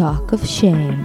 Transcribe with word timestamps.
Talk 0.00 0.32
of 0.32 0.42
Shame. 0.56 0.98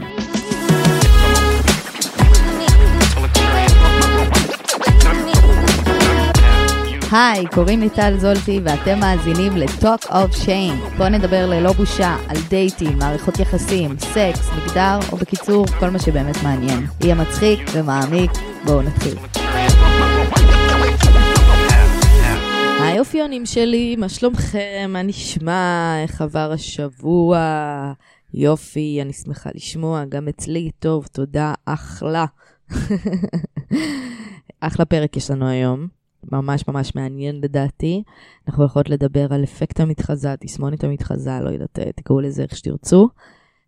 היי, 7.12 7.46
קוראים 7.54 7.80
לי 7.80 7.90
טל 7.90 8.18
זולטי 8.18 8.60
ואתם 8.64 9.00
מאזינים 9.00 9.58
ל-Talk 9.58 10.06
of 10.06 10.46
Shame. 10.46 10.98
בואו 10.98 11.10
נדבר 11.10 11.46
ללא 11.50 11.72
בושה 11.72 12.16
על 12.28 12.38
דייטים, 12.50 12.98
מערכות 13.00 13.40
יחסים, 13.40 13.96
סקס, 14.00 14.50
מגדר, 14.58 15.00
או 15.12 15.18
בקיצור, 15.18 15.66
כל 15.80 15.90
מה 15.90 16.00
שבאמת 16.00 16.44
מעניין. 16.44 16.86
יהיה 17.02 17.16
מצחיק 17.16 17.60
ומעמיק, 17.74 18.32
בואו 18.66 18.82
נתחיל. 18.82 19.16
היי 22.82 23.00
אופיונים 23.00 23.46
שלי, 23.46 23.96
מה 23.96 24.10
שלומכם? 24.10 24.90
מה 24.90 25.02
נשמע? 25.02 25.94
איך 26.04 26.22
עבר 26.22 26.52
השבוע? 26.52 27.38
יופי, 28.38 29.02
אני 29.02 29.14
שמחה 29.14 29.50
לשמוע, 29.56 30.06
גם 30.06 30.28
אצלי 30.28 30.72
טוב, 30.80 31.08
תודה, 31.12 31.54
אחלה. 31.66 32.26
אחלה 34.60 34.86
פרק 34.86 35.18
יש 35.18 35.32
לנו 35.32 35.48
היום, 35.48 35.88
ממש 36.32 36.68
ממש 36.68 36.96
מעניין 36.96 37.42
לדעתי. 37.42 38.04
אנחנו 38.48 38.66
יכולות 38.66 38.90
לדבר 38.90 39.34
על 39.34 39.44
אפקט 39.44 39.80
המתחזה, 39.80 40.36
תסמונת 40.40 40.84
המתחזה, 40.84 41.40
לא 41.42 41.50
יודעת, 41.50 41.80
תקראו 41.96 42.22
לזה 42.22 42.44
איך 42.44 42.56
שתרצו. 42.56 43.10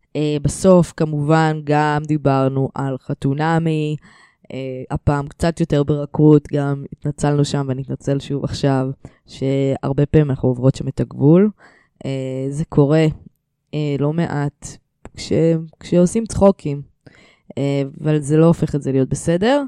Uh, 0.08 0.20
בסוף, 0.41 0.94
כמובן, 0.97 1.61
גם 1.63 2.02
דיברנו 2.08 2.70
על 2.75 2.97
חתונמי, 2.97 3.95
uh, 4.44 4.47
הפעם 4.91 5.27
קצת 5.27 5.59
יותר 5.59 5.84
ברכות, 5.84 6.47
גם 6.53 6.84
התנצלנו 6.94 7.45
שם 7.45 7.66
ואני 7.67 7.81
אתנצל 7.81 8.20
שוב 8.20 8.44
עכשיו, 8.44 8.88
שהרבה 9.25 10.05
פעמים 10.05 10.30
אנחנו 10.30 10.49
עוברות 10.49 10.75
שם 10.75 10.88
את 10.88 10.99
הגבול. 10.99 11.49
Uh, 12.03 12.08
זה 12.49 12.66
קורה 12.66 13.05
uh, 13.71 14.02
לא 14.02 14.13
מעט 14.13 14.67
כש, 15.16 15.31
כשעושים 15.80 16.25
צחוקים, 16.25 16.81
uh, 17.50 17.53
אבל 18.03 18.19
זה 18.19 18.38
לא 18.38 18.45
הופך 18.45 18.75
את 18.75 18.81
זה 18.81 18.92
להיות 18.92 19.09
בסדר. 19.09 19.64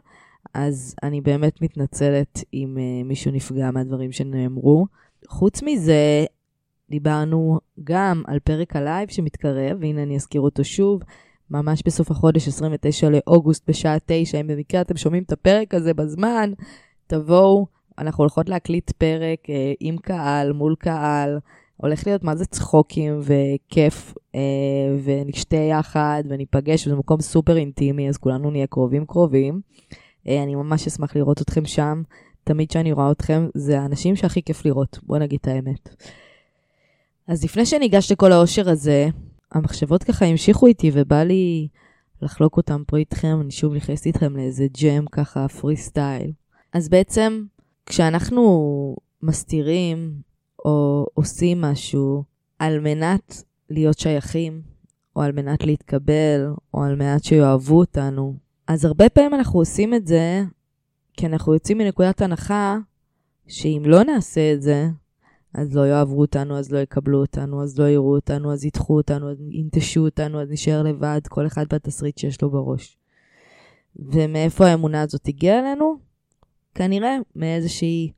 אז 0.53 0.95
אני 1.03 1.21
באמת 1.21 1.61
מתנצלת 1.61 2.43
אם 2.53 2.77
uh, 2.77 3.07
מישהו 3.07 3.31
נפגע 3.31 3.71
מהדברים 3.71 4.11
שנאמרו. 4.11 4.85
חוץ 5.27 5.63
מזה, 5.63 6.25
דיברנו 6.89 7.59
גם 7.83 8.23
על 8.27 8.39
פרק 8.39 8.75
הלייב 8.75 9.09
שמתקרב, 9.09 9.77
והנה 9.79 10.03
אני 10.03 10.15
אזכיר 10.15 10.41
אותו 10.41 10.63
שוב, 10.63 11.01
ממש 11.51 11.81
בסוף 11.85 12.11
החודש, 12.11 12.47
29 12.47 13.09
לאוגוסט 13.09 13.69
בשעה 13.69 13.97
9, 14.05 14.39
אם 14.39 14.47
במקרה 14.47 14.81
אתם 14.81 14.97
שומעים 14.97 15.23
את 15.23 15.31
הפרק 15.31 15.73
הזה 15.73 15.93
בזמן, 15.93 16.51
תבואו, 17.07 17.67
אנחנו 17.97 18.21
הולכות 18.21 18.49
להקליט 18.49 18.91
פרק 18.91 19.39
uh, 19.45 19.75
עם 19.79 19.97
קהל, 19.97 20.53
מול 20.53 20.75
קהל, 20.79 21.39
הולך 21.81 22.07
להיות 22.07 22.23
מה 22.23 22.35
זה 22.35 22.45
צחוקים 22.45 23.19
וכיף, 23.21 24.13
uh, 24.13 24.37
ונשתה 25.03 25.55
יחד 25.55 26.23
וניפגש, 26.29 26.87
וזה 26.87 26.95
מקום 26.95 27.21
סופר 27.21 27.57
אינטימי, 27.57 28.09
אז 28.09 28.17
כולנו 28.17 28.51
נהיה 28.51 28.67
קרובים 28.67 29.05
קרובים. 29.05 29.61
אה, 30.27 30.43
אני 30.43 30.55
ממש 30.55 30.87
אשמח 30.87 31.15
לראות 31.15 31.41
אתכם 31.41 31.65
שם. 31.65 32.01
תמיד 32.43 32.69
כשאני 32.69 32.91
רואה 32.91 33.11
אתכם, 33.11 33.47
זה 33.53 33.79
האנשים 33.79 34.15
שהכי 34.15 34.41
כיף 34.41 34.65
לראות, 34.65 34.99
בואו 35.03 35.19
נגיד 35.19 35.39
את 35.41 35.47
האמת. 35.47 35.89
אז 37.27 37.43
לפני 37.43 37.65
שניגש 37.65 38.11
לכל 38.11 38.31
האושר 38.31 38.69
הזה, 38.69 39.07
המחשבות 39.51 40.03
ככה 40.03 40.25
המשיכו 40.25 40.67
איתי 40.67 40.91
ובא 40.93 41.23
לי 41.23 41.67
לחלוק 42.21 42.57
אותם 42.57 42.83
פה 42.87 42.97
איתכם, 42.97 43.37
אני 43.41 43.51
שוב 43.51 43.73
נכנסת 43.73 44.05
איתכם 44.05 44.37
לאיזה 44.37 44.67
ג'ם 44.81 45.05
ככה, 45.11 45.47
פרי 45.47 45.77
סטייל. 45.77 46.31
אז 46.73 46.89
בעצם, 46.89 47.43
כשאנחנו 47.85 48.95
מסתירים 49.23 50.11
או 50.65 51.05
עושים 51.13 51.61
משהו 51.61 52.23
על 52.59 52.79
מנת 52.79 53.43
להיות 53.69 53.99
שייכים, 53.99 54.61
או 55.15 55.21
על 55.21 55.31
מנת 55.31 55.63
להתקבל, 55.63 56.53
או 56.73 56.83
על 56.83 56.95
מנת 56.95 57.23
שיאהבו 57.23 57.79
אותנו, 57.79 58.35
אז 58.67 58.85
הרבה 58.85 59.09
פעמים 59.09 59.33
אנחנו 59.33 59.59
עושים 59.59 59.93
את 59.93 60.07
זה 60.07 60.43
כי 61.13 61.25
אנחנו 61.25 61.53
יוצאים 61.53 61.77
מנקודת 61.77 62.21
הנחה 62.21 62.77
שאם 63.47 63.83
לא 63.85 64.03
נעשה 64.03 64.53
את 64.53 64.61
זה, 64.61 64.89
אז 65.53 65.75
לא 65.75 65.87
יאהבו 65.87 66.21
אותנו, 66.21 66.57
אז 66.57 66.71
לא 66.71 66.77
יקבלו 66.77 67.21
אותנו, 67.21 67.63
אז 67.63 67.79
לא 67.79 67.89
יראו 67.89 68.15
אותנו, 68.15 68.53
אז 68.53 68.65
ידחו 68.65 68.97
אותנו, 68.97 69.31
אז 69.31 69.37
ינטשו 69.51 69.99
אותנו, 70.01 70.41
אז 70.41 70.49
נשאר 70.51 70.83
לבד, 70.83 71.21
כל 71.29 71.47
אחד 71.47 71.65
בתסריט 71.73 72.17
שיש 72.17 72.41
לו 72.41 72.49
בראש. 72.49 72.97
ומאיפה 73.95 74.67
האמונה 74.67 75.01
הזאת 75.01 75.27
הגיעה 75.27 75.59
אלינו? 75.59 75.99
כנראה 76.75 77.17
מאיזושהי 77.35 78.11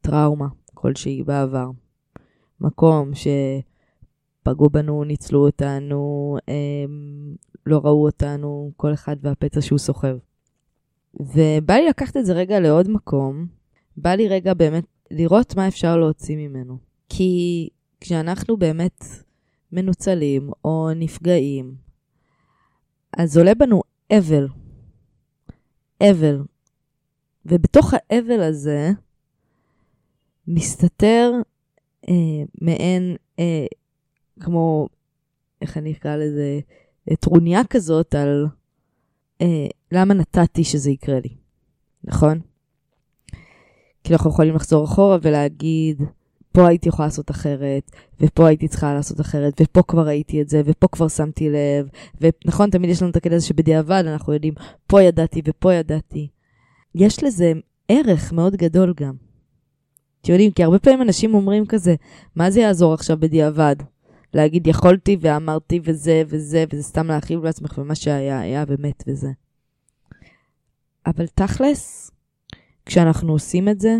טראומה 0.00 0.46
כלשהי 0.80 1.22
בעבר. 1.22 1.70
מקום 2.60 3.10
שפגעו 3.14 4.70
בנו, 4.70 5.04
ניצלו 5.04 5.46
אותנו, 5.46 6.36
הם 6.48 7.34
לא 7.66 7.80
ראו 7.84 8.04
אותנו, 8.04 8.72
כל 8.76 8.92
אחד 8.92 9.16
והפצע 9.22 9.60
שהוא 9.60 9.78
סוחב. 9.78 10.16
ובא 11.20 11.74
לי 11.74 11.88
לקחת 11.88 12.16
את 12.16 12.26
זה 12.26 12.32
רגע 12.32 12.60
לעוד 12.60 12.90
מקום, 12.90 13.46
בא 13.96 14.10
לי 14.10 14.28
רגע 14.28 14.54
באמת 14.54 14.84
לראות 15.10 15.56
מה 15.56 15.68
אפשר 15.68 15.96
להוציא 15.96 16.36
ממנו. 16.36 16.78
כי 17.08 17.68
כשאנחנו 18.00 18.56
באמת 18.56 19.04
מנוצלים 19.72 20.50
או 20.64 20.90
נפגעים, 20.96 21.74
אז 23.18 23.38
עולה 23.38 23.54
בנו 23.54 23.82
אבל. 24.12 24.48
אבל. 26.10 26.42
ובתוך 27.46 27.94
האבל 27.94 28.40
הזה 28.40 28.90
מסתתר 30.54 31.32
אה, 32.08 32.14
מעין, 32.60 33.16
אה, 33.38 33.66
כמו, 34.40 34.88
איך 35.62 35.76
אני 35.76 35.92
אקרא 35.92 36.16
לזה, 36.16 36.60
טרוניה 37.20 37.60
כזאת 37.70 38.14
על 38.14 38.46
אה, 39.42 39.66
למה 39.92 40.14
נתתי 40.14 40.64
שזה 40.64 40.90
יקרה 40.90 41.20
לי, 41.20 41.34
נכון? 42.04 42.40
כי 44.04 44.12
אנחנו 44.12 44.30
יכולים 44.30 44.54
לחזור 44.54 44.84
אחורה 44.84 45.18
ולהגיד, 45.22 46.02
פה 46.52 46.68
הייתי 46.68 46.88
יכולה 46.88 47.08
לעשות 47.08 47.30
אחרת, 47.30 47.90
ופה 48.20 48.48
הייתי 48.48 48.68
צריכה 48.68 48.94
לעשות 48.94 49.20
אחרת, 49.20 49.60
ופה 49.60 49.82
כבר 49.82 50.06
ראיתי 50.06 50.42
את 50.42 50.48
זה, 50.48 50.62
ופה 50.64 50.88
כבר 50.88 51.08
שמתי 51.08 51.48
לב, 51.50 51.88
ונכון, 52.20 52.70
תמיד 52.70 52.90
יש 52.90 53.02
לנו 53.02 53.10
את 53.10 53.16
הקטע 53.16 53.34
הזה 53.34 53.46
שבדיעבד 53.46 54.04
אנחנו 54.06 54.32
יודעים, 54.32 54.54
פה 54.86 55.02
ידעתי 55.02 55.42
ופה 55.44 55.74
ידעתי. 55.74 56.28
יש 56.94 57.24
לזה 57.24 57.52
ערך 57.88 58.32
מאוד 58.32 58.56
גדול 58.56 58.94
גם. 58.96 59.29
אתם 60.22 60.32
יודעים, 60.32 60.50
כי 60.50 60.64
הרבה 60.64 60.78
פעמים 60.78 61.02
אנשים 61.02 61.34
אומרים 61.34 61.66
כזה, 61.66 61.94
מה 62.36 62.50
זה 62.50 62.60
יעזור 62.60 62.94
עכשיו 62.94 63.20
בדיעבד? 63.20 63.76
להגיד 64.34 64.66
יכולתי 64.66 65.16
ואמרתי 65.20 65.80
וזה 65.84 66.22
וזה, 66.28 66.64
וזה 66.72 66.82
סתם 66.82 67.06
להרחיב 67.06 67.44
לעצמך, 67.44 67.78
ומה 67.78 67.94
שהיה 67.94 68.40
היה 68.40 68.64
באמת 68.64 69.04
וזה. 69.06 69.30
אבל 71.06 71.26
תכלס, 71.26 72.10
כשאנחנו 72.86 73.32
עושים 73.32 73.68
את 73.68 73.80
זה, 73.80 73.98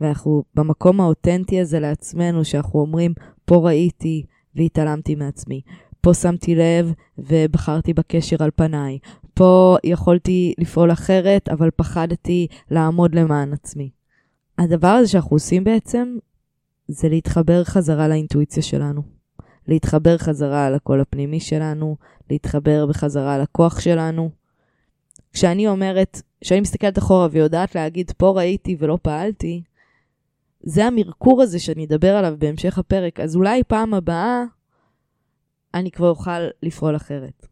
ואנחנו 0.00 0.42
במקום 0.54 1.00
האותנטי 1.00 1.60
הזה 1.60 1.80
לעצמנו, 1.80 2.44
שאנחנו 2.44 2.80
אומרים, 2.80 3.14
פה 3.44 3.56
ראיתי 3.56 4.24
והתעלמתי 4.54 5.14
מעצמי, 5.14 5.60
פה 6.00 6.14
שמתי 6.14 6.54
לב 6.54 6.92
ובחרתי 7.18 7.94
בקשר 7.94 8.36
על 8.40 8.50
פניי, 8.56 8.98
פה 9.34 9.76
יכולתי 9.84 10.54
לפעול 10.58 10.92
אחרת, 10.92 11.48
אבל 11.48 11.70
פחדתי 11.76 12.46
לעמוד 12.70 13.14
למען 13.14 13.52
עצמי. 13.52 13.90
הדבר 14.58 14.88
הזה 14.88 15.08
שאנחנו 15.08 15.36
עושים 15.36 15.64
בעצם, 15.64 16.16
זה 16.88 17.08
להתחבר 17.08 17.64
חזרה 17.64 18.08
לאינטואיציה 18.08 18.62
שלנו. 18.62 19.02
להתחבר 19.68 20.18
חזרה 20.18 20.70
לקול 20.70 21.00
הפנימי 21.00 21.40
שלנו, 21.40 21.96
להתחבר 22.30 22.86
בחזרה 22.86 23.38
לכוח 23.38 23.80
שלנו. 23.80 24.30
כשאני 25.32 25.68
אומרת, 25.68 26.22
כשאני 26.40 26.60
מסתכלת 26.60 26.98
אחורה 26.98 27.28
ויודעת 27.30 27.74
להגיד, 27.74 28.10
פה 28.16 28.30
ראיתי 28.36 28.76
ולא 28.78 28.98
פעלתי, 29.02 29.62
זה 30.62 30.84
המרקור 30.84 31.42
הזה 31.42 31.58
שאני 31.58 31.84
אדבר 31.84 32.16
עליו 32.16 32.34
בהמשך 32.38 32.78
הפרק. 32.78 33.20
אז 33.20 33.36
אולי 33.36 33.62
פעם 33.64 33.94
הבאה 33.94 34.44
אני 35.74 35.90
כבר 35.90 36.08
אוכל 36.08 36.40
לפעול 36.62 36.96
אחרת. 36.96 37.46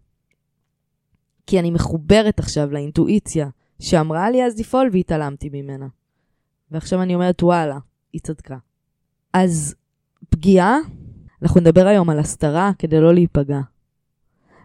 כי 1.47 1.59
אני 1.59 1.71
מחוברת 1.71 2.39
עכשיו 2.39 2.71
לאינטואיציה 2.71 3.49
שאמרה 3.81 4.31
לי 4.31 4.45
אז 4.45 4.59
לפעול 4.59 4.89
והתעלמתי 4.93 5.49
ממנה. 5.53 5.87
ועכשיו 6.71 7.03
אני 7.03 7.15
אומרת, 7.15 7.43
וואלה, 7.43 7.79
היא 8.13 8.21
צדקה. 8.21 8.57
אז 9.33 9.75
פגיעה 10.29 10.77
אנחנו 11.43 11.61
נדבר 11.61 11.87
היום 11.87 12.11
על 12.11 12.19
הסתרה 12.19 12.71
כדי 12.79 13.01
לא 13.01 13.15
להיפגע. 13.15 13.61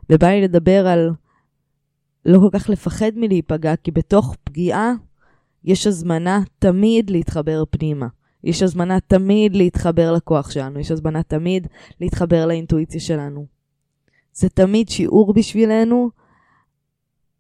ובא 0.10 0.28
לי 0.28 0.42
לדבר 0.42 0.88
על 0.88 1.10
לא 2.26 2.40
כל 2.40 2.60
כך 2.60 2.70
לפחד 2.70 3.12
מלהיפגע, 3.16 3.76
כי 3.76 3.92
בתוך 3.92 4.36
פגיעה 4.44 4.94
יש 5.64 5.88
הזמנה 5.88 6.40
תמיד 6.60 7.10
להתחבר 7.10 7.64
פנימה. 7.70 8.08
יש 8.44 8.64
הזמנה 8.64 9.00
תמיד 9.00 9.56
להתחבר 9.56 10.12
לכוח 10.12 10.52
שלנו, 10.52 10.80
יש 10.80 10.92
הזמנה 10.92 11.24
תמיד 11.24 11.68
להתחבר 12.00 12.46
לאינטואיציה 12.46 13.00
שלנו. 13.00 13.46
זה 14.34 14.50
תמיד 14.50 14.90
שיעור 14.90 15.34
בשבילנו 15.34 16.10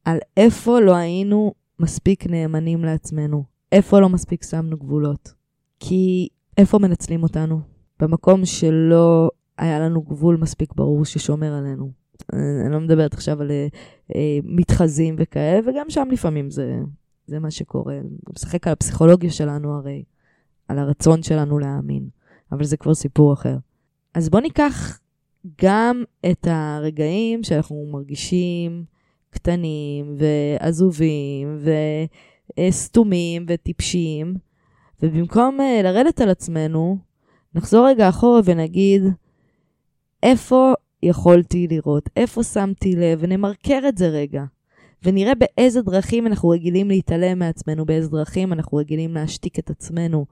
על 0.05 0.17
איפה 0.37 0.79
לא 0.79 0.95
היינו 0.95 1.53
מספיק 1.79 2.27
נאמנים 2.27 2.85
לעצמנו, 2.85 3.43
איפה 3.71 3.99
לא 3.99 4.09
מספיק 4.09 4.43
שמנו 4.43 4.77
גבולות. 4.77 5.33
כי 5.79 6.27
איפה 6.57 6.79
מנצלים 6.79 7.23
אותנו? 7.23 7.59
במקום 7.99 8.45
שלא 8.45 9.29
היה 9.57 9.79
לנו 9.79 10.01
גבול 10.01 10.37
מספיק 10.37 10.73
ברור 10.75 11.05
ששומר 11.05 11.53
עלינו. 11.53 11.91
אה, 12.33 12.65
אני 12.65 12.73
לא 12.73 12.79
מדברת 12.79 13.13
עכשיו 13.13 13.41
על 13.41 13.51
אה, 13.51 13.67
אה, 14.15 14.39
מתחזים 14.43 15.15
וכאלה, 15.17 15.59
וגם 15.69 15.89
שם 15.89 16.07
לפעמים 16.11 16.49
זה, 16.49 16.79
זה 17.25 17.39
מה 17.39 17.51
שקורה. 17.51 17.99
משחק 18.33 18.67
על 18.67 18.73
הפסיכולוגיה 18.73 19.31
שלנו 19.31 19.75
הרי, 19.75 20.03
על 20.67 20.79
הרצון 20.79 21.23
שלנו 21.23 21.59
להאמין, 21.59 22.09
אבל 22.51 22.63
זה 22.63 22.77
כבר 22.77 22.93
סיפור 22.93 23.33
אחר. 23.33 23.57
אז 24.13 24.29
בואו 24.29 24.41
ניקח 24.41 24.99
גם 25.61 26.03
את 26.31 26.47
הרגעים 26.49 27.43
שאנחנו 27.43 27.89
מרגישים 27.91 28.83
קטנים 29.29 30.15
ועזובים 30.17 31.57
וסתומים 32.59 33.45
וטיפשיים, 33.47 34.35
ובמקום 35.03 35.59
uh, 35.59 35.83
לרדת 35.83 36.21
על 36.21 36.29
עצמנו, 36.29 36.97
נחזור 37.55 37.87
רגע 37.87 38.09
אחורה 38.09 38.41
ונגיד, 38.45 39.03
איפה 40.23 40.73
יכולתי 41.03 41.67
לראות, 41.67 42.09
איפה 42.15 42.43
שמתי 42.43 42.95
לב, 42.95 43.19
ונמרקר 43.21 43.79
את 43.87 43.97
זה 43.97 44.07
רגע. 44.07 44.43
ונראה 45.03 45.33
באיזה 45.35 45.81
דרכים 45.81 46.27
אנחנו 46.27 46.49
רגילים 46.49 46.87
להתעלם 46.87 47.39
מעצמנו, 47.39 47.85
באיזה 47.85 48.09
דרכים 48.09 48.53
אנחנו 48.53 48.77
רגילים 48.77 49.13
להשתיק 49.13 49.59
את 49.59 49.69
עצמנו, 49.69 50.25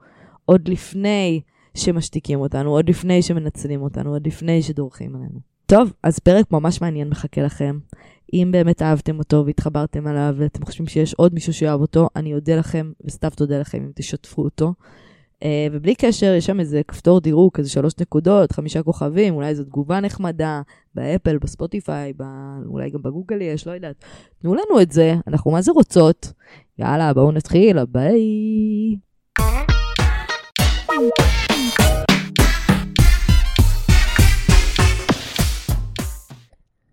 עוד 0.44 0.68
לפני 0.68 1.40
שמשתיקים 1.74 2.40
אותנו, 2.40 2.70
עוד 2.70 2.88
לפני 2.88 3.22
שמנצלים 3.22 3.82
אותנו, 3.82 4.10
עוד 4.10 4.26
לפני 4.26 4.62
שדורכים 4.62 5.16
עלינו. 5.16 5.40
טוב, 5.66 5.92
אז 6.02 6.18
פרק 6.18 6.52
ממש 6.52 6.80
מעניין 6.80 7.08
מחכה 7.08 7.42
לכם. 7.42 7.78
אם 8.32 8.48
באמת 8.52 8.82
אהבתם 8.82 9.18
אותו 9.18 9.42
והתחברתם 9.46 10.06
עליו 10.06 10.34
ואתם 10.36 10.64
חושבים 10.64 10.86
שיש 10.86 11.14
עוד 11.14 11.34
מישהו 11.34 11.52
שאוהב 11.52 11.80
אותו, 11.80 12.08
אני 12.16 12.34
אודה 12.34 12.56
לכם, 12.56 12.92
וסתיו 13.04 13.30
תודה 13.36 13.60
לכם 13.60 13.78
אם 13.78 13.90
תשתפו 13.94 14.42
אותו. 14.42 14.74
Uh, 15.40 15.42
ובלי 15.72 15.94
קשר, 15.94 16.34
יש 16.34 16.46
שם 16.46 16.60
איזה 16.60 16.80
כפתור 16.88 17.20
דירוג, 17.20 17.52
איזה 17.58 17.70
שלוש 17.70 17.92
נקודות, 18.00 18.52
חמישה 18.52 18.82
כוכבים, 18.82 19.34
אולי 19.34 19.48
איזו 19.48 19.64
תגובה 19.64 20.00
נחמדה, 20.00 20.62
באפל, 20.94 21.38
בספוטיפיי, 21.38 22.12
ב... 22.16 22.22
אולי 22.66 22.90
גם 22.90 23.02
בגוגל 23.02 23.40
יש, 23.40 23.66
לא 23.66 23.72
יודעת. 23.72 24.04
תנו 24.42 24.54
לנו 24.54 24.80
את 24.82 24.92
זה, 24.92 25.14
אנחנו 25.26 25.50
מה 25.50 25.62
זה 25.62 25.72
רוצות. 25.72 26.32
יאללה, 26.78 27.14
בואו 27.14 27.32
נתחיל, 27.32 27.84
ביי. 27.84 28.96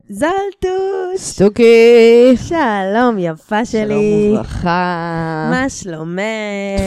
זלטוש! 0.09 1.18
סטוקי! 1.18 2.36
שלום, 2.36 3.19
יפה 3.19 3.65
שלי. 3.65 3.88
שלום 3.88 4.33
וברכה. 4.33 5.48
מה 5.51 5.69
שלומך? 5.69 6.21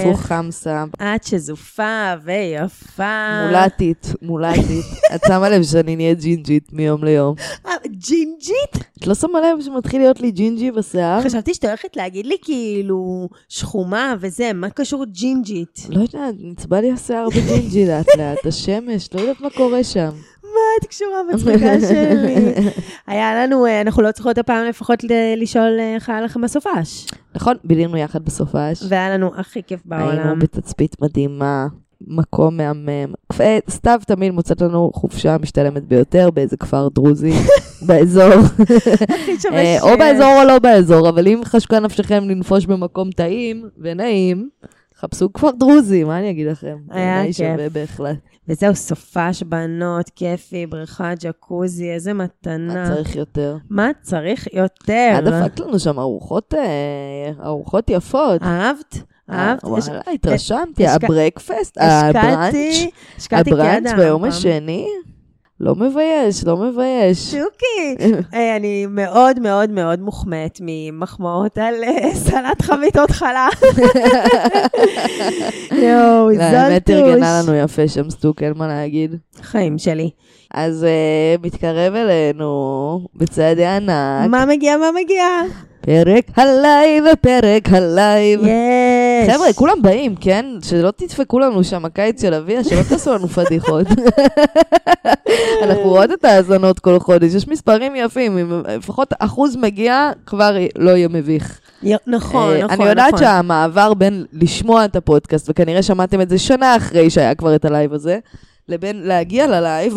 טפו 0.02 0.14
חמסה. 0.14 0.84
את 1.02 1.24
שזופה 1.24 2.14
ויפה. 2.24 3.46
מולטית, 3.46 4.06
מולטית. 4.22 4.84
את 5.14 5.20
שמה 5.26 5.48
לב 5.48 5.62
שאני 5.62 5.96
נהיית 5.96 6.20
ג'ינג'ית 6.20 6.72
מיום 6.72 7.04
ליום. 7.04 7.34
אה, 7.66 7.72
ג'ינג'ית? 7.86 8.84
את 8.98 9.06
לא 9.06 9.14
שמה 9.14 9.40
לב 9.40 9.64
שמתחיל 9.64 10.00
להיות 10.00 10.20
לי 10.20 10.30
ג'ינג'י 10.30 10.70
בשיער? 10.70 11.22
חשבתי 11.22 11.54
שאת 11.54 11.64
הולכת 11.64 11.96
להגיד 11.96 12.26
לי 12.26 12.36
כאילו 12.42 13.28
שחומה 13.48 14.14
וזה, 14.20 14.52
מה 14.54 14.70
קשור 14.70 15.04
ג'ינג'ית? 15.04 15.86
לא 15.88 16.00
יודעת, 16.00 16.34
נצבע 16.38 16.80
לי 16.80 16.92
השיער 16.92 17.28
בג'ינג'י 17.28 17.86
לאט 17.86 18.06
לאט, 18.16 18.46
השמש, 18.46 19.08
לא 19.14 19.20
יודעת 19.20 19.40
מה 19.40 19.50
קורה 19.50 19.84
שם. 19.84 20.10
מה 20.54 20.60
את 20.80 20.86
קשורה 20.86 21.20
בצחוקים 21.32 21.80
שלי? 21.88 22.54
היה 23.06 23.34
לנו, 23.34 23.66
אה, 23.66 23.80
אנחנו 23.80 24.02
לא 24.02 24.12
צריכות 24.12 24.38
הפעם 24.38 24.66
לפחות 24.66 25.04
לשאול 25.36 25.78
איך 25.94 26.08
היה 26.08 26.20
לכם 26.20 26.40
בסופש. 26.40 27.06
נכון, 27.34 27.56
בילינו 27.64 27.96
יחד 27.96 28.24
בסופש. 28.24 28.82
והיה 28.88 29.14
לנו 29.14 29.30
הכי 29.36 29.62
כיף 29.62 29.80
היינו 29.90 30.06
בעולם. 30.06 30.38
בתצפית 30.38 30.96
מדהימה, 31.00 31.66
מקום 32.06 32.56
מהמם. 32.56 33.12
אה, 33.40 33.58
סתיו 33.70 34.00
תמיד 34.06 34.32
מוצאת 34.32 34.60
לנו 34.60 34.90
חופשה 34.94 35.36
משתלמת 35.38 35.84
ביותר 35.84 36.30
באיזה 36.30 36.56
כפר 36.56 36.88
דרוזי 36.88 37.32
באזור. 37.86 38.32
אה, 39.52 39.82
או 39.82 39.98
באזור 39.98 40.40
או 40.40 40.44
לא 40.46 40.58
באזור, 40.58 41.08
אבל 41.08 41.28
אם 41.28 41.40
חשקה 41.44 41.80
נפשכם 41.80 42.28
לנפוש 42.28 42.66
במקום 42.66 43.10
טעים 43.10 43.68
ונעים, 43.78 44.48
חפשו 45.00 45.32
כפר 45.32 45.50
דרוזי, 45.50 46.04
מה 46.04 46.18
אני 46.18 46.30
אגיד 46.30 46.46
לכם? 46.46 46.76
היה 46.90 47.22
כיף. 47.26 47.36
שווה 47.36 47.68
בהחלט. 47.68 48.16
וזהו, 48.48 48.74
סופש, 48.74 49.42
בנות, 49.42 50.10
כיפי, 50.16 50.66
בריכה, 50.66 51.12
ג'קוזי, 51.20 51.90
איזה 51.90 52.12
מתנה. 52.14 52.74
מה 52.74 52.94
צריך 52.94 53.16
יותר? 53.16 53.56
מה 53.70 53.88
צריך 54.02 54.46
יותר? 54.52 55.14
את 55.18 55.24
דפקת 55.24 55.60
לנו 55.60 55.78
שם 55.78 55.98
ארוחות, 55.98 56.54
אה, 56.54 57.44
ארוחות 57.46 57.90
יפות. 57.90 58.42
אהבת? 58.42 58.98
אהבת? 59.30 59.64
אה, 59.64 59.78
יש- 59.78 59.88
וואלה, 59.88 60.00
התרשמתי, 60.14 60.86
השק- 60.86 61.04
הברקפסט, 61.04 61.78
הבראנץ', 61.80 62.54
הבראנץ' 63.32 63.92
ביום. 63.96 64.24
השני, 64.24 64.86
לא 65.60 65.74
מבייש, 65.74 66.44
לא 66.44 66.56
מבייש. 66.56 67.18
שוקי, 67.18 68.06
אה, 68.34 68.56
אני 68.56 68.86
מאוד 68.86 69.40
מאוד 69.40 69.70
מאוד 69.70 70.00
מוחמאת 70.00 70.58
ממחמאות 70.60 71.58
על 71.58 71.74
אה, 71.84 72.14
סלט 72.14 72.62
חביתות 72.62 73.10
חלה. 73.10 73.48
יואו, 75.72 76.30
לא, 76.30 76.42
האמת 76.42 76.88
זלטוס. 76.88 76.94
ארגנה 76.94 77.42
לנו 77.42 77.54
יפה 77.54 77.88
שם 77.88 78.10
סטוק, 78.10 78.42
אין 78.42 78.52
מה 78.56 78.66
להגיד. 78.68 79.16
חיים 79.42 79.78
שלי. 79.78 80.10
אז 80.54 80.84
אה, 80.84 81.34
מתקרב 81.42 81.94
אלינו 81.94 83.00
בצעדי 83.14 83.66
ענק, 83.66 84.30
מה 84.30 84.46
מגיע, 84.46 84.76
מה 84.76 84.90
מגיע? 85.02 85.24
פרק 85.80 86.24
הלייב, 86.36 87.04
פרק 87.20 87.68
הלייב. 87.68 88.40
יש. 89.22 89.34
חבר'ה, 89.34 89.52
כולם 89.52 89.82
באים, 89.82 90.16
כן? 90.16 90.46
שלא 90.62 90.90
תדפקו 90.90 91.38
לנו 91.38 91.64
שם 91.64 91.84
הקיץ 91.84 92.22
של 92.22 92.34
אביה, 92.34 92.64
שלא 92.64 92.82
תעשו 92.88 93.14
לנו 93.14 93.28
פדיחות. 93.28 93.86
אנחנו 95.62 95.82
רואות 95.82 96.10
את 96.12 96.24
ההאזנות 96.24 96.78
כל 96.78 96.98
חודש, 96.98 97.34
יש 97.34 97.48
מספרים 97.48 97.96
יפים, 97.96 98.38
אם 98.38 98.62
לפחות 98.68 99.12
אחוז 99.18 99.56
מגיע, 99.56 100.10
כבר 100.26 100.56
לא 100.76 100.90
יהיה 100.90 101.08
מביך. 101.08 101.60
נכון, 102.06 102.52
אה, 102.52 102.64
נכון, 102.64 102.80
אני 102.80 102.88
יודעת 102.88 103.14
נכון. 103.14 103.26
שהמעבר 103.26 103.94
בין 103.94 104.24
לשמוע 104.32 104.84
את 104.84 104.96
הפודקאסט, 104.96 105.50
וכנראה 105.50 105.82
שמעתם 105.82 106.20
את 106.20 106.28
זה 106.28 106.38
שנה 106.38 106.76
אחרי 106.76 107.10
שהיה 107.10 107.34
כבר 107.34 107.54
את 107.54 107.64
הלייב 107.64 107.92
הזה, 107.92 108.18
לבין 108.68 109.02
להגיע 109.02 109.46
ללייב, 109.46 109.94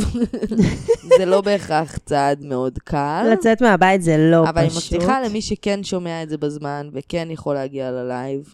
זה 1.18 1.26
לא 1.26 1.42
בהכרח 1.42 1.98
צעד 2.06 2.46
מאוד 2.46 2.80
קל. 2.84 3.30
לצאת 3.32 3.62
מהבית 3.62 4.02
זה 4.02 4.18
לא 4.18 4.38
פשוט. 4.44 4.50
אבל 4.50 4.62
אני 4.62 4.68
מבטיחה 4.68 5.22
למי 5.22 5.42
שכן 5.42 5.84
שומע 5.84 6.24
את 6.24 6.30
זה 6.30 6.38
בזמן, 6.38 6.90
וכן 6.94 7.28
יכול 7.32 7.54
להגיע 7.54 7.92
ללייב, 7.92 8.54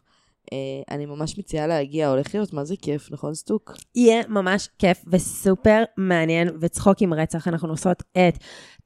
אני 0.91 1.05
ממש 1.05 1.39
מציעה 1.39 1.67
להגיע, 1.67 2.09
הולך 2.09 2.35
להיות 2.35 2.53
מה 2.53 2.65
זה 2.65 2.75
כיף, 2.81 3.11
נכון 3.11 3.33
סטוק? 3.33 3.77
יהיה 3.95 4.23
ממש 4.27 4.69
כיף 4.79 5.03
וסופר 5.07 5.83
מעניין 5.97 6.49
וצחוק 6.61 7.01
עם 7.01 7.13
רצח. 7.13 7.47
אנחנו 7.47 7.69
עושות 7.69 8.03
את 8.11 8.37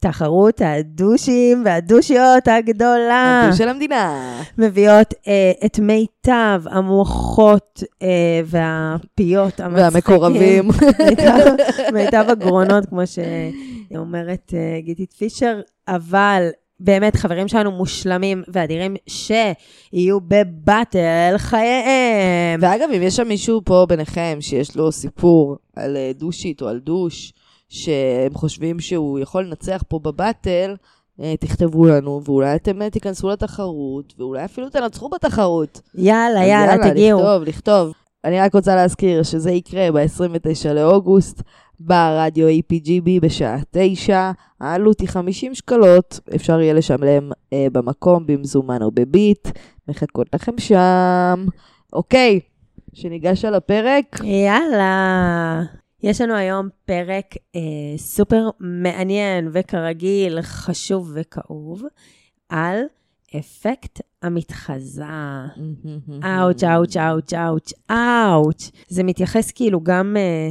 תחרות 0.03 0.61
הדושים 0.65 1.61
והדושיות 1.65 2.47
הגדולה. 2.47 3.43
הדו 3.47 3.57
של 3.57 3.69
המדינה. 3.69 4.21
מביאות 4.57 5.13
אה, 5.27 5.51
את 5.65 5.79
מיטב 5.79 6.61
המוחות 6.65 7.83
אה, 8.01 8.41
והפיות 8.45 9.59
המצחיקים. 9.59 9.93
והמקורבים. 9.93 10.67
מיטב, 11.09 11.45
מיטב 11.93 12.25
הגרונות, 12.27 12.85
כמו 12.85 13.01
שאומרת 13.07 14.53
אה, 14.53 14.81
גיטית 14.81 15.13
פישר, 15.13 15.61
אבל 15.87 16.49
באמת 16.83 17.15
חברים 17.15 17.47
שלנו 17.47 17.71
מושלמים 17.71 18.43
ואדירים 18.47 18.95
שיהיו 19.07 20.21
בבטל 20.21 21.33
חייהם. 21.37 22.59
ואגב, 22.61 22.89
אם 22.95 23.01
יש 23.01 23.15
שם 23.15 23.27
מישהו 23.27 23.61
פה 23.65 23.85
ביניכם 23.89 24.37
שיש 24.41 24.75
לו 24.75 24.91
סיפור 24.91 25.55
על 25.75 25.97
אה, 25.97 26.11
דושית 26.15 26.61
או 26.61 26.67
על 26.67 26.79
דוש, 26.79 27.33
שהם 27.69 28.33
חושבים 28.33 28.79
שהוא 28.79 29.19
יכול 29.19 29.43
לנצח 29.43 29.83
פה 29.87 29.99
בבטל, 29.99 30.75
אה, 31.21 31.33
תכתבו 31.39 31.85
לנו, 31.85 32.21
ואולי 32.25 32.55
אתם 32.55 32.81
אה, 32.81 32.89
תיכנסו 32.89 33.29
לתחרות, 33.29 34.13
ואולי 34.17 34.45
אפילו 34.45 34.69
תנצחו 34.69 35.09
בתחרות. 35.09 35.81
יאללה, 35.95 36.41
אז 36.41 36.47
יאללה, 36.47 36.89
תגיעו. 36.91 37.19
לכתוב, 37.19 37.43
לכתוב. 37.43 37.93
אני 38.23 38.39
רק 38.39 38.55
רוצה 38.55 38.75
להזכיר 38.75 39.23
שזה 39.23 39.51
יקרה 39.51 39.91
ב-29 39.91 40.73
לאוגוסט, 40.73 41.41
ברדיו 41.85 42.47
APGB 42.47 43.09
בשעה 43.21 43.57
9. 43.71 44.31
העלות 44.59 44.99
היא 44.99 45.09
50 45.09 45.55
שקלות, 45.55 46.19
אפשר 46.35 46.59
יהיה 46.61 46.73
לשלם 46.73 47.31
אה, 47.53 47.67
במקום, 47.71 48.27
במזומן 48.27 48.81
או 48.81 48.91
בביט. 48.91 49.47
מחכות 49.87 50.27
לכם 50.35 50.57
שם. 50.57 51.45
אוקיי, 51.93 52.39
שניגש 52.93 53.45
על 53.45 53.55
הפרק. 53.55 54.19
יאללה. 54.23 55.63
יש 56.03 56.21
לנו 56.21 56.35
היום 56.35 56.69
פרק 56.85 57.25
אה, 57.55 57.61
סופר 57.97 58.49
מעניין 58.59 59.49
וכרגיל 59.53 60.41
חשוב 60.41 61.11
וכאוב 61.15 61.83
על 62.49 62.79
אפקט 63.39 64.01
המתחזה. 64.21 65.03
אאוץ', 66.23 66.63
אאוץ', 66.63 66.97
אאוץ', 66.97 67.33
אאוץ', 67.33 67.73
אאוץ'. 67.91 68.71
זה 68.87 69.03
מתייחס 69.03 69.51
כאילו 69.51 69.81
גם 69.81 70.17
אה, 70.17 70.49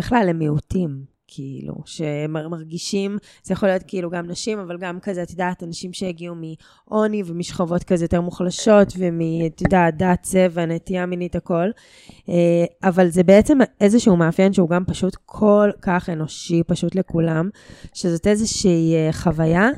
בכלל 0.00 0.26
למיעוטים. 0.28 1.04
כאילו, 1.32 1.74
שמרגישים, 1.84 3.18
זה 3.42 3.52
יכול 3.52 3.68
להיות 3.68 3.82
כאילו 3.86 4.10
גם 4.10 4.26
נשים, 4.26 4.58
אבל 4.58 4.76
גם 4.78 5.00
כזה, 5.00 5.22
את 5.22 5.30
יודעת, 5.30 5.62
אנשים 5.62 5.92
שהגיעו 5.92 6.34
מעוני 6.34 7.22
ומשכבות 7.26 7.84
כזה 7.84 8.04
יותר 8.04 8.20
מוחלשות, 8.20 8.92
ומ, 8.98 9.20
את 9.46 9.60
יודעת, 9.60 9.96
דת, 9.96 10.22
צבע, 10.22 10.66
נטייה 10.66 11.06
מינית, 11.06 11.36
הכל. 11.36 11.70
אה, 12.28 12.34
אבל 12.82 13.08
זה 13.08 13.22
בעצם 13.22 13.58
איזשהו 13.80 14.16
מאפיין 14.16 14.52
שהוא 14.52 14.68
גם 14.68 14.84
פשוט 14.84 15.16
כל 15.26 15.70
כך 15.82 16.08
אנושי, 16.08 16.62
פשוט 16.66 16.94
לכולם, 16.94 17.48
שזאת 17.94 18.26
איזושהי 18.26 18.94
אה, 18.94 19.12
חוויה 19.12 19.68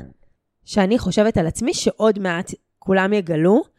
שאני 0.65 0.99
חושבת 0.99 1.37
על 1.37 1.47
עצמי 1.47 1.73
שעוד 1.73 2.19
מעט 2.19 2.51
כולם 2.79 3.13
יגלו. 3.13 3.72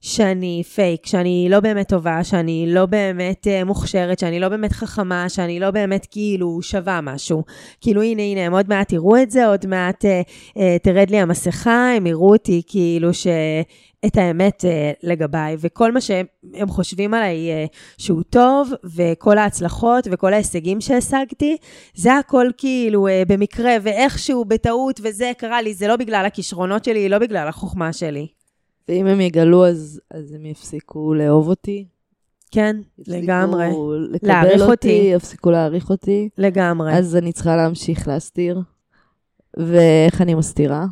שאני 0.00 0.62
פייק, 0.74 1.06
שאני 1.06 1.46
לא 1.50 1.60
באמת 1.60 1.88
טובה, 1.88 2.24
שאני 2.24 2.64
לא 2.68 2.86
באמת 2.86 3.46
uh, 3.46 3.64
מוכשרת, 3.64 4.18
שאני 4.18 4.40
לא 4.40 4.48
באמת 4.48 4.72
חכמה, 4.72 5.28
שאני 5.28 5.60
לא 5.60 5.70
באמת 5.70 6.06
כאילו 6.10 6.62
שווה 6.62 7.00
משהו. 7.00 7.44
כאילו 7.80 8.02
הנה, 8.02 8.22
הנה, 8.22 8.40
הם 8.40 8.52
עוד 8.52 8.68
מעט 8.68 8.92
יראו 8.92 9.22
את 9.22 9.30
זה, 9.30 9.46
עוד 9.46 9.66
מעט 9.66 10.04
uh, 10.04 10.08
uh, 10.48 10.60
תרד 10.82 11.10
לי 11.10 11.20
המסכה, 11.20 11.92
הם 11.96 12.06
יראו 12.06 12.32
אותי 12.32 12.62
כאילו 12.66 13.14
ש... 13.14 13.26
את 14.06 14.16
האמת 14.16 14.64
uh, 14.64 14.98
לגביי, 15.02 15.56
וכל 15.58 15.92
מה 15.92 16.00
שהם 16.00 16.68
חושבים 16.68 17.14
עליי 17.14 17.36
uh, 17.66 17.76
שהוא 17.98 18.22
טוב, 18.22 18.72
וכל 18.96 19.38
ההצלחות 19.38 20.08
וכל 20.10 20.32
ההישגים 20.32 20.80
שהשגתי, 20.80 21.56
זה 21.94 22.16
הכל 22.16 22.46
כאילו 22.58 23.08
uh, 23.08 23.10
במקרה, 23.28 23.72
ואיכשהו, 23.82 24.44
בטעות, 24.44 25.00
וזה 25.02 25.32
קרה 25.38 25.62
לי, 25.62 25.74
זה 25.74 25.88
לא 25.88 25.96
בגלל 25.96 26.26
הכישרונות 26.26 26.84
שלי, 26.84 27.08
לא 27.08 27.18
בגלל 27.18 27.48
החוכמה 27.48 27.92
שלי. 27.92 28.39
ואם 28.90 29.06
הם 29.06 29.20
יגלו, 29.20 29.66
אז, 29.66 30.00
אז 30.10 30.32
הם 30.32 30.46
יפסיקו 30.46 31.14
לאהוב 31.14 31.48
אותי. 31.48 31.86
כן, 32.50 32.76
לגמרי. 33.06 33.66
יפסיקו 33.66 33.94
לקבל 34.10 34.62
אותי, 34.62 34.70
אותי. 34.70 35.10
יפסיקו 35.14 35.50
להעריך 35.50 35.90
אותי. 35.90 36.28
לגמרי. 36.38 36.92
אז 36.98 37.16
אני 37.16 37.32
צריכה 37.32 37.56
להמשיך 37.56 38.08
להסתיר. 38.08 38.60
ואיך 39.56 40.20
אני 40.20 40.34
מסתירה? 40.34 40.86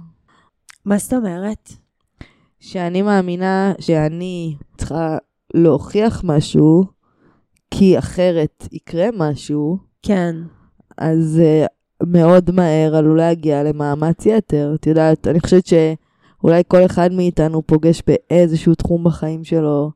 מה 0.85 0.99
זאת 0.99 1.13
אומרת? 1.13 1.73
שאני 2.61 3.03
מאמינה 3.03 3.73
שאני 3.81 4.57
צריכה 4.77 5.19
להוכיח 5.55 6.25
משהו, 6.25 6.85
כי 7.71 7.99
אחרת 7.99 8.69
יקרה 8.73 9.07
משהו, 9.17 9.79
כן. 10.03 10.37
אז 10.99 11.41
uh, 11.43 12.07
מאוד 12.07 12.51
מהר 12.51 12.97
עלול 12.97 13.17
להגיע 13.19 13.63
למאמץ 13.63 14.27
יתר. 14.27 14.73
את 14.75 14.87
יודעת, 14.87 15.27
אני 15.27 15.41
חושבת 15.41 15.67
שאולי 16.41 16.63
כל 16.69 16.85
אחד 16.87 17.13
מאיתנו 17.13 17.67
פוגש 17.67 18.03
באיזשהו 18.07 18.75
תחום 18.75 19.05
בחיים 19.05 19.45
שלו 19.45 19.91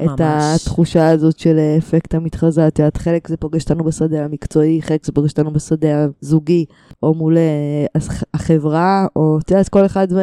את 0.00 0.20
ממש. 0.20 0.62
התחושה 0.62 1.08
הזאת 1.08 1.38
של 1.38 1.58
אפקט 1.78 2.14
המתחזה. 2.14 2.68
את 2.68 2.78
יודעת, 2.78 2.96
חלק 2.96 3.28
זה 3.28 3.36
פוגש 3.36 3.62
אותנו 3.62 3.84
בשדה 3.84 4.24
המקצועי, 4.24 4.82
חלק 4.82 5.06
זה 5.06 5.12
פוגש 5.12 5.30
אותנו 5.30 5.52
בשדה 5.52 6.06
הזוגי, 6.22 6.64
או 7.02 7.14
מול 7.14 7.36
אה, 7.38 7.86
הח- 7.94 8.24
החברה, 8.34 9.06
או 9.16 9.38
את 9.42 9.50
יודעת, 9.50 9.68
כל 9.68 9.86
אחד... 9.86 10.08
ו... 10.10 10.20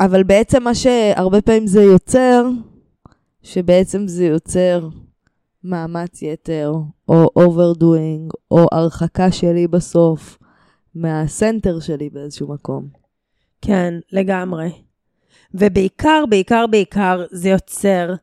אבל 0.00 0.22
בעצם 0.22 0.62
מה 0.62 0.74
שהרבה 0.74 1.40
פעמים 1.40 1.66
זה 1.66 1.82
יוצר, 1.82 2.48
שבעצם 3.42 4.08
זה 4.08 4.24
יוצר 4.24 4.88
מאמץ 5.64 6.22
יתר, 6.22 6.72
או 7.08 7.28
overdoing, 7.38 8.30
או 8.50 8.66
הרחקה 8.72 9.30
שלי 9.32 9.66
בסוף 9.68 10.38
מהסנטר 10.94 11.80
שלי 11.80 12.10
באיזשהו 12.10 12.48
מקום. 12.48 12.86
כן, 13.62 13.94
לגמרי. 14.12 14.85
ובעיקר, 15.54 16.24
בעיקר, 16.30 16.66
בעיקר, 16.70 17.24
זה 17.30 17.48
יוצר 17.48 18.14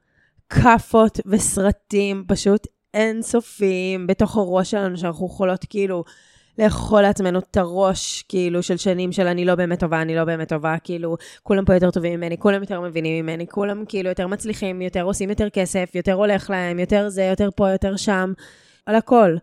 כאפות 0.50 1.20
וסרטים 1.26 2.24
פשוט 2.28 2.68
אינסופיים 2.94 4.08
בתוך 4.08 4.38
הראש 4.38 4.72
שלנו, 4.72 4.98
שאנחנו 4.98 5.26
יכולות 5.26 5.66
כאילו 5.70 6.04
לאכול 6.58 7.02
לעצמנו 7.02 7.40
את 7.40 7.58
הראש, 7.58 8.24
כאילו, 8.30 8.64
של 8.64 8.78
שנים 8.78 9.12
של 9.12 9.28
אני 9.28 9.46
לא 9.46 9.56
באמת 9.56 9.80
טובה, 9.80 10.02
אני 10.02 10.16
לא 10.16 10.24
באמת 10.24 10.50
טובה, 10.50 10.76
כאילו, 10.84 11.16
כולם 11.44 11.66
פה 11.66 11.74
יותר 11.74 11.92
טובים 11.92 12.20
ממני, 12.20 12.38
כולם 12.38 12.62
יותר 12.62 12.82
מבינים 12.82 13.26
ממני, 13.26 13.48
כולם 13.48 13.84
כאילו 13.88 14.10
יותר 14.10 14.28
מצליחים, 14.28 14.82
יותר 14.82 15.02
עושים 15.02 15.30
יותר 15.30 15.50
כסף, 15.50 15.92
יותר 15.96 16.14
הולך 16.14 16.50
להם, 16.50 16.80
יותר 16.80 17.10
זה, 17.10 17.24
יותר 17.24 17.50
פה, 17.56 17.70
יותר 17.70 17.96
שם, 17.96 18.34
על 18.86 18.96
הכל. 18.96 19.36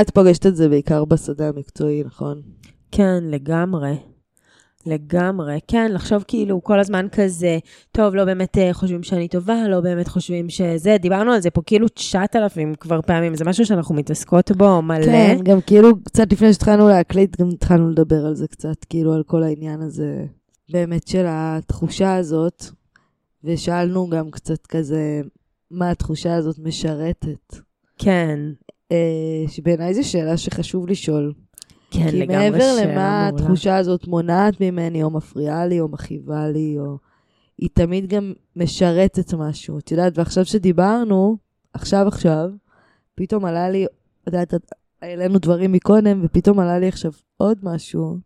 את 0.00 0.10
פוגשת 0.10 0.46
את 0.46 0.56
זה 0.56 0.68
בעיקר 0.68 1.04
בשדה 1.04 1.48
המקצועי, 1.48 2.02
נכון? 2.04 2.42
כן, 2.92 3.24
לגמרי. 3.30 4.09
לגמרי, 4.86 5.58
כן, 5.68 5.92
לחשוב 5.92 6.24
כאילו 6.28 6.64
כל 6.64 6.80
הזמן 6.80 7.06
כזה, 7.12 7.58
טוב, 7.92 8.14
לא 8.14 8.24
באמת 8.24 8.58
אה, 8.58 8.72
חושבים 8.72 9.02
שאני 9.02 9.28
טובה, 9.28 9.68
לא 9.68 9.80
באמת 9.80 10.08
חושבים 10.08 10.50
שזה, 10.50 10.96
דיברנו 11.00 11.32
על 11.32 11.40
זה 11.40 11.50
פה 11.50 11.62
כאילו 11.66 11.88
9,000 11.88 12.74
כבר 12.74 13.00
פעמים, 13.02 13.36
זה 13.36 13.44
משהו 13.44 13.66
שאנחנו 13.66 13.94
מתעסקות 13.94 14.50
בו 14.50 14.82
מלא. 14.82 15.04
כן, 15.04 15.38
גם 15.42 15.60
כאילו 15.60 16.04
קצת 16.04 16.32
לפני 16.32 16.52
שהתחלנו 16.52 16.88
להקליט, 16.88 17.40
גם 17.40 17.48
התחלנו 17.48 17.90
לדבר 17.90 18.26
על 18.26 18.34
זה 18.34 18.48
קצת, 18.48 18.84
כאילו 18.84 19.12
על 19.12 19.22
כל 19.22 19.42
העניין 19.42 19.80
הזה, 19.80 20.24
באמת 20.70 21.08
של 21.08 21.24
התחושה 21.28 22.14
הזאת, 22.14 22.64
ושאלנו 23.44 24.08
גם 24.08 24.30
קצת 24.30 24.66
כזה, 24.66 25.20
מה 25.70 25.90
התחושה 25.90 26.34
הזאת 26.34 26.58
משרתת. 26.58 27.56
כן, 27.98 28.38
אה, 28.92 29.44
שבעיניי 29.48 29.94
זו 29.94 30.08
שאלה 30.08 30.36
שחשוב 30.36 30.88
לשאול. 30.88 31.32
כן, 31.90 32.10
כי 32.10 32.20
לגמרי 32.20 32.50
מעבר 32.50 32.58
שאלה 32.60 32.82
למה 32.82 32.94
מעולה. 32.94 33.28
התחושה 33.28 33.76
הזאת 33.76 34.06
מונעת 34.06 34.60
ממני, 34.60 35.02
או 35.02 35.10
מפריעה 35.10 35.66
לי, 35.66 35.80
או 35.80 35.88
מכאיבה 35.88 36.48
לי, 36.48 36.76
או... 36.78 36.98
היא 37.58 37.68
תמיד 37.72 38.06
גם 38.06 38.32
משרתת 38.56 39.34
משהו. 39.34 39.78
את 39.78 39.90
יודעת, 39.90 40.18
ועכשיו 40.18 40.44
שדיברנו, 40.44 41.36
עכשיו 41.72 42.08
עכשיו, 42.08 42.50
פתאום 43.14 43.44
עלה 43.44 43.70
לי, 43.70 43.84
את 43.84 44.26
יודעת, 44.26 44.54
העלינו 45.02 45.38
דברים 45.38 45.72
מקודם, 45.72 46.20
ופתאום 46.24 46.58
עלה 46.58 46.78
לי 46.78 46.88
עכשיו 46.88 47.12
עוד 47.36 47.58
משהו, 47.62 48.18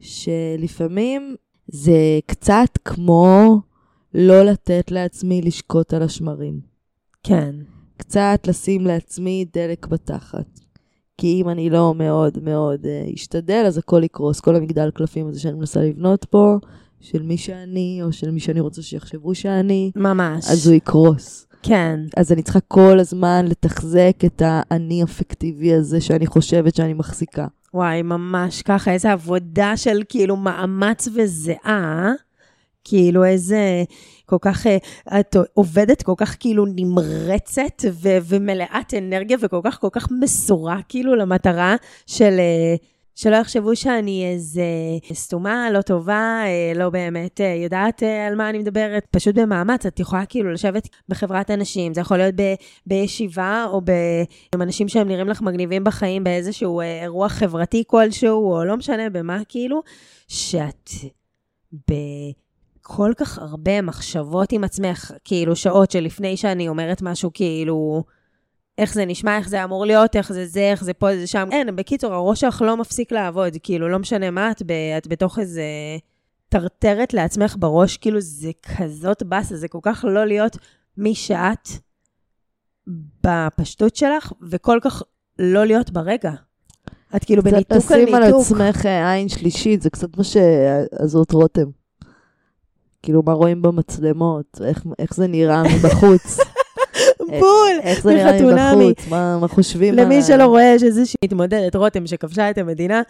שלפעמים 0.00 1.36
זה 1.66 2.18
קצת 2.26 2.78
כמו 2.84 3.60
לא 4.14 4.42
לתת 4.42 4.90
לעצמי 4.90 5.42
לשקוט 5.42 5.94
על 5.94 6.02
השמרים. 6.02 6.60
כן, 7.22 7.56
קצת 7.96 8.40
לשים 8.46 8.86
לעצמי 8.86 9.44
דלק 9.52 9.86
בתחת. 9.86 10.65
כי 11.18 11.40
אם 11.42 11.48
אני 11.48 11.70
לא 11.70 11.94
מאוד 11.94 12.38
מאוד 12.42 12.84
uh, 12.84 13.14
אשתדל, 13.14 13.64
אז 13.66 13.78
הכל 13.78 14.04
יקרוס. 14.04 14.40
כל 14.40 14.56
המגדל 14.56 14.90
קלפים 14.90 15.28
הזה 15.28 15.40
שאני 15.40 15.54
מנסה 15.54 15.82
לבנות 15.82 16.24
פה, 16.24 16.58
של 17.00 17.22
מי 17.22 17.36
שאני, 17.36 18.00
או 18.02 18.12
של 18.12 18.30
מי 18.30 18.40
שאני 18.40 18.60
רוצה 18.60 18.82
שיחשבו 18.82 19.34
שאני, 19.34 19.90
ממש. 19.96 20.44
אז 20.50 20.66
הוא 20.66 20.74
יקרוס. 20.74 21.46
כן, 21.62 22.00
אז 22.16 22.32
אני 22.32 22.42
צריכה 22.42 22.60
כל 22.60 22.98
הזמן 22.98 23.46
לתחזק 23.48 24.16
את 24.26 24.42
האני 24.44 25.02
הפיקטיבי 25.02 25.74
הזה 25.74 26.00
שאני 26.00 26.26
חושבת 26.26 26.74
שאני 26.74 26.92
מחזיקה. 26.92 27.46
וואי, 27.74 28.02
ממש 28.02 28.62
ככה, 28.62 28.92
איזה 28.92 29.12
עבודה 29.12 29.76
של 29.76 30.02
כאילו 30.08 30.36
מאמץ 30.36 31.08
וזיעה, 31.14 32.12
כאילו 32.88 33.24
איזה, 33.24 33.84
כל 34.26 34.36
כך, 34.40 34.66
אה, 34.66 35.20
את 35.20 35.36
עובדת 35.54 36.02
כל 36.02 36.14
כך 36.16 36.36
כאילו 36.40 36.66
נמרצת 36.66 37.84
ו- 37.92 38.18
ומלאת 38.28 38.94
אנרגיה 38.98 39.36
וכל 39.40 39.60
כך 39.64 39.80
כל 39.80 39.88
כך 39.92 40.08
מסורה 40.20 40.80
כאילו 40.88 41.14
למטרה 41.14 41.76
של... 42.06 42.36
אה, 42.38 42.76
שלא 43.16 43.36
יחשבו 43.36 43.76
שאני 43.76 44.32
איזה 44.32 44.64
סתומה, 45.12 45.70
לא 45.70 45.82
טובה, 45.82 46.42
אה, 46.44 46.72
לא 46.74 46.90
באמת 46.90 47.40
יודעת 47.62 48.02
על 48.28 48.34
מה 48.34 48.50
אני 48.50 48.58
מדברת. 48.58 49.06
פשוט 49.10 49.34
במאמץ, 49.34 49.86
את 49.86 50.00
יכולה 50.00 50.26
כאילו 50.26 50.52
לשבת 50.52 50.88
בחברת 51.08 51.50
אנשים, 51.50 51.94
זה 51.94 52.00
יכול 52.00 52.16
להיות 52.16 52.34
ב- 52.36 52.54
בישיבה 52.86 53.66
או 53.68 53.80
ב- 53.80 54.24
עם 54.54 54.62
אנשים 54.62 54.88
שהם 54.88 55.08
נראים 55.08 55.28
לך 55.28 55.42
מגניבים 55.42 55.84
בחיים 55.84 56.24
באיזשהו 56.24 56.80
אירוע 56.80 57.28
חברתי 57.28 57.84
כלשהו, 57.86 58.52
או 58.52 58.64
לא 58.64 58.76
משנה 58.76 59.10
במה 59.10 59.38
כאילו, 59.48 59.82
שאת 60.28 60.90
בכל 62.86 63.12
כך 63.16 63.38
הרבה 63.38 63.82
מחשבות 63.82 64.52
עם 64.52 64.64
עצמך, 64.64 65.12
כאילו 65.24 65.56
שעות 65.56 65.90
שלפני 65.90 66.36
שאני 66.36 66.68
אומרת 66.68 67.02
משהו 67.02 67.30
כאילו... 67.34 68.04
איך 68.78 68.94
זה 68.94 69.04
נשמע, 69.04 69.38
איך 69.38 69.48
זה 69.48 69.64
אמור 69.64 69.86
להיות, 69.86 70.16
איך 70.16 70.32
זה 70.32 70.46
זה, 70.46 70.60
איך 70.60 70.84
זה 70.84 70.92
פה, 70.92 71.16
זה 71.16 71.26
שם. 71.26 71.48
אין, 71.52 71.76
בקיצור, 71.76 72.14
הראש 72.14 72.40
שלך 72.40 72.62
לא 72.62 72.76
מפסיק 72.76 73.12
לעבוד, 73.12 73.52
כאילו, 73.62 73.88
לא 73.88 73.98
משנה 73.98 74.30
מה, 74.30 74.50
את, 74.50 74.62
ב, 74.62 74.72
את 74.98 75.06
בתוך 75.06 75.38
איזה 75.38 75.62
טרטרת 76.48 77.14
לעצמך 77.14 77.56
בראש, 77.58 77.96
כאילו, 77.96 78.20
זה 78.20 78.50
כזאת 78.62 79.22
באסה, 79.22 79.56
זה 79.56 79.68
כל 79.68 79.78
כך 79.82 80.04
לא 80.08 80.24
להיות 80.24 80.56
מי 80.96 81.14
שאת 81.14 81.68
בפשטות 83.24 83.96
שלך, 83.96 84.32
וכל 84.50 84.78
כך 84.82 85.02
לא 85.38 85.64
להיות 85.64 85.90
ברגע. 85.90 86.32
את 87.16 87.24
כאילו 87.24 87.42
בניתוק 87.42 87.72
על 87.72 87.80
קצת 87.80 87.90
לשים 87.90 88.14
על 88.14 88.24
ניתוק. 88.24 88.40
עצמך 88.40 88.86
אה, 88.86 89.12
עין 89.12 89.28
שלישית, 89.28 89.82
זה 89.82 89.90
קצת 89.90 90.16
מה 90.16 90.24
שעזות 90.24 91.32
רותם. 91.32 91.85
כאילו, 93.06 93.22
מה 93.26 93.32
רואים 93.32 93.62
במצלמות, 93.62 94.60
איך, 94.64 94.84
איך 94.98 95.14
זה 95.14 95.26
נראה 95.26 95.62
מבחוץ. 95.62 96.38
בול! 97.40 97.80
איך 97.82 98.02
זה 98.02 98.14
נראה. 98.14 98.76
מבחוץ, 98.76 99.08
מה, 99.08 99.38
מה 99.38 99.48
חושבים 99.48 99.94
למי 99.94 100.14
עליי. 100.14 100.22
שלא 100.22 100.44
רואה, 100.44 100.72
יש 100.76 100.82
איזושהי 100.82 101.16
מתמודדת, 101.24 101.76
רותם, 101.76 102.06
שכבשה 102.06 102.50
את 102.50 102.58
המדינה, 102.58 103.02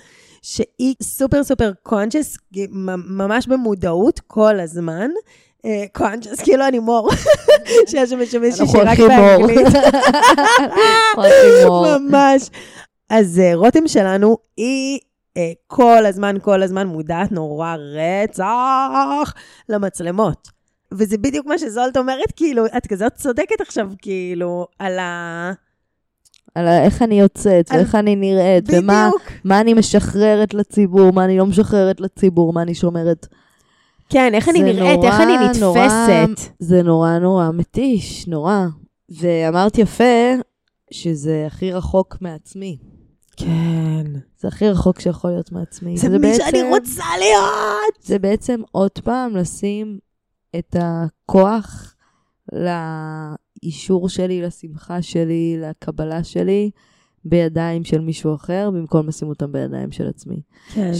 שהיא 0.42 0.94
סופר 1.02 1.44
סופר 1.44 1.70
קונצ'ס, 1.82 2.36
ממש 3.08 3.46
במודעות 3.46 4.20
כל 4.26 4.60
הזמן. 4.60 5.10
קונצ'ס, 5.92 6.40
כאילו 6.40 6.68
אני 6.68 6.78
מור, 6.78 7.10
שיש 7.88 8.10
שם 8.10 8.18
אנחנו 8.18 8.66
שרק. 8.66 8.98
באנגלית. 8.98 9.66
ממש. 11.86 12.50
אז 13.10 13.38
אה, 13.38 13.54
רותם 13.54 13.88
שלנו, 13.88 14.36
היא 14.56 14.98
אה, 15.36 15.52
כל 15.66 16.06
הזמן, 16.06 16.36
כל 16.42 16.62
הזמן 16.62 16.86
מודעת 16.86 17.32
נורא 17.32 17.76
רצח 17.76 19.32
למצלמות. 19.68 20.48
וזה 20.92 21.18
בדיוק 21.18 21.46
מה 21.46 21.58
שזולט 21.58 21.96
אומרת, 21.96 22.32
כאילו, 22.36 22.66
את 22.76 22.86
כזאת 22.86 23.12
צודקת 23.14 23.60
עכשיו, 23.60 23.88
כאילו, 24.02 24.66
על 24.78 24.98
ה... 24.98 25.52
על 26.54 26.66
איך 26.68 27.02
אני 27.02 27.20
יוצאת, 27.20 27.70
על- 27.70 27.76
ואיך 27.78 27.94
אני 27.94 28.16
נראית, 28.16 28.64
ומה 28.72 29.06
בדיוק. 29.08 29.32
מה 29.44 29.60
אני 29.60 29.74
משחררת 29.74 30.54
לציבור, 30.54 31.12
מה 31.12 31.24
אני 31.24 31.38
לא 31.38 31.46
משחררת 31.46 32.00
לציבור, 32.00 32.52
מה 32.52 32.62
אני 32.62 32.74
שומרת. 32.74 33.26
כן, 34.08 34.30
איך 34.34 34.48
אני 34.48 34.62
נראית, 34.62 35.04
איך 35.04 35.14
אני 35.20 35.32
נורא, 35.60 35.86
נתפסת. 35.86 36.52
זה 36.58 36.82
נורא 36.82 37.18
נורא 37.18 37.48
מתיש, 37.54 38.28
נורא. 38.28 38.66
ואמרת 39.20 39.78
יפה 39.78 40.32
שזה 40.90 41.44
הכי 41.46 41.72
רחוק 41.72 42.16
מעצמי. 42.20 42.78
כן. 43.36 44.04
זה 44.38 44.48
הכי 44.48 44.68
רחוק 44.68 45.00
שיכול 45.00 45.30
להיות 45.30 45.52
מעצמי. 45.52 45.96
זה 45.96 46.06
וזה 46.08 46.18
מי 46.18 46.26
בעצם- 46.26 46.44
שאני 46.50 46.68
רוצה 46.70 47.04
להיות! 47.18 48.02
זה 48.02 48.18
בעצם 48.18 48.60
עוד 48.72 48.90
פעם 49.04 49.36
לשים 49.36 49.98
את 50.58 50.76
הכוח 50.80 51.94
לאישור 52.52 54.08
שלי, 54.08 54.42
לשמחה 54.42 55.02
שלי, 55.02 55.56
לקבלה 55.60 56.24
שלי, 56.24 56.70
בידיים 57.24 57.84
של 57.84 58.00
מישהו 58.00 58.34
אחר, 58.34 58.70
במקום 58.74 59.08
לשים 59.08 59.28
אותם 59.28 59.52
בידיים 59.52 59.90
של 59.90 60.08
עצמי. 60.08 60.42
כן. 60.74 60.92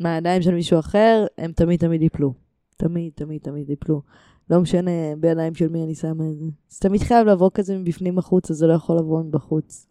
שמהידיים 0.00 0.42
של 0.42 0.54
מישהו 0.54 0.78
אחר, 0.78 1.26
הם 1.38 1.52
תמיד 1.52 1.80
תמיד 1.80 2.02
ייפלו. 2.02 2.34
תמיד, 2.76 3.12
תמיד, 3.14 3.40
תמיד 3.42 3.70
ייפלו. 3.70 4.02
לא 4.50 4.60
משנה 4.60 4.90
בידיים 5.18 5.54
של 5.54 5.68
מי 5.68 5.84
אני 5.84 5.94
שמה 5.94 6.24
את 6.32 6.38
זה. 6.38 6.44
זה 6.68 6.80
תמיד 6.80 7.00
חייב 7.02 7.26
לבוא 7.26 7.50
כזה 7.54 7.78
מבפנים 7.78 8.18
החוצה, 8.18 8.54
זה 8.54 8.66
לא 8.66 8.72
יכול 8.72 8.98
לבוא 8.98 9.22
מבחוץ. 9.22 9.86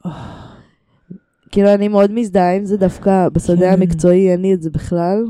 כאילו, 1.51 1.73
אני 1.73 1.87
מאוד 1.87 2.11
מזדהה 2.11 2.55
עם 2.55 2.65
זה 2.65 2.77
דווקא 2.77 3.29
בשדה 3.29 3.55
כן. 3.55 3.73
המקצועי, 3.73 4.31
אין 4.31 4.41
לי 4.41 4.53
את 4.53 4.61
זה 4.61 4.69
בכלל. 4.69 5.23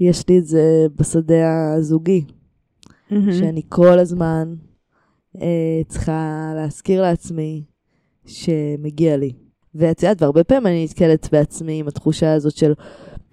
יש 0.00 0.28
לי 0.28 0.38
את 0.38 0.46
זה 0.46 0.86
בשדה 0.96 1.72
הזוגי, 1.72 2.24
מהמם. 3.10 3.32
שאני 3.32 3.62
כל 3.68 3.98
הזמן 3.98 4.54
אה, 5.42 5.80
צריכה 5.88 6.52
להזכיר 6.56 7.02
לעצמי 7.02 7.62
שמגיע 8.26 9.16
לי. 9.16 9.32
ואת 9.74 10.02
יודעת, 10.02 10.22
והרבה 10.22 10.44
פעמים 10.44 10.66
אני 10.66 10.84
נתקלת 10.84 11.28
בעצמי 11.32 11.80
עם 11.80 11.88
התחושה 11.88 12.32
הזאת 12.32 12.56
של... 12.56 12.72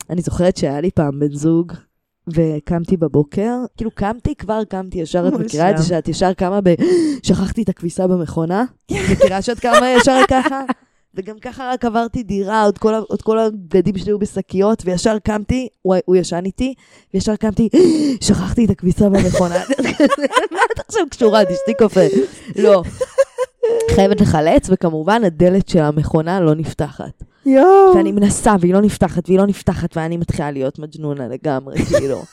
אני 0.09 0.21
זוכרת 0.21 0.57
שהיה 0.57 0.81
לי 0.81 0.91
פעם 0.91 1.19
בן 1.19 1.31
זוג, 1.31 1.73
וקמתי 2.27 2.97
בבוקר, 2.97 3.51
כאילו 3.77 3.91
קמתי, 3.91 4.35
כבר 4.35 4.63
קמתי, 4.63 4.99
ישר 4.99 5.27
את 5.27 5.33
מכירה 5.33 5.71
את 5.71 5.77
זה. 5.77 5.83
שאת 5.83 6.07
ישר 6.07 6.33
קמה 6.33 6.61
ב... 6.61 6.73
שכחתי 7.23 7.63
את 7.63 7.69
הכביסה 7.69 8.07
במכונה? 8.07 8.65
מכירה 8.91 9.41
שאת 9.41 9.59
קמה 9.59 9.89
ישר 9.97 10.19
ככה? 10.29 10.61
וגם 11.15 11.39
ככה 11.39 11.69
רק 11.73 11.85
עברתי 11.85 12.23
דירה, 12.23 12.63
עוד 12.63 12.77
כל, 12.77 12.93
עוד 13.07 13.21
כל 13.21 13.39
הבגדים 13.39 13.97
שלי 13.97 14.11
היו 14.11 14.19
בשקיות, 14.19 14.83
וישר 14.85 15.19
קמתי, 15.19 15.67
הוא, 15.81 15.95
הוא 16.05 16.15
ישן 16.15 16.45
איתי, 16.45 16.73
וישר 17.13 17.35
קמתי, 17.35 17.69
שכחתי 18.23 18.65
את 18.65 18.69
הכביסה 18.69 19.09
במכונה. 19.09 19.55
מה 20.53 20.59
את 20.73 20.79
עכשיו 20.87 21.03
קשורה? 21.09 21.45
תשתי 21.45 21.73
קפה. 21.79 22.01
לא. 22.55 22.83
חייבת 23.95 24.21
לחלץ, 24.21 24.67
וכמובן 24.69 25.23
הדלת 25.23 25.69
של 25.69 25.79
המכונה 25.79 26.39
לא 26.39 26.55
נפתחת. 26.55 27.23
יואו. 27.45 27.95
ואני 27.95 28.11
מנסה, 28.11 28.55
והיא 28.59 28.73
לא 28.73 28.81
נפתחת, 28.81 29.29
והיא 29.29 29.39
לא 29.39 29.45
נפתחת, 29.45 29.97
ואני 29.97 30.17
מתחילה 30.17 30.51
להיות 30.51 30.79
מג'נונה 30.79 31.27
לגמרי, 31.27 31.85
כאילו. 31.85 32.23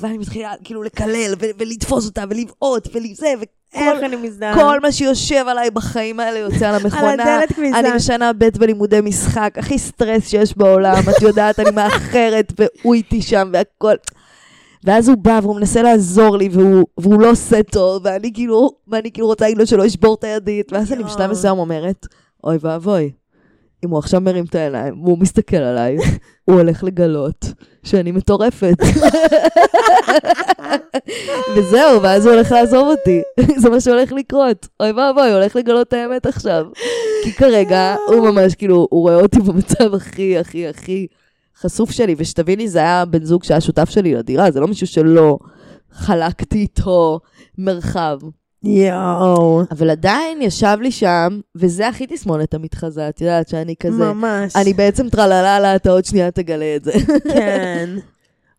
ואני 0.00 0.18
מתחילה 0.18 0.52
כאילו 0.64 0.82
לקלל, 0.82 1.34
ו- 1.40 1.50
ולתפוס 1.58 2.06
אותה, 2.06 2.24
ולבעוט, 2.30 2.88
ולזה, 2.94 3.26
איך 3.74 3.96
וכל 3.96 4.04
אני 4.04 4.16
מזדהה. 4.16 4.54
כל 4.54 4.80
מה 4.80 4.92
שיושב 4.92 5.44
עליי 5.48 5.70
בחיים 5.70 6.20
האלה 6.20 6.38
יוצא 6.38 6.68
על 6.68 6.74
על 6.74 6.80
המכונה. 6.84 7.12
הדלת 7.12 7.52
כניסה. 7.52 7.80
אני 7.80 7.88
בשנה 7.92 8.32
ב' 8.32 8.44
בלימודי 8.58 9.00
משחק, 9.00 9.54
הכי 9.56 9.78
סטרס 9.78 10.28
שיש 10.28 10.56
בעולם, 10.56 11.02
את 11.16 11.22
יודעת, 11.22 11.60
אני 11.60 11.70
מאחרת, 11.70 12.52
והוא 12.58 12.94
איתי 12.94 13.22
שם, 13.22 13.50
והכל. 13.52 13.94
ואז 14.84 15.08
הוא 15.08 15.16
בא 15.18 15.40
והוא 15.42 15.56
מנסה 15.56 15.82
לעזור 15.82 16.36
לי, 16.36 16.48
והוא, 16.52 16.84
והוא 16.98 17.20
לא 17.20 17.30
עושה 17.30 17.62
טוב, 17.62 18.02
ואני 18.04 18.32
כאילו, 18.34 18.70
ואני 18.88 19.12
כאילו 19.12 19.26
רוצה 19.26 19.44
להגיד 19.44 19.58
לו 19.58 19.66
שלא 19.66 19.84
ישבור 19.84 20.14
את 20.14 20.24
הידית, 20.24 20.72
ואז 20.72 20.92
אני. 20.92 21.04
בשלב 21.04 21.30
מסוים 21.30 21.58
אומרת, 21.58 22.06
אוי 22.44 22.56
ואבוי, 22.60 23.10
אם 23.84 23.90
הוא 23.90 23.98
עכשיו 23.98 24.20
מרים 24.20 24.44
את 24.44 24.54
העיניים, 24.54 25.04
והוא 25.04 25.18
מסתכל 25.18 25.56
עליי, 25.56 25.96
הוא 26.44 26.56
הולך 26.56 26.84
לגלות 26.84 27.52
שאני 27.82 28.12
מטורפת. 28.12 28.74
וזהו, 31.56 32.02
ואז 32.02 32.26
הוא 32.26 32.34
הולך 32.34 32.52
לעזוב 32.52 32.88
אותי. 32.88 33.22
זה 33.62 33.70
מה 33.70 33.80
שהולך 33.80 34.12
לקרות. 34.12 34.68
אוי 34.80 34.90
ואבוי, 34.92 35.26
הוא 35.26 35.34
הולך 35.34 35.56
לגלות 35.56 35.88
את 35.88 35.92
האמת 35.92 36.26
עכשיו. 36.26 36.66
כי 37.24 37.32
כרגע 37.32 37.94
הוא 38.08 38.30
ממש, 38.30 38.54
כאילו, 38.54 38.86
הוא 38.90 39.02
רואה 39.02 39.14
אותי 39.14 39.40
במצב 39.40 39.94
הכי, 39.94 40.38
הכי, 40.38 40.68
הכי 40.68 41.06
חשוף 41.60 41.90
שלי. 41.90 42.14
ושתביני, 42.18 42.68
זה 42.68 42.78
היה 42.78 43.04
בן 43.04 43.24
זוג 43.24 43.44
שהיה 43.44 43.60
שותף 43.60 43.90
שלי 43.90 44.14
לדירה, 44.14 44.50
זה 44.50 44.60
לא 44.60 44.68
מישהו 44.68 44.86
שלא 44.86 45.38
חלקתי 45.92 46.58
איתו 46.58 47.20
מרחב. 47.58 48.18
יואו. 48.64 49.62
אבל 49.70 49.90
עדיין 49.90 50.42
ישב 50.42 50.76
לי 50.80 50.90
שם, 50.90 51.40
וזה 51.54 51.88
הכי 51.88 52.06
תסמונת 52.06 52.54
המתחזה, 52.54 53.08
את 53.08 53.20
יודעת 53.20 53.48
שאני 53.48 53.74
כזה... 53.80 54.04
ממש. 54.12 54.56
אני 54.56 54.72
בעצם 54.72 55.08
טרללה 55.08 55.60
לה, 55.60 55.76
אתה 55.76 55.90
עוד 55.90 56.04
שנייה 56.04 56.30
תגלה 56.30 56.76
את 56.76 56.84
זה. 56.84 56.92
כן. 57.34 57.90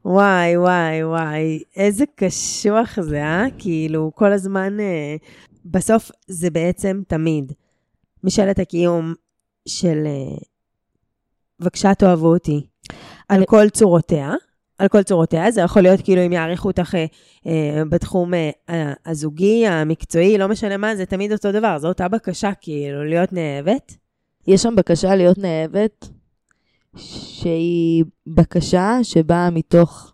וואי, 0.05 0.57
וואי, 0.57 1.03
וואי. 1.03 1.59
איזה 1.75 2.05
קשוח 2.15 3.01
זה, 3.01 3.23
אה? 3.23 3.45
כאילו, 3.57 4.11
כל 4.15 4.33
הזמן... 4.33 4.79
אה, 4.79 5.15
בסוף 5.65 6.11
זה 6.27 6.49
בעצם 6.49 7.01
תמיד 7.07 7.51
משאלת 8.23 8.59
הקיום 8.59 9.13
של 9.67 10.03
אה, 10.05 10.37
בבקשה 11.59 11.93
תאהבו 11.93 12.27
אותי. 12.33 12.65
על 13.29 13.37
אני- 13.37 13.45
כל 13.47 13.69
צורותיה. 13.69 14.33
על 14.77 14.87
כל 14.87 15.03
צורותיה, 15.03 15.51
זה 15.51 15.61
יכול 15.61 15.81
להיות 15.81 16.01
כאילו 16.01 16.25
אם 16.25 16.31
יעריכו 16.31 16.67
אותך 16.67 16.95
אה, 16.95 17.05
אה, 17.47 17.85
בתחום 17.89 18.33
אה, 18.33 18.93
הזוגי, 19.05 19.67
המקצועי, 19.67 20.37
לא 20.37 20.47
משנה 20.47 20.77
מה, 20.77 20.95
זה 20.95 21.05
תמיד 21.05 21.31
אותו 21.31 21.51
דבר, 21.51 21.77
זו 21.79 21.87
אותה 21.87 22.07
בקשה 22.07 22.51
כאילו, 22.61 23.03
להיות 23.03 23.33
נאהבת. 23.33 23.97
יש 24.47 24.63
שם 24.63 24.75
בקשה 24.75 25.15
להיות 25.15 25.37
נאהבת, 25.37 26.09
שהיא 26.95 28.03
בקשה 28.27 28.99
שבאה 29.03 29.49
מתוך 29.49 30.13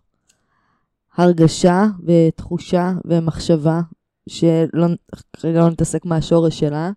הרגשה 1.18 1.86
ותחושה 2.06 2.92
ומחשבה, 3.06 3.82
שלא, 4.30 4.88
כרגע 5.34 5.60
לא 5.60 5.70
נתעסק 5.70 6.06
מהשורש 6.06 6.60
שלה, 6.60 6.92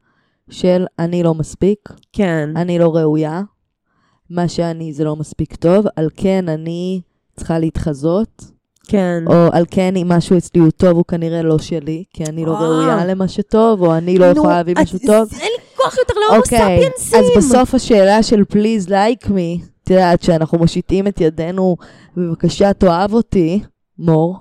של 0.51 0.87
אני 0.98 1.22
לא 1.22 1.35
מספיק, 1.35 1.88
כן. 2.12 2.57
אני 2.57 2.79
לא 2.79 2.96
ראויה, 2.96 3.42
מה 4.31 4.48
שאני 4.48 4.92
זה 4.92 5.05
לא 5.05 5.16
מספיק 5.16 5.57
טוב, 5.57 5.87
על 5.96 6.09
כן 6.16 6.48
אני 6.48 7.01
צריכה 7.37 7.59
להתחזות, 7.59 8.45
כן. 8.88 9.25
או 9.27 9.49
על 9.53 9.64
כן 9.71 9.97
אם 9.97 10.09
משהו 10.09 10.38
אצלי 10.38 10.61
הוא 10.61 10.71
טוב, 10.71 10.90
הוא 10.90 11.05
כנראה 11.09 11.42
לא 11.42 11.59
שלי, 11.59 12.05
כי 12.12 12.25
אני 12.25 12.45
לא 12.45 12.55
אה. 12.55 12.61
ראויה 12.61 13.05
למה 13.07 13.29
שטוב, 13.29 13.83
או 13.83 13.95
אני 13.95 14.18
לא 14.18 14.25
יכולה 14.25 14.57
להביא 14.57 14.75
משהו 14.83 14.99
טוב. 15.07 15.29
אין 15.33 15.51
לי 15.53 15.77
כוח 15.77 15.99
יותר 15.99 16.14
להומו 16.21 16.59
ספיינסים. 16.59 17.18
אז 17.18 17.25
בסוף 17.37 17.75
השאלה 17.75 18.23
של 18.23 18.45
please 18.45 18.88
like 18.88 19.31
me, 19.31 19.61
את 19.85 19.90
יודעת, 19.90 20.23
שאנחנו 20.23 20.59
מושיטים 20.59 21.07
את 21.07 21.21
ידינו, 21.21 21.77
בבקשה 22.16 22.73
תאהב 22.73 23.12
אותי, 23.12 23.62
מור. 23.99 24.38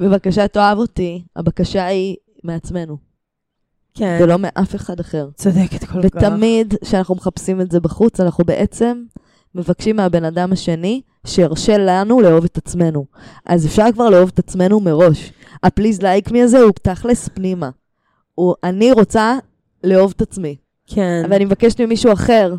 בבקשה 0.00 0.48
תאהב 0.48 0.78
אותי, 0.78 1.22
הבקשה 1.36 1.86
היא 1.86 2.16
מעצמנו, 2.44 2.96
כן, 3.94 4.18
ולא 4.22 4.36
מאף 4.38 4.74
אחד 4.74 5.00
אחר. 5.00 5.28
צודקת 5.34 5.84
כל 5.84 6.08
כך. 6.08 6.16
ותמיד 6.16 6.74
כשאנחנו 6.84 7.14
מחפשים 7.14 7.60
את 7.60 7.70
זה 7.70 7.80
בחוץ, 7.80 8.20
אנחנו 8.20 8.44
בעצם 8.44 9.02
מבקשים 9.54 9.96
מהבן 9.96 10.24
אדם 10.24 10.52
השני 10.52 11.00
שירשה 11.26 11.78
לנו 11.78 12.20
לאהוב 12.20 12.44
את 12.44 12.56
עצמנו. 12.56 13.04
אז 13.46 13.66
אפשר 13.66 13.86
כבר 13.94 14.10
לאהוב 14.10 14.30
את 14.34 14.38
עצמנו 14.38 14.80
מראש. 14.80 15.32
הפליז 15.62 16.02
לייק 16.02 16.30
מי 16.30 16.42
הזה 16.42 16.60
הוא 16.60 16.72
תכלס 16.82 17.28
פנימה. 17.28 17.70
הוא, 18.34 18.54
אני 18.64 18.92
רוצה 18.92 19.38
לאהוב 19.84 20.12
את 20.16 20.22
עצמי. 20.22 20.56
כן. 20.86 21.22
ואני 21.30 21.44
מבקשת 21.44 21.80
ממישהו 21.80 22.12
אחר, 22.12 22.54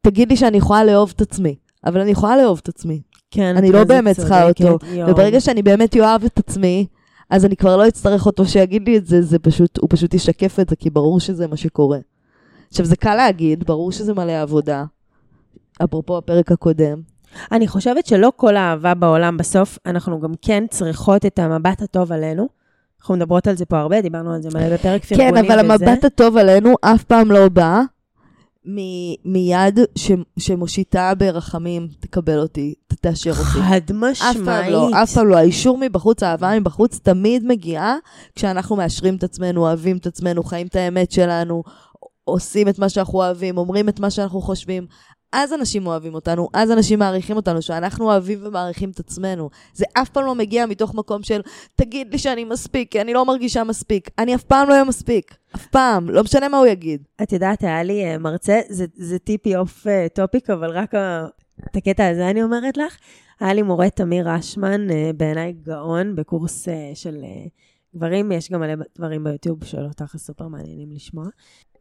תגיד 0.00 0.28
לי 0.28 0.36
שאני 0.36 0.56
יכולה 0.56 0.84
לאהוב 0.84 1.12
את 1.16 1.20
עצמי. 1.20 1.54
אבל 1.86 2.00
אני 2.00 2.10
יכולה 2.10 2.36
לאהוב 2.36 2.60
את 2.62 2.68
עצמי. 2.68 3.00
כן, 3.30 3.56
אני 3.56 3.72
לא 3.72 3.84
באמת 3.84 4.16
צריכה 4.16 4.48
אותו. 4.48 4.78
יואו. 4.92 5.10
וברגע 5.10 5.40
שאני 5.40 5.62
באמת 5.62 5.96
אוהב 5.96 6.24
את 6.24 6.38
עצמי, 6.38 6.86
אז 7.30 7.44
אני 7.44 7.56
כבר 7.56 7.76
לא 7.76 7.88
אצטרך 7.88 8.26
אותו 8.26 8.46
שיגיד 8.46 8.88
לי 8.88 8.96
את 8.96 9.06
זה, 9.06 9.22
זה 9.22 9.38
פשוט, 9.38 9.78
הוא 9.78 9.88
פשוט 9.90 10.14
ישקף 10.14 10.60
את 10.60 10.68
זה, 10.68 10.76
כי 10.76 10.90
ברור 10.90 11.20
שזה 11.20 11.46
מה 11.46 11.56
שקורה. 11.56 11.98
עכשיו, 12.68 12.86
זה 12.86 12.96
קל 12.96 13.14
להגיד, 13.14 13.64
ברור 13.64 13.92
שזה 13.92 14.14
מלא 14.14 14.42
עבודה. 14.42 14.84
אפרופו 15.84 16.18
הפרק 16.18 16.52
הקודם. 16.52 17.00
אני 17.52 17.68
חושבת 17.68 18.06
שלא 18.06 18.32
כל 18.36 18.56
האהבה 18.56 18.94
בעולם 18.94 19.36
בסוף, 19.36 19.78
אנחנו 19.86 20.20
גם 20.20 20.32
כן 20.42 20.64
צריכות 20.70 21.26
את 21.26 21.38
המבט 21.38 21.82
הטוב 21.82 22.12
עלינו. 22.12 22.48
אנחנו 23.00 23.14
מדברות 23.16 23.46
על 23.46 23.56
זה 23.56 23.64
פה 23.64 23.78
הרבה, 23.78 24.00
דיברנו 24.00 24.34
על 24.34 24.42
זה 24.42 24.48
מלא 24.54 24.74
בפרק 24.74 25.04
כן, 25.04 25.16
פרגונים 25.16 25.52
אבל 25.52 25.72
וזה. 25.74 25.84
המבט 25.90 26.04
הטוב 26.04 26.36
עלינו 26.36 26.74
אף 26.80 27.04
פעם 27.04 27.30
לא 27.30 27.48
בא 27.48 27.80
מ- 28.68 29.14
מיד 29.32 29.78
ש- 29.98 30.10
שמושיטה 30.38 31.12
ברחמים, 31.18 31.88
תקבל 32.00 32.38
אותי, 32.38 32.74
תאשר 33.00 33.30
אותי. 33.30 33.42
חד 33.42 33.80
אף 33.84 33.90
משמעית. 33.90 34.44
פעם 34.44 34.72
לא, 34.72 34.90
אף 35.02 35.12
פעם 35.14 35.26
לא. 35.28 35.36
האישור 35.36 35.78
מבחוץ, 35.80 36.22
האהבה 36.22 36.58
מבחוץ, 36.60 36.98
תמיד 37.02 37.46
מגיעה 37.46 37.96
כשאנחנו 38.34 38.76
מאשרים 38.76 39.16
את 39.16 39.24
עצמנו, 39.24 39.60
אוהבים 39.60 39.96
את 39.96 40.06
עצמנו, 40.06 40.42
חיים 40.42 40.66
את 40.66 40.76
האמת 40.76 41.10
שלנו, 41.12 41.62
עושים 42.24 42.68
את 42.68 42.78
מה 42.78 42.88
שאנחנו 42.88 43.18
אוהבים, 43.18 43.58
אומרים 43.58 43.88
את 43.88 44.00
מה 44.00 44.10
שאנחנו 44.10 44.40
חושבים, 44.40 44.86
אז 45.32 45.52
אנשים 45.52 45.86
אוהבים 45.86 46.14
אותנו, 46.14 46.48
אז 46.52 46.70
אנשים 46.70 46.98
מעריכים 46.98 47.36
אותנו, 47.36 47.62
שאנחנו 47.62 48.04
אוהבים 48.04 48.38
ומעריכים 48.42 48.90
את 48.90 49.00
עצמנו. 49.00 49.50
זה 49.74 49.84
אף 49.92 50.08
פעם 50.08 50.24
לא 50.24 50.34
מגיע 50.34 50.66
מתוך 50.66 50.94
מקום 50.94 51.22
של, 51.22 51.40
תגיד 51.76 52.12
לי 52.12 52.18
שאני 52.18 52.44
מספיק, 52.44 52.90
כי 52.90 53.00
אני 53.00 53.12
לא 53.14 53.24
מרגישה 53.24 53.64
מספיק. 53.64 54.10
אני 54.18 54.34
אף 54.34 54.42
פעם 54.44 54.68
לא 54.68 54.72
אהיה 54.72 54.84
מספיק. 54.84 55.34
אף 55.54 55.66
פעם. 55.66 56.10
לא 56.10 56.22
משנה 56.22 56.48
מה 56.48 56.58
הוא 56.58 56.66
יגיד. 56.66 57.02
את 57.22 57.32
יודעת, 57.32 57.62
היה 57.62 57.82
לי 57.82 58.04
אה, 58.04 58.18
מרצה, 58.18 58.60
זה, 58.68 58.86
זה 58.96 59.18
טיפי 59.18 59.56
off 59.56 59.86
topic, 60.14 60.50
אבל 60.50 60.70
רק 60.70 60.94
ה- 60.94 61.26
את 61.70 61.76
הקטע 61.76 62.08
הזה 62.08 62.30
אני 62.30 62.42
אומרת 62.42 62.76
לך. 62.76 62.96
היה 63.40 63.54
לי 63.54 63.62
מורה 63.62 63.90
תמיר 63.90 64.38
אשמן, 64.38 64.90
אה, 64.90 65.10
בעיניי 65.16 65.52
גאון, 65.62 66.16
בקורס 66.16 66.68
אה, 66.68 66.90
של 66.94 67.16
אה, 67.24 67.46
גברים, 67.96 68.32
יש 68.32 68.50
גם 68.50 68.60
מלא 68.60 68.74
דברים 68.98 69.24
ביוטיוב 69.24 69.64
שלו, 69.64 69.88
תכל'ס 69.96 70.26
סופר 70.26 70.48
מעניינים 70.48 70.92
לשמוע. 70.92 71.24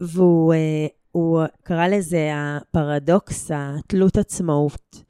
והוא 0.01 0.53
אה, 0.53 0.87
הוא 1.17 1.41
קרא 1.63 1.87
לזה 1.87 2.31
הפרדוקס, 2.35 3.51
תלות 3.53 4.17
עצמאות. 4.17 5.03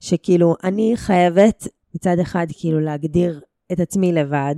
שכאילו, 0.00 0.54
אני 0.64 0.92
חייבת 0.96 1.68
מצד 1.94 2.18
אחד 2.18 2.46
כאילו 2.58 2.80
להגדיר 2.80 3.40
את 3.72 3.80
עצמי 3.80 4.12
לבד, 4.12 4.54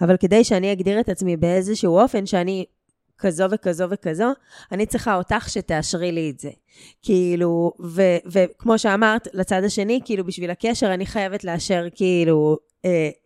אבל 0.00 0.16
כדי 0.16 0.44
שאני 0.44 0.72
אגדיר 0.72 1.00
את 1.00 1.08
עצמי 1.08 1.36
באיזשהו 1.36 1.98
אופן 1.98 2.26
שאני 2.26 2.64
כזו 3.18 3.44
וכזו 3.50 3.84
וכזו, 3.90 4.32
אני 4.72 4.86
צריכה 4.86 5.16
אותך 5.16 5.48
שתאשרי 5.48 6.12
לי 6.12 6.30
את 6.30 6.40
זה. 6.40 6.50
כאילו, 7.02 7.72
ו- 7.84 8.18
וכמו 8.26 8.78
שאמרת, 8.78 9.28
לצד 9.32 9.64
השני, 9.64 10.00
כאילו, 10.04 10.24
בשביל 10.24 10.50
הקשר 10.50 10.94
אני 10.94 11.06
חייבת 11.06 11.44
לאשר, 11.44 11.86
כאילו, 11.94 12.58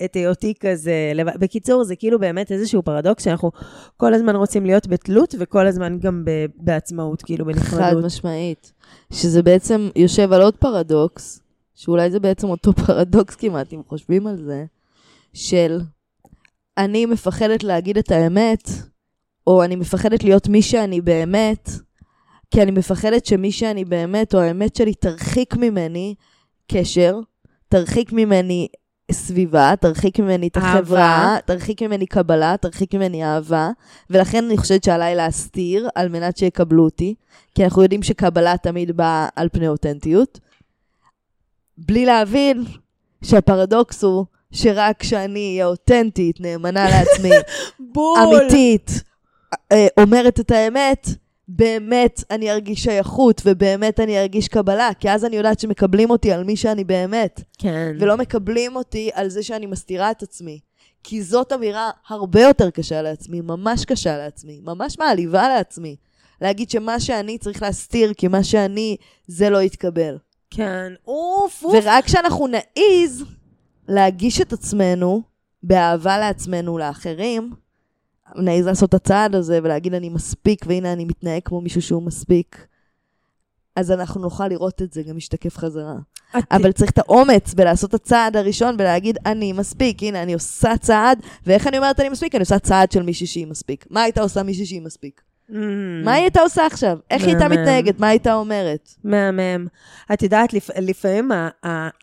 את 0.04 0.14
היותי 0.14 0.54
כזה 0.60 1.12
לבד. 1.14 1.32
בקיצור, 1.40 1.84
זה 1.84 1.96
כאילו 1.96 2.18
באמת 2.18 2.52
איזשהו 2.52 2.82
פרדוקס 2.82 3.24
שאנחנו 3.24 3.50
כל 3.96 4.14
הזמן 4.14 4.36
רוצים 4.36 4.66
להיות 4.66 4.86
בתלות, 4.86 5.34
וכל 5.38 5.66
הזמן 5.66 5.98
גם 5.98 6.24
ב- 6.24 6.46
בעצמאות, 6.56 7.22
כאילו, 7.22 7.44
חד 7.44 7.52
בנפרדות. 7.52 8.04
משמעית. 8.04 8.72
שזה 9.12 9.42
בעצם 9.42 9.88
יושב 9.96 10.32
על 10.32 10.42
עוד 10.42 10.56
פרדוקס, 10.56 11.42
שאולי 11.74 12.10
זה 12.10 12.20
בעצם 12.20 12.48
אותו 12.48 12.72
פרדוקס 12.86 13.34
כמעט, 13.34 13.72
אם 13.72 13.80
חושבים 13.88 14.26
על 14.26 14.36
זה, 14.44 14.64
של 15.32 15.80
אני 16.78 17.06
מפחדת 17.06 17.64
להגיד 17.64 17.98
את 17.98 18.10
האמת, 18.10 18.70
או 19.46 19.64
אני 19.64 19.76
מפחדת 19.76 20.24
להיות 20.24 20.48
מי 20.48 20.62
שאני 20.62 21.00
באמת, 21.00 21.70
כי 22.50 22.62
אני 22.62 22.70
מפחדת 22.70 23.26
שמי 23.26 23.52
שאני 23.52 23.84
באמת, 23.84 24.34
או 24.34 24.40
האמת 24.40 24.76
שלי, 24.76 24.94
תרחיק 24.94 25.56
ממני 25.56 26.14
קשר, 26.72 27.20
תרחיק 27.68 28.12
ממני 28.12 28.68
סביבה, 29.12 29.72
תרחיק 29.80 30.20
ממני 30.20 30.48
את. 30.48 30.56
החברה, 30.56 31.36
תרחיק 31.44 31.82
ממני 31.82 32.06
קבלה, 32.06 32.56
תרחיק 32.60 32.94
ממני 32.94 33.24
אהבה, 33.24 33.70
ולכן 34.10 34.44
אני 34.44 34.56
חושבת 34.56 34.84
שעליי 34.84 35.14
להסתיר 35.14 35.88
על 35.94 36.08
מנת 36.08 36.36
שיקבלו 36.36 36.84
אותי, 36.84 37.14
כי 37.54 37.64
אנחנו 37.64 37.82
יודעים 37.82 38.02
שקבלה 38.02 38.56
תמיד 38.56 38.96
באה 38.96 39.28
על 39.36 39.48
פני 39.52 39.68
אותנטיות, 39.68 40.40
בלי 41.78 42.06
להבין 42.06 42.64
שהפרדוקס 43.24 44.04
הוא 44.04 44.24
שרק 44.52 45.00
כשאני 45.00 45.52
אהיה 45.52 45.66
אותנטית, 45.66 46.40
נאמנה 46.40 46.86
לעצמי! 46.90 47.30
אמיתית, 48.24 49.02
אה, 49.72 49.86
אומרת 50.00 50.40
את 50.40 50.50
האמת, 50.50 51.08
באמת 51.56 52.24
אני 52.30 52.50
ארגיש 52.50 52.82
שייכות, 52.82 53.42
ובאמת 53.44 54.00
אני 54.00 54.20
ארגיש 54.20 54.48
קבלה, 54.48 54.90
כי 55.00 55.10
אז 55.10 55.24
אני 55.24 55.36
יודעת 55.36 55.60
שמקבלים 55.60 56.10
אותי 56.10 56.32
על 56.32 56.44
מי 56.44 56.56
שאני 56.56 56.84
באמת, 56.84 57.42
כן. 57.58 57.96
ולא 58.00 58.16
מקבלים 58.16 58.76
אותי 58.76 59.10
על 59.14 59.28
זה 59.28 59.42
שאני 59.42 59.66
מסתירה 59.66 60.10
את 60.10 60.22
עצמי. 60.22 60.60
כי 61.04 61.22
זאת 61.22 61.52
אמירה 61.52 61.90
הרבה 62.08 62.40
יותר 62.40 62.70
קשה 62.70 63.02
לעצמי, 63.02 63.40
ממש 63.40 63.84
קשה 63.84 64.16
לעצמי, 64.16 64.60
ממש 64.64 64.98
מעליבה 64.98 65.48
לעצמי. 65.48 65.96
להגיד 66.40 66.70
שמה 66.70 67.00
שאני 67.00 67.38
צריך 67.38 67.62
להסתיר, 67.62 68.14
כי 68.14 68.28
מה 68.28 68.44
שאני, 68.44 68.96
זה 69.26 69.50
לא 69.50 69.62
יתקבל. 69.62 70.18
כן. 70.50 70.92
אוף, 71.06 71.64
אוף. 71.64 71.74
ורק 71.74 72.04
כשאנחנו 72.04 72.46
נעיז 72.46 73.24
להגיש 73.88 74.40
את 74.40 74.52
עצמנו 74.52 75.22
באהבה 75.62 76.18
לעצמנו, 76.18 76.78
לאחרים, 76.78 77.52
נעיז 78.36 78.66
לעשות 78.66 78.88
את 78.88 78.94
הצעד 78.94 79.34
הזה 79.34 79.58
ולהגיד 79.62 79.94
אני 79.94 80.08
מספיק, 80.08 80.64
והנה 80.68 80.92
אני 80.92 81.04
מתנהג 81.04 81.42
כמו 81.44 81.60
מישהו 81.60 81.82
שהוא 81.82 82.02
מספיק, 82.02 82.66
אז 83.76 83.90
אנחנו 83.90 84.20
נוכל 84.20 84.48
לראות 84.48 84.82
את 84.82 84.92
זה 84.92 85.02
גם 85.02 85.16
משתקף 85.16 85.56
חזרה. 85.58 85.94
את- 86.38 86.44
אבל 86.50 86.72
צריך 86.72 86.90
את 86.90 86.98
האומץ 86.98 87.54
בלעשות 87.54 87.90
את 87.90 87.94
הצעד 87.94 88.36
הראשון 88.36 88.74
ולהגיד, 88.78 89.18
אני 89.26 89.52
מספיק, 89.52 90.02
הנה, 90.02 90.22
אני 90.22 90.34
עושה 90.34 90.76
צעד, 90.80 91.18
ואיך 91.46 91.66
אני 91.66 91.78
אומרת 91.78 92.00
אני 92.00 92.08
מספיק? 92.08 92.34
אני 92.34 92.40
עושה 92.40 92.58
צעד 92.58 92.92
של 92.92 93.02
מישהי 93.02 93.26
שהיא 93.26 93.46
מספיק. 93.46 93.86
מה 93.90 94.02
הייתה 94.02 94.20
עושה 94.22 94.42
מישהי 94.42 94.66
שהיא 94.66 94.82
מספיק? 94.82 95.20
Mm. 95.50 95.54
מה 96.04 96.12
היא 96.12 96.22
הייתה 96.22 96.40
עושה 96.40 96.66
עכשיו? 96.66 96.98
איך 97.10 97.22
היא 97.22 97.30
הייתה. 97.30 97.48
מתנהגת? 97.48 98.00
מה 98.00 98.08
הייתה 98.08 98.34
אומרת? 98.34 98.94
מהמם. 99.04 99.66
את 100.12 100.22
יודעת, 100.22 100.52
לפ... 100.52 100.70
לפעמים 100.78 101.30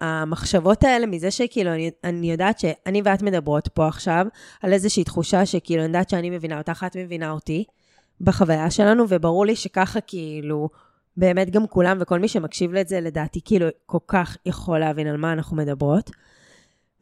המחשבות 0.02 0.84
האלה, 0.84 1.06
מזה 1.06 1.32
שכאילו, 1.32 1.74
אני, 1.74 1.92
אני 2.04 2.32
יודעת 2.32 2.60
שאני 2.60 3.02
ואת 3.06 3.22
מדברות 3.22 3.68
פה 3.68 3.88
עכשיו, 3.88 4.26
על 4.62 4.74
איזושהי 4.74 5.04
תחושה 5.04 5.46
שכאילו, 5.46 5.82
אני 5.82 5.88
יודעת 5.88 6.10
שאני 6.10 6.30
מבינה 6.30 6.58
אותך, 6.58 6.86
את 6.88 6.98
מבינה 6.98 7.32
אותי, 7.32 7.64
בחוויה 8.22 8.72
שלנו, 8.72 9.06
וברור 9.10 9.46
לי 9.46 9.56
שככה 9.56 10.02
כאילו, 10.02 10.70
באמת 11.18 11.50
גם 11.50 11.68
כולם 11.68 11.98
וכל 12.02 12.20
מי 12.20 12.28
שמקשיב 12.28 12.74
לזה, 12.74 13.02
לדעתי, 13.02 13.40
כאילו, 13.46 13.68
כל 13.86 13.98
כך 14.08 14.38
יכול 14.46 14.80
להבין 14.80 15.08
על 15.08 15.18
מה 15.18 15.34
אנחנו 15.34 15.58
מדברות. 15.58 16.12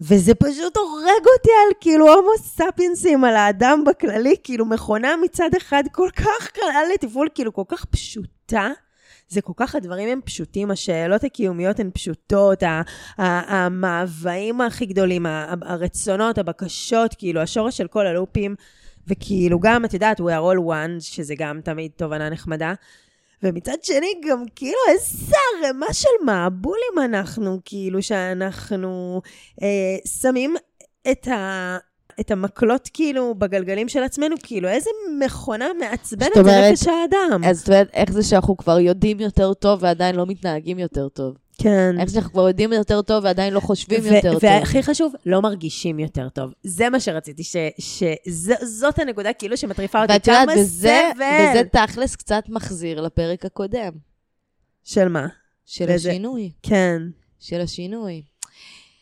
וזה 0.02 0.36
פשוט 0.36 0.78
הורג 0.78 1.26
אותי 1.38 1.50
על 1.66 1.74
כאילו 1.80 2.14
הומו 2.14 2.38
ספיינסים, 2.38 3.24
על 3.24 3.36
האדם 3.36 3.84
בכללי, 3.88 4.36
כאילו 4.44 4.66
מכונה 4.66 5.16
מצד 5.24 5.50
אחד 5.58 5.84
כל 5.92 6.10
כך 6.16 6.52
קלה 6.54 6.82
לתפעול, 6.94 7.28
כאילו 7.36 7.54
כל 7.54 7.64
כך 7.68 7.86
פשוטה. 7.86 8.70
זה 9.30 9.42
כל 9.42 9.54
כך, 9.56 9.76
הדברים 9.76 10.10
הם 10.10 10.22
פשוטים, 10.26 10.72
השאלות 10.72 11.24
הקיומיות 11.24 11.80
הן 11.80 11.90
פשוטות, 11.94 12.64
המאוויים 13.18 14.62
הכי 14.62 14.86
גדולים, 14.86 15.26
הרצונות, 15.62 16.38
הבקשות, 16.38 17.16
כאילו 17.18 17.42
השורש 17.42 17.78
של 17.78 17.88
כל 17.88 18.08
הלופים, 18.08 18.56
וכאילו 19.08 19.60
גם, 19.60 19.86
את 19.86 19.94
יודעת, 19.94 20.20
we 20.20 20.24
are 20.24 20.56
all 20.56 20.70
one, 20.70 21.00
שזה 21.00 21.34
גם 21.38 21.62
תמיד 21.64 21.92
תובנה 21.96 22.30
נחמדה. 22.30 22.74
ומצד 23.44 23.84
שני, 23.84 24.14
גם 24.30 24.44
כאילו 24.56 24.78
איזה 24.90 25.36
ערימה 25.64 25.94
של 25.94 26.26
מעבולים 26.26 26.94
אנחנו, 27.06 27.60
כאילו 27.66 28.02
שאנחנו 28.02 29.22
אה, 29.62 29.98
שמים 30.22 30.56
את, 31.12 31.28
ה, 31.28 31.78
את 32.20 32.32
המקלות 32.32 32.90
כאילו 32.94 33.36
בגלגלים 33.36 33.90
של 33.90 34.04
עצמנו, 34.04 34.36
כאילו 34.44 34.70
איזה 34.70 34.90
מכונה 35.20 35.68
מעצבנת 35.80 36.32
זאת 36.36 36.38
אומרת, 36.38 36.64
זה 36.64 36.72
נפש 36.72 36.88
האדם. 36.88 37.44
אז 37.46 37.62
את 37.62 37.68
יודעת, 37.68 37.90
איך 37.94 38.12
זה 38.12 38.24
שאנחנו 38.24 38.58
כבר 38.58 38.80
יודעים 38.80 39.20
יותר 39.20 39.54
טוב 39.54 39.80
ועדיין 39.84 40.16
לא 40.16 40.26
מתנהגים 40.26 40.80
יותר 40.80 41.10
טוב? 41.10 41.36
כן. 41.58 41.96
איך 42.00 42.10
שאנחנו 42.10 42.32
כבר 42.32 42.48
יודעים 42.48 42.74
יותר 42.74 43.02
טוב 43.02 43.24
ועדיין 43.24 43.54
לא 43.54 43.60
חושבים 43.60 44.00
ו- 44.04 44.08
יותר 44.16 44.32
טוב? 44.34 44.44
והכי 44.44 44.84
חשוב, 44.84 45.14
לא 45.26 45.42
מרגישים 45.42 46.00
יותר 46.00 46.30
טוב. 46.30 46.52
זה 46.64 46.90
מה 46.90 47.00
שרציתי, 47.00 47.44
שזאת 47.80 49.00
הנקודה 49.00 49.34
כאילו 49.34 49.58
שמטריפה 49.58 50.02
אותי. 50.02 50.14
ואת 50.14 50.28
יודעת, 50.28 50.50
וזה. 50.58 51.10
וזה 51.16 51.62
תכלס 51.72 52.16
קצת 52.16 52.44
מחזיר 52.50 53.02
לפרק 53.02 53.46
הקודם, 53.46 53.92
של 54.84 55.08
מה? 55.08 55.28
של 55.66 55.86
וזה- 55.90 56.10
השינוי. 56.10 56.52
כן. 56.64 57.02
של 57.40 57.62
השינוי. 57.62 58.22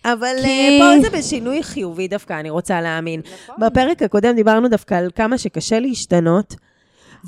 אבל 0.05 0.35
כי- 0.41 0.47
כי... 0.47 0.79
פה 0.79 1.09
זה 1.09 1.17
בשינוי 1.17 1.63
חיובי 1.63 2.07
דווקא, 2.07 2.39
אני 2.39 2.49
רוצה 2.49 2.81
להאמין. 2.81 3.21
בפרק 3.59 4.01
הקודם 4.01 4.35
דיברנו 4.35 4.69
דווקא 4.69 4.95
על 4.95 5.09
כמה 5.15 5.37
שקשה 5.37 5.79
להשתנות, 5.79 6.55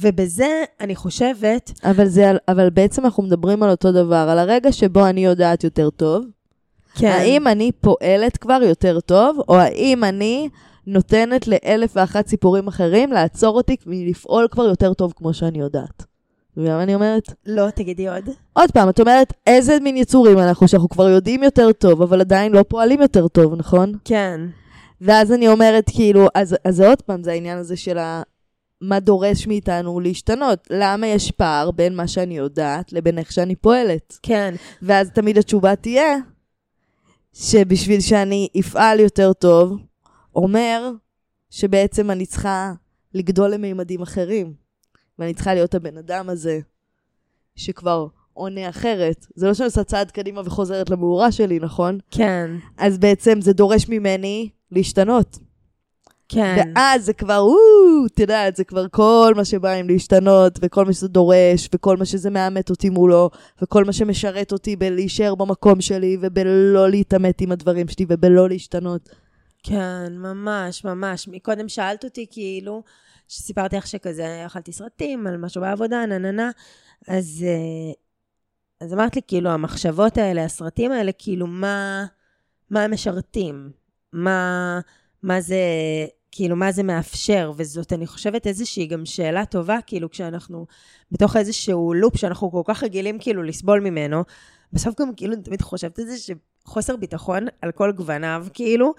ובזה 0.02 0.64
אני 0.80 0.96
חושבת, 0.96 1.72
אבל, 1.84 2.08
זה, 2.08 2.32
אבל 2.48 2.70
בעצם 2.70 3.06
אנחנו 3.06 3.24
מדברים 3.24 3.64
על 3.64 3.70
אותו 3.70 3.92
דבר, 3.92 4.28
על 4.30 4.40
הרגע 4.40 4.72
שבו 4.72 5.06
אני 5.06 5.26
יודעת 5.26 5.64
יותר 5.64 5.90
טוב. 5.90 6.26
כן, 6.96 7.08
האם 7.08 7.48
אני 7.48 7.72
פועלת 7.72 8.38
כבר 8.38 8.60
יותר 8.64 9.00
טוב, 9.00 9.40
או 9.48 9.56
האם 9.56 10.04
אני 10.04 10.50
נותנת 10.88 11.48
לאלף 11.48 11.92
ואחת 11.96 12.28
סיפורים 12.28 12.68
אחרים 12.68 13.12
לעצור 13.12 13.58
אותי 13.58 13.76
מלפעול 13.86 14.48
כבר 14.52 14.64
יותר 14.64 14.94
טוב 14.94 15.14
כמו 15.16 15.34
שאני 15.34 15.60
יודעת. 15.60 15.98
אתה 15.98 16.62
מבינה 16.62 16.78
מה 16.78 16.84
אני 16.84 16.96
אומרת? 16.96 17.34
לא, 17.46 17.70
תגידי 17.70 18.10
עוד. 18.10 18.30
עוד 18.54 18.72
פעם, 18.72 18.90
את 18.90 19.00
אומרת, 19.00 19.34
איזה 19.48 19.78
מין 19.82 19.98
יצורים 19.98 20.40
אנחנו, 20.40 20.68
שאנחנו 20.68 20.90
כבר 20.90 21.10
יודעים 21.10 21.44
יותר 21.44 21.72
טוב, 21.72 22.02
אבל 22.02 22.22
עדיין 22.22 22.52
לא 22.52 22.64
פועלים 22.68 23.02
יותר 23.02 23.28
טוב, 23.28 23.56
נכון? 23.58 23.94
כן, 24.06 24.42
ואז 25.02 25.32
אני 25.32 25.48
אומרת, 25.48 25.84
כאילו, 25.88 26.28
אז, 26.36 26.56
אז 26.66 26.82
עוד 26.82 27.02
פעם, 27.02 27.24
זה 27.24 27.32
העניין 27.32 27.58
הזה 27.58 27.78
של 27.78 27.98
ה... 27.98 28.22
מה 28.90 29.00
דורש 29.00 29.48
מאיתנו 29.48 30.00
להשתנות. 30.00 30.68
למה 30.70 31.08
יש 31.08 31.32
פער 31.32 31.72
בין 31.72 31.96
מה 31.96 32.08
שאני 32.08 32.38
יודעת 32.38 32.94
לבין 32.94 33.18
איך 33.18 33.32
שאני 33.32 33.56
פועלת? 33.56 34.20
כן. 34.24 34.56
ואז 34.82 35.10
תמיד 35.10 35.38
התשובה 35.38 35.76
תהיה 35.76 36.16
שבשביל 37.34 38.02
שאני 38.02 38.48
אפעל 38.60 39.00
יותר 39.00 39.34
טוב, 39.34 39.78
אומר 40.36 40.92
שבעצם 41.50 42.12
אני 42.12 42.26
צריכה 42.26 42.74
לגדול 43.14 43.52
למימדים 43.52 44.02
אחרים. 44.02 44.54
ואני 45.20 45.34
צריכה 45.34 45.54
להיות 45.54 45.76
הבן 45.76 45.98
אדם 45.98 46.30
הזה 46.30 46.60
שכבר 47.56 48.08
עונה 48.34 48.70
אחרת. 48.70 49.26
זה 49.36 49.48
לא 49.48 49.54
שאני 49.54 49.66
עושה 49.66 49.84
צעד 49.84 50.12
קדימה 50.12 50.42
וחוזרת 50.46 50.90
למאורה 50.90 51.32
שלי, 51.32 51.60
נכון? 51.60 52.00
כן. 52.12 52.52
אז 52.78 52.98
בעצם 52.98 53.42
זה 53.42 53.54
דורש 53.54 53.90
ממני 53.90 54.50
להשתנות. 54.72 55.38
כן. 56.30 56.72
ואז 56.76 57.06
זה 57.06 57.14
כבר, 57.14 57.46
וואו, 57.46 58.06
את 58.06 58.20
יודעת, 58.20 58.56
זה 58.56 58.64
כבר 58.64 58.88
כל 58.88 59.34
מה 59.36 59.46
שבא 59.46 59.72
עם 59.72 59.88
להשתנות, 59.88 60.60
וכל 60.62 60.86
מה 60.86 60.94
שזה 60.94 61.08
דורש, 61.08 61.70
וכל 61.76 61.98
מה 61.98 62.06
שזה 62.06 62.30
מאמת 62.30 62.70
אותי 62.70 62.90
מולו, 62.90 63.30
וכל 63.62 63.84
מה 63.84 63.94
שמשרת 63.94 64.52
אותי 64.52 64.76
בלהישאר 64.76 65.36
במקום 65.36 65.82
שלי, 65.82 66.18
ובלא 66.22 66.90
להתעמת 66.90 67.42
עם 67.42 67.52
הדברים 67.52 67.88
שלי, 67.88 68.06
ובלא 68.10 68.50
להשתנות. 68.50 69.10
כן, 69.64 70.14
ממש, 70.18 70.86
ממש. 70.86 71.28
מקודם 71.28 71.70
שאלת 71.70 72.04
אותי, 72.04 72.26
כאילו, 72.32 72.84
שסיפרתי 73.28 73.76
לך 73.76 73.88
שכזה, 73.88 74.44
אכלתי 74.46 74.72
סרטים 74.72 75.28
על 75.28 75.38
משהו 75.38 75.62
בעבודה, 75.62 76.06
נה 76.06 76.18
נה 76.18 76.32
נה, 76.32 76.52
אז, 77.08 77.46
אה, 77.48 77.94
אז 78.82 78.94
אמרת 78.94 79.16
לי, 79.16 79.22
כאילו, 79.28 79.50
המחשבות 79.50 80.18
האלה, 80.18 80.44
הסרטים 80.44 80.92
האלה, 80.92 81.12
כאילו, 81.12 81.48
מה, 81.48 82.06
מה 82.70 82.84
הם 82.84 82.94
משרתים? 82.94 83.70
מה, 84.14 84.80
מה 85.26 85.42
זה, 85.42 85.58
כאילו, 86.32 86.56
מה 86.56 86.72
זה 86.72 86.84
מאפשר? 86.84 87.52
וזאת, 87.58 87.94
אני 87.94 88.08
חושבת, 88.08 88.48
איזושהי 88.48 88.86
גם 88.86 89.06
שאלה 89.06 89.46
טובה, 89.46 89.78
כאילו, 89.88 90.10
כשאנחנו 90.10 90.66
בתוך 91.12 91.36
איזשהו 91.36 91.94
לופ 91.94 92.18
שאנחנו 92.18 92.52
כל 92.52 92.62
כך 92.66 92.84
רגילים, 92.84 93.20
כאילו, 93.20 93.44
לסבול 93.44 93.80
ממנו, 93.80 94.24
בסוף 94.74 95.02
גם, 95.02 95.16
כאילו, 95.16 95.34
אני 95.34 95.44
תמיד 95.44 95.62
חושבת 95.62 96.00
את 96.00 96.08
זה, 96.08 96.16
שחוסר 96.18 96.96
ביטחון 96.96 97.46
על 97.62 97.72
כל 97.72 97.92
גווניו, 97.92 98.46
כאילו, 98.54 98.94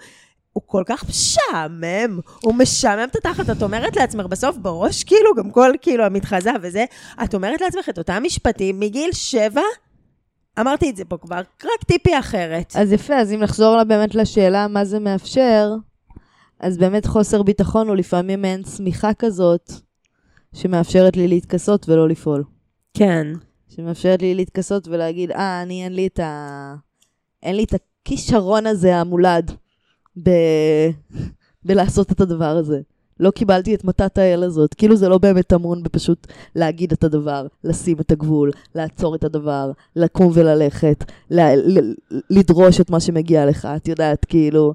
הוא 0.53 0.63
כל 0.65 0.83
כך 0.85 1.05
משעמם, 1.09 2.19
הוא 2.43 2.53
משעמם 2.53 3.07
את 3.11 3.15
התחת, 3.15 3.49
את 3.49 3.63
אומרת 3.63 3.95
לעצמך 3.95 4.25
בסוף 4.25 4.57
בראש, 4.57 5.03
כאילו, 5.03 5.35
גם 5.35 5.51
כל, 5.51 5.71
כאילו, 5.81 6.03
המתחזה 6.03 6.51
וזה, 6.61 6.85
את 7.23 7.35
אומרת 7.35 7.61
לעצמך 7.61 7.89
את 7.89 7.97
אותם 7.97 8.23
משפטים 8.25 8.79
מגיל 8.79 9.11
שבע, 9.11 9.61
אמרתי 10.59 10.89
את 10.89 10.95
זה 10.95 11.05
פה 11.05 11.17
כבר, 11.17 11.37
רק 11.63 11.83
טיפי 11.87 12.19
אחרת. 12.19 12.75
אז 12.75 12.91
יפה, 12.91 13.15
אז 13.15 13.33
אם 13.33 13.39
נחזור 13.39 13.75
לה 13.75 13.83
באמת 13.83 14.15
לשאלה 14.15 14.67
מה 14.67 14.85
זה 14.85 14.99
מאפשר, 14.99 15.69
אז 16.59 16.77
באמת 16.77 17.05
חוסר 17.05 17.43
ביטחון 17.43 17.87
הוא 17.87 17.95
לפעמים 17.95 18.41
מעין 18.41 18.63
צמיחה 18.63 19.13
כזאת, 19.13 19.71
שמאפשרת 20.53 21.17
לי 21.17 21.27
להתכסות 21.27 21.89
ולא 21.89 22.07
לפעול. 22.09 22.43
כן. 22.93 23.27
שמאפשרת 23.69 24.21
לי 24.21 24.35
להתכסות 24.35 24.87
ולהגיד, 24.87 25.31
אה, 25.31 25.61
אני 25.61 25.83
אין 25.83 25.93
לי 25.93 26.07
את 26.07 26.19
ה... 26.19 26.75
אין 27.43 27.55
לי 27.55 27.63
את 27.63 27.73
הכישרון 27.73 28.65
הזה 28.65 28.95
המולד 28.95 29.51
ב... 30.23 30.29
בלעשות 31.65 32.11
את 32.11 32.21
הדבר 32.21 32.57
הזה. 32.57 32.81
לא 33.19 33.31
קיבלתי 33.31 33.75
את 33.75 33.83
מתת 33.83 34.17
האל 34.17 34.43
הזאת. 34.43 34.73
כאילו 34.73 34.95
זה 34.95 35.09
לא 35.09 35.17
באמת 35.17 35.47
טמון 35.47 35.83
בפשוט 35.83 36.27
להגיד 36.55 36.91
את 36.91 37.03
הדבר, 37.03 37.47
לשים 37.63 37.97
את 37.99 38.11
הגבול, 38.11 38.51
לעצור 38.75 39.15
את 39.15 39.23
הדבר, 39.23 39.71
לקום 39.95 40.31
וללכת, 40.33 41.03
ל- 41.31 41.79
ל- 41.79 41.93
לדרוש 42.29 42.81
את 42.81 42.89
מה 42.89 42.99
שמגיע 42.99 43.45
לך, 43.45 43.67
את 43.75 43.87
יודעת, 43.87 44.25
כאילו, 44.25 44.73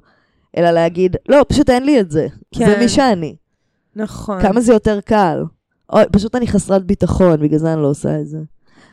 אלא 0.57 0.71
להגיד, 0.71 1.15
לא, 1.29 1.45
פשוט 1.49 1.69
אין 1.69 1.83
לי 1.85 1.99
את 1.99 2.11
זה. 2.11 2.27
כן. 2.55 2.65
זה 2.65 2.77
מי 2.77 2.89
שאני. 2.89 3.35
נכון. 3.95 4.41
כמה 4.41 4.61
זה 4.61 4.73
יותר 4.73 5.01
קל. 5.01 5.43
אוי, 5.93 6.03
פשוט 6.11 6.35
אני 6.35 6.47
חסרת 6.47 6.85
ביטחון, 6.85 7.39
בגלל 7.39 7.59
זה 7.59 7.73
אני 7.73 7.81
לא 7.81 7.87
עושה 7.87 8.19
את 8.19 8.27
זה. 8.27 8.39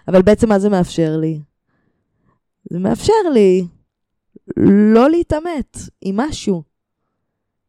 אבל 0.08 0.22
בעצם 0.22 0.48
מה 0.48 0.58
זה 0.58 0.68
מאפשר 0.68 1.16
לי? 1.16 1.40
זה 2.70 2.78
מאפשר 2.78 3.12
לי 3.32 3.66
לא 4.56 5.10
להתעמת 5.10 5.76
עם 6.02 6.16
משהו. 6.16 6.62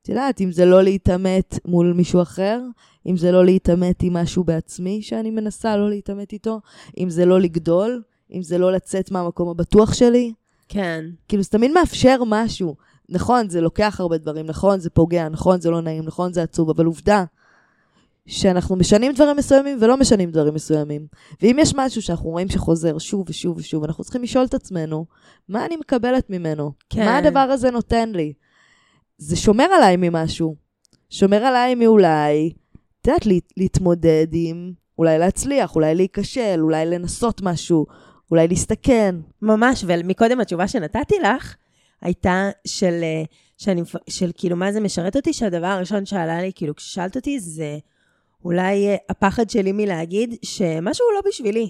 את 0.02 0.10
יודעת, 0.10 0.42
אם 0.42 0.52
זה 0.52 0.66
לא 0.66 0.84
להתעמת 0.84 1.60
מול 1.66 1.94
מישהו 1.94 2.22
אחר, 2.22 2.62
אם 3.06 3.18
זה 3.18 3.32
לא 3.32 3.46
להתעמת 3.46 4.04
עם 4.04 4.14
משהו 4.14 4.44
בעצמי 4.44 5.02
שאני 5.02 5.32
מנסה 5.32 5.78
לא 5.78 5.90
להתעמת 5.90 6.34
איתו, 6.34 6.62
אם 6.98 7.10
זה 7.10 7.26
לא 7.26 7.40
לגדול, 7.40 8.02
אם 8.34 8.44
זה 8.44 8.58
לא 8.58 8.72
לצאת 8.72 9.12
מהמקום 9.12 9.50
הבטוח 9.50 9.94
שלי, 9.94 10.34
כן. 10.70 11.06
כאילו 11.28 11.44
זה 11.44 11.50
תמיד 11.50 11.72
מאפשר 11.72 12.22
משהו. 12.28 12.76
נכון, 13.12 13.50
זה 13.50 13.62
לוקח 13.62 14.00
הרבה 14.00 14.18
דברים, 14.18 14.46
נכון, 14.46 14.80
זה 14.80 14.90
פוגע, 14.90 15.30
נכון, 15.30 15.62
זה 15.62 15.70
לא 15.70 15.82
נעים, 15.82 16.04
נכון, 16.06 16.34
זה 16.34 16.44
עצוב, 16.44 16.70
אבל 16.70 16.86
עובדה 16.86 17.24
שאנחנו 18.26 18.76
משנים 18.76 19.14
דברים 19.14 19.38
מסוימים 19.38 19.78
ולא 19.82 19.98
משנים 19.98 20.32
דברים 20.32 20.54
מסוימים. 20.54 21.08
ואם 21.42 21.58
יש 21.60 21.74
משהו 21.76 22.02
שאנחנו 22.02 22.30
רואים 22.30 22.50
שחוזר 22.50 22.98
שוב 22.98 23.30
ושוב 23.30 23.58
ושוב, 23.58 23.84
אנחנו 23.84 24.04
צריכים 24.04 24.24
לשאול 24.24 24.46
את 24.46 24.54
עצמנו, 24.54 25.06
מה 25.50 25.66
אני 25.66 25.76
מקבלת 25.76 26.30
ממנו? 26.30 26.72
כן. 26.90 27.06
מה 27.06 27.18
הדבר 27.18 27.40
הזה 27.40 27.72
נותן 27.72 28.10
לי? 28.12 28.34
זה 29.18 29.36
שומר 29.36 29.64
עליי 29.64 29.96
ממשהו. 29.98 30.56
שומר 31.10 31.38
עליי 31.44 31.76
מאולי, 31.76 32.54
את 33.02 33.08
יודעת, 33.08 33.26
להת- 33.26 33.54
להתמודד 33.58 34.28
עם, 34.32 34.72
אולי 34.98 35.20
להצליח, 35.20 35.76
אולי 35.76 35.96
להיכשל, 35.96 36.58
אולי 36.62 36.86
לנסות 36.86 37.42
משהו, 37.42 37.86
אולי 38.32 38.48
להסתכן. 38.48 39.16
ממש, 39.42 39.84
ומקודם 39.88 40.40
התשובה 40.40 40.68
שנתתי 40.68 41.16
לך 41.24 41.56
הייתה 42.02 42.50
של, 42.68 43.00
אה, 43.04 43.24
שאני, 43.58 43.82
של 44.10 44.32
כאילו 44.38 44.56
מה 44.56 44.72
זה 44.72 44.80
משרת 44.80 45.16
אותי, 45.16 45.34
שהדבר 45.34 45.68
הראשון 45.68 46.06
שעלה 46.06 46.42
לי, 46.42 46.52
כאילו 46.56 46.76
כששאלת 46.76 47.16
אותי, 47.16 47.40
זה 47.40 47.78
אולי 48.46 48.88
אה, 48.88 48.96
הפחד 49.10 49.50
שלי 49.50 49.72
מלהגיד 49.72 50.36
שמשהו 50.44 51.06
לא 51.16 51.22
בשבילי. 51.30 51.70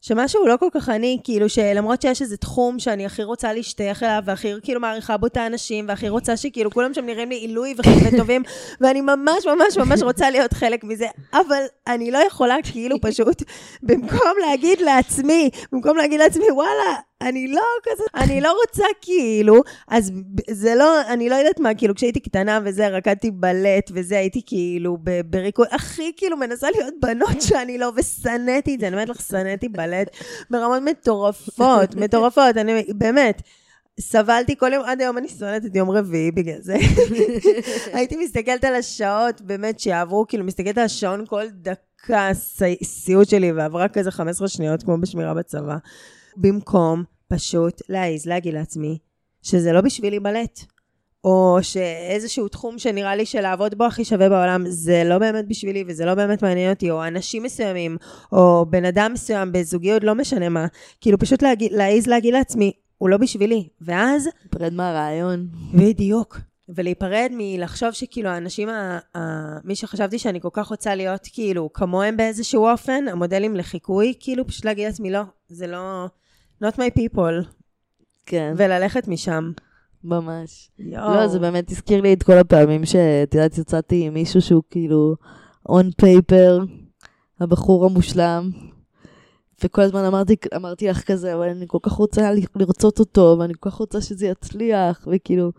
שמשהו 0.00 0.46
לא 0.46 0.56
כל 0.56 0.68
כך 0.72 0.88
אני, 0.88 1.18
כאילו 1.24 1.48
שלמרות 1.48 2.02
שיש 2.02 2.22
איזה 2.22 2.36
תחום 2.36 2.78
שאני 2.78 3.06
הכי 3.06 3.22
רוצה 3.22 3.52
להשתייך 3.52 4.02
אליו, 4.02 4.22
והכי 4.24 4.52
כאילו 4.62 4.80
מעריכה 4.80 5.16
בו 5.16 5.26
את 5.26 5.36
האנשים, 5.36 5.88
והכי 5.88 6.08
רוצה 6.08 6.36
שכאילו 6.36 6.70
כולם 6.70 6.94
שם 6.94 7.06
נראים 7.06 7.28
לי 7.28 7.36
עילוי 7.36 7.74
וח- 7.78 8.12
וטובים, 8.14 8.42
ואני 8.80 9.00
ממש 9.00 9.46
ממש 9.46 9.76
ממש 9.78 10.02
רוצה 10.02 10.30
להיות 10.30 10.52
חלק 10.52 10.84
מזה, 10.84 11.06
אבל 11.32 11.62
אני 11.86 12.10
לא 12.10 12.18
יכולה 12.18 12.56
כאילו 12.72 12.96
פשוט, 13.00 13.42
במקום 13.82 14.32
להגיד 14.48 14.80
לעצמי, 14.80 15.50
במקום 15.72 15.96
להגיד 15.96 16.20
לעצמי, 16.20 16.50
וואלה, 16.50 16.94
אני 17.22 17.48
לא 17.48 17.62
כזה, 17.82 18.02
אני 18.14 18.40
לא 18.40 18.56
רוצה 18.66 18.84
כאילו, 19.02 19.62
אז 19.88 20.12
זה 20.50 20.74
לא, 20.74 21.00
אני 21.12 21.28
לא 21.28 21.34
יודעת 21.34 21.60
מה, 21.60 21.74
כאילו 21.74 21.94
כשהייתי 21.94 22.20
קטנה 22.20 22.60
וזה, 22.64 22.88
רקדתי 22.88 23.30
בלט 23.30 23.90
וזה, 23.94 24.18
הייתי 24.18 24.42
כאילו 24.46 24.98
בריקוד, 25.26 25.66
הכי 25.70 26.12
כאילו 26.16 26.36
מנסה 26.36 26.70
להיות 26.70 26.94
בנות 27.00 27.42
שאני 27.42 27.78
לא, 27.78 27.92
ושנאתי 27.96 28.74
את 28.74 28.80
זה, 28.80 28.86
אני 28.88 28.96
אומרת 28.96 29.08
לך, 29.08 29.20
שנאתי 29.20 29.68
בלט 29.68 30.08
ברמות 30.50 30.82
מטורפות, 30.84 31.94
מטורפות, 32.00 32.56
אני 32.56 32.84
באמת. 32.94 33.42
סבלתי 34.00 34.56
כל 34.56 34.72
יום, 34.72 34.84
עד 34.84 35.00
היום 35.00 35.18
אני 35.18 35.28
שונאת 35.28 35.64
את 35.64 35.76
יום 35.76 35.90
רביעי 35.90 36.30
בגלל 36.30 36.60
זה. 36.60 36.76
הייתי 37.96 38.16
מסתכלת 38.16 38.64
על 38.64 38.74
השעות, 38.74 39.40
באמת, 39.40 39.80
שיעברו, 39.80 40.26
כאילו, 40.28 40.44
מסתכלת 40.44 40.78
על 40.78 40.84
השעון 40.84 41.24
כל 41.26 41.44
דקה, 41.52 42.30
סי- 42.32 42.84
סיוט 42.84 43.28
שלי, 43.28 43.52
ועברה 43.52 43.88
כזה 43.88 44.10
15 44.10 44.48
שניות, 44.48 44.82
כמו 44.82 44.98
בשמירה 45.00 45.34
בצבא. 45.34 45.76
במקום 46.36 47.04
פשוט 47.28 47.82
להעיז 47.88 48.26
להגיד 48.26 48.54
לעצמי 48.54 48.98
שזה 49.42 49.72
לא 49.72 49.80
בשבילי 49.80 50.20
בלט. 50.20 50.60
או 51.24 51.58
שאיזשהו 51.62 52.48
תחום 52.48 52.78
שנראה 52.78 53.16
לי 53.16 53.26
שלעבוד 53.26 53.78
בו 53.78 53.84
הכי 53.84 54.04
שווה 54.04 54.28
בעולם, 54.28 54.64
זה 54.68 55.02
לא 55.04 55.18
באמת 55.18 55.48
בשבילי 55.48 55.84
וזה 55.86 56.04
לא 56.04 56.14
באמת 56.14 56.42
מעניין 56.42 56.70
אותי, 56.70 56.90
או 56.90 57.06
אנשים 57.06 57.42
מסוימים, 57.42 57.96
או 58.32 58.66
בן 58.70 58.84
אדם 58.84 59.10
מסוים 59.12 59.52
בזוגיות, 59.52 60.04
לא 60.04 60.14
משנה 60.14 60.48
מה. 60.48 60.66
כאילו 61.00 61.18
פשוט 61.18 61.42
להגיד, 61.42 61.72
להעיז 61.72 62.06
להגיד 62.06 62.34
לעצמי, 62.34 62.72
הוא 62.98 63.08
לא 63.08 63.16
בשבילי. 63.16 63.68
ואז 63.80 64.28
פרד 64.50 64.72
מהרעיון. 64.72 65.48
בדיוק. 65.74 66.38
ולהיפרד 66.68 67.28
מלחשוב 67.32 67.90
שכאילו 67.90 68.28
האנשים, 68.28 68.68
ה- 68.68 68.98
ה- 69.14 69.58
מי 69.64 69.76
שחשבתי 69.76 70.18
שאני 70.18 70.40
כל 70.40 70.48
כך 70.52 70.66
רוצה 70.68 70.94
להיות 70.94 71.28
כאילו 71.32 71.72
כמוהם 71.72 72.16
באיזשהו 72.16 72.66
אופן, 72.66 73.04
המודלים 73.10 73.56
לחיקוי, 73.56 74.14
כאילו 74.20 74.46
פשוט 74.46 74.64
להגיד 74.64 74.86
לעצמי, 74.86 75.10
לא, 75.10 75.22
זה 75.48 75.66
לא, 75.66 76.06
not 76.64 76.74
my 76.74 76.98
people, 76.98 77.46
כן, 78.26 78.54
וללכת 78.56 79.08
משם. 79.08 79.52
ממש. 80.04 80.70
יואו. 80.78 81.14
לא, 81.14 81.28
זה 81.28 81.38
באמת 81.38 81.70
הזכיר 81.70 82.00
לי 82.00 82.12
את 82.12 82.22
כל 82.22 82.38
הפעמים 82.38 82.86
שאת 82.86 83.34
יודעת, 83.34 83.58
יצאתי 83.58 84.06
עם 84.06 84.14
מישהו 84.14 84.40
שהוא 84.42 84.62
כאילו 84.70 85.16
on 85.68 85.86
paper, 86.02 86.66
הבחור 87.40 87.84
המושלם, 87.86 88.50
וכל 89.64 89.82
הזמן 89.82 90.04
אמרתי, 90.04 90.36
אמרתי 90.56 90.88
לך 90.88 91.02
כזה, 91.04 91.34
אבל 91.34 91.48
אני 91.48 91.64
כל 91.68 91.78
כך 91.82 91.92
רוצה 91.92 92.30
לרצות 92.56 92.98
אותו, 92.98 93.36
ואני 93.38 93.52
כל 93.60 93.70
כך 93.70 93.76
רוצה 93.76 94.00
שזה 94.00 94.26
יצליח, 94.26 95.08
וכאילו... 95.12 95.52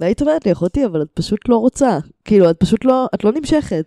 והיית 0.00 0.20
אומרת 0.22 0.46
לי, 0.46 0.52
אחותי, 0.52 0.86
אבל 0.86 1.02
את 1.02 1.08
פשוט 1.14 1.48
לא 1.48 1.56
רוצה. 1.56 1.98
כאילו, 2.24 2.50
את 2.50 2.56
פשוט 2.60 2.84
לא, 2.84 3.06
את 3.14 3.24
לא 3.24 3.32
נמשכת. 3.32 3.84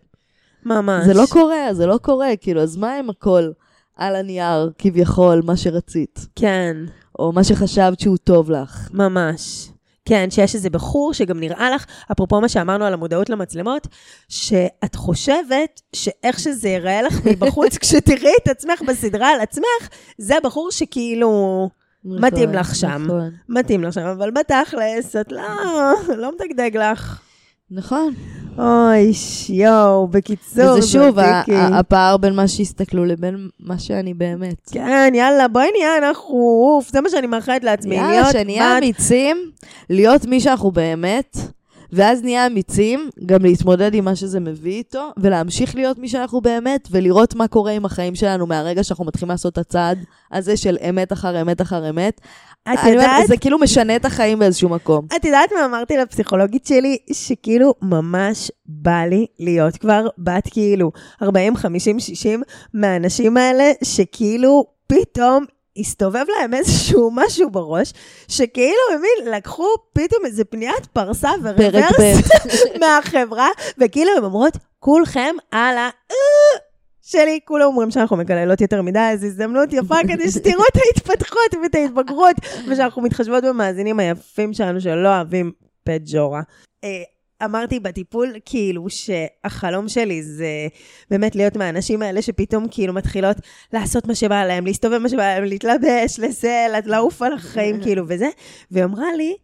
ממש. 0.65 1.05
זה 1.05 1.13
לא 1.13 1.23
קורה, 1.29 1.73
זה 1.73 1.85
לא 1.85 1.97
קורה, 1.97 2.35
כאילו, 2.41 2.61
אז 2.61 2.77
מה 2.77 2.95
עם 2.95 3.09
הכל 3.09 3.51
על 3.95 4.15
הנייר, 4.15 4.71
כביכול, 4.77 5.41
מה 5.45 5.57
שרצית? 5.57 6.27
כן, 6.35 6.77
או 7.19 7.31
מה 7.31 7.43
שחשבת 7.43 7.99
שהוא 7.99 8.17
טוב 8.17 8.51
לך? 8.51 8.89
ממש. 8.93 9.69
כן, 10.05 10.31
שיש 10.31 10.55
איזה 10.55 10.69
בחור 10.69 11.13
שגם 11.13 11.39
נראה 11.39 11.69
לך, 11.69 11.85
אפרופו 12.11 12.41
מה 12.41 12.49
שאמרנו 12.49 12.85
על 12.85 12.93
המודעות 12.93 13.29
למצלמות, 13.29 13.87
שאת 14.29 14.95
חושבת 14.95 15.81
שאיך 15.93 16.39
שזה 16.39 16.69
ייראה 16.69 17.01
לך 17.01 17.25
מבחוץ, 17.25 17.77
כשתראי 17.81 18.33
את 18.43 18.47
עצמך 18.47 18.81
בסדרה 18.87 19.27
על 19.27 19.41
עצמך, 19.41 19.89
זה 20.17 20.37
הבחור 20.37 20.71
שכאילו 20.71 21.69
מתאים 22.05 22.49
נכון, 22.49 22.59
לך 22.59 22.75
שם. 22.75 23.03
נכון. 23.05 23.29
מתאים 23.49 23.83
לך 23.83 23.93
שם, 23.93 24.05
אבל 24.05 24.31
בתכלס, 24.31 25.15
את 25.15 25.31
לא, 25.31 25.41
לא 26.17 26.31
מדגדג 26.31 26.77
לך. 26.77 27.19
נכון. 27.71 28.13
אוי, 28.57 29.11
יואו, 29.49 30.07
בקיצור, 30.07 30.77
וזה 30.77 30.87
שוב, 30.87 31.17
הפער 31.51 32.17
בין 32.17 32.35
מה 32.35 32.47
שהסתכלו 32.47 33.05
לבין 33.05 33.49
מה 33.59 33.79
שאני 33.79 34.13
באמת. 34.13 34.69
כן, 34.71 35.11
יאללה, 35.15 35.47
בואי 35.47 35.67
נהיה 35.77 35.97
אנחנו, 35.97 36.61
אוף, 36.75 36.91
זה 36.91 37.01
מה 37.01 37.09
שאני 37.09 37.27
מאחלת 37.27 37.63
לעצמי. 37.63 37.95
יאללה, 37.95 38.31
שנהיה 38.31 38.77
אמיצים, 38.77 39.37
להיות 39.89 40.25
מי 40.25 40.39
שאנחנו 40.39 40.71
באמת, 40.71 41.37
ואז 41.93 42.23
נהיה 42.23 42.47
אמיצים 42.47 43.09
גם 43.25 43.41
להתמודד 43.41 43.93
עם 43.93 44.05
מה 44.05 44.15
שזה 44.15 44.39
מביא 44.39 44.73
איתו, 44.73 45.09
ולהמשיך 45.19 45.75
להיות 45.75 45.97
מי 45.97 46.09
שאנחנו 46.09 46.41
באמת, 46.41 46.87
ולראות 46.91 47.35
מה 47.35 47.47
קורה 47.47 47.71
עם 47.71 47.85
החיים 47.85 48.15
שלנו 48.15 48.47
מהרגע 48.47 48.83
שאנחנו 48.83 49.05
מתחילים 49.05 49.31
לעשות 49.31 49.53
את 49.53 49.57
הצעד 49.57 50.03
הזה 50.31 50.57
של 50.57 50.77
אמת 50.89 51.13
אחר 51.13 51.41
אמת 51.41 51.61
אחר 51.61 51.89
אמת. 51.89 52.21
את 52.73 52.79
יודעת? 52.85 53.27
זה 53.27 53.37
כאילו 53.37 53.59
משנה 53.59 53.95
את 53.95 54.05
החיים 54.05 54.39
באיזשהו 54.39 54.69
מקום. 54.69 55.05
את 55.15 55.25
יודעת 55.25 55.49
מה 55.51 55.65
אמרתי 55.65 55.97
לפסיכולוגית 55.97 56.65
שלי? 56.65 56.97
שכאילו 57.13 57.73
ממש 57.81 58.51
בא 58.65 59.01
לי 59.09 59.25
להיות 59.39 59.77
כבר 59.77 60.07
בת 60.17 60.47
כאילו 60.51 60.91
40, 61.21 61.55
50, 61.55 61.99
60 61.99 62.41
מהאנשים 62.73 63.37
האלה, 63.37 63.71
שכאילו 63.83 64.65
פתאום 64.87 65.45
הסתובב 65.79 66.25
להם 66.39 66.53
איזשהו 66.53 67.11
משהו 67.25 67.49
בראש, 67.49 67.93
שכאילו, 68.27 68.79
מבין, 68.97 69.33
לקחו 69.33 69.67
פתאום 69.93 70.25
איזה 70.25 70.45
פניית 70.45 70.85
פרסה 70.93 71.29
ורוורס. 71.43 72.29
מהחברה, 72.81 73.49
וכאילו 73.77 74.11
הן 74.17 74.23
אומרות, 74.23 74.57
כולכם 74.79 75.35
על 75.51 75.77
ה... 75.77 75.89
שלי, 77.11 77.39
כולם 77.45 77.65
אומרים 77.65 77.91
שאנחנו 77.91 78.17
מקללות 78.17 78.61
יותר 78.61 78.81
מדי, 78.81 78.99
אז 78.99 79.23
הזדמנות 79.23 79.73
יפה 79.73 79.95
כדי 80.07 80.31
שתראו 80.31 80.63
את 80.71 80.77
ההתפתחות 80.85 81.53
ואת 81.63 81.75
ההתבגרות, 81.75 82.35
ושאנחנו 82.67 83.01
מתחשבות 83.01 83.43
במאזינים 83.43 83.99
היפים 83.99 84.53
שלנו 84.53 84.81
שלא 84.81 85.09
אוהבים 85.15 85.51
פג'ורה. 85.83 86.41
אה, 87.41 87.45
אמרתי 87.45 87.79
בטיפול, 87.79 88.33
כאילו, 88.45 88.85
שהחלום 88.89 89.87
שלי 89.89 90.23
זה 90.23 90.67
באמת 91.11 91.35
להיות 91.35 91.55
מהאנשים 91.57 92.01
האלה 92.01 92.21
שפתאום 92.21 92.65
כאילו 92.71 92.93
מתחילות 92.93 93.37
לעשות 93.73 94.07
מה 94.07 94.15
שבא 94.15 94.45
להם, 94.45 94.65
להסתובב 94.65 94.97
מה 94.97 95.09
שבא 95.09 95.21
להם, 95.35 95.43
להתלבש, 95.43 96.19
לזה, 96.19 96.65
לעוף 96.85 97.21
על 97.21 97.33
החיים, 97.33 97.79
כאילו, 97.83 98.05
וזה. 98.07 98.29
והיא 98.71 98.83
אמרה 98.83 99.15
לי, 99.17 99.35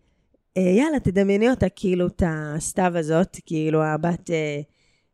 "אה, 0.57 0.61
יאללה, 0.61 0.99
תדמייני 0.99 1.49
אותה, 1.49 1.69
כאילו, 1.69 2.07
את 2.07 2.23
הסתיו 2.25 2.97
הזאת, 2.97 3.37
כאילו, 3.45 3.83
הבת... 3.83 4.29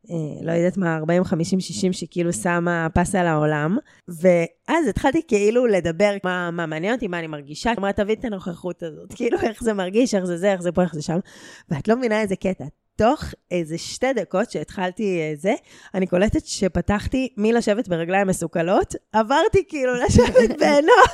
אה, 0.09 0.45
לא 0.45 0.51
יודעת 0.51 0.77
מה, 0.77 0.95
40, 0.97 1.23
50, 1.23 1.59
60, 1.59 1.93
שכאילו 1.93 2.33
שמה 2.33 2.87
פס 2.93 3.15
על 3.15 3.27
העולם. 3.27 3.77
ואז 4.07 4.87
התחלתי 4.89 5.21
כאילו 5.27 5.67
לדבר, 5.67 6.17
מה, 6.23 6.51
מה 6.51 6.65
מעניין 6.65 6.93
אותי, 6.93 7.07
מה 7.07 7.19
אני 7.19 7.27
מרגישה. 7.27 7.71
אמרה, 7.79 7.93
תביא 7.93 8.15
את 8.15 8.25
הנוכחות 8.25 8.83
הזאת, 8.83 9.13
כאילו, 9.15 9.37
איך 9.41 9.63
זה 9.63 9.73
מרגיש, 9.73 10.15
איך 10.15 10.25
זה 10.25 10.37
זה, 10.37 10.51
איך 10.51 10.61
זה 10.61 10.71
פה, 10.71 10.81
איך 10.81 10.95
זה 10.95 11.01
שם. 11.01 11.19
ואת 11.69 11.87
לא 11.87 11.95
מבינה 11.95 12.21
איזה 12.21 12.35
קטע. 12.35 12.65
תוך 12.95 13.23
איזה 13.51 13.77
שתי 13.77 14.13
דקות 14.13 14.51
שהתחלתי 14.51 15.19
אה, 15.19 15.33
זה, 15.37 15.53
אני 15.95 16.07
קולטת 16.07 16.45
שפתחתי 16.45 17.29
מלשבת 17.37 17.87
ברגליים 17.87 18.27
מסוכלות, 18.27 18.95
עברתי 19.13 19.63
כאילו 19.67 19.93
לשבת 19.95 20.49
בנוח, 20.61 21.13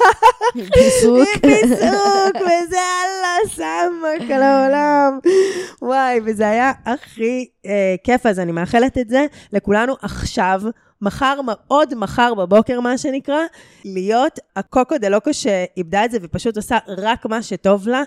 פיסוק. 0.74 1.28
פיסוק, 1.42 2.36
וזה 2.36 2.78
אללה 2.78 3.38
סמק 3.50 4.32
על 4.32 4.42
העולם. 4.42 5.20
וואי, 5.82 6.20
וזה 6.26 6.50
היה 6.50 6.72
הכי 6.86 7.48
אה, 7.66 7.96
כיף, 8.04 8.26
אז 8.26 8.40
אני 8.40 8.52
מאחלת 8.52 8.98
את 8.98 9.10
זה 9.10 9.26
לכולנו 9.54 9.96
עכשיו. 10.02 10.62
מחר, 11.02 11.40
עוד 11.68 11.96
מחר 11.96 12.34
בבוקר, 12.34 12.80
מה 12.80 12.98
שנקרא, 12.98 13.42
להיות 13.86 14.40
הקוקו 14.56 14.98
דה 14.98 15.10
לוקו 15.10 15.34
שאיבדה 15.34 16.06
את 16.06 16.12
זה 16.12 16.18
ופשוט 16.22 16.58
עושה 16.58 16.78
רק 16.88 17.26
מה 17.26 17.44
שטוב 17.44 17.88
לה, 17.88 18.04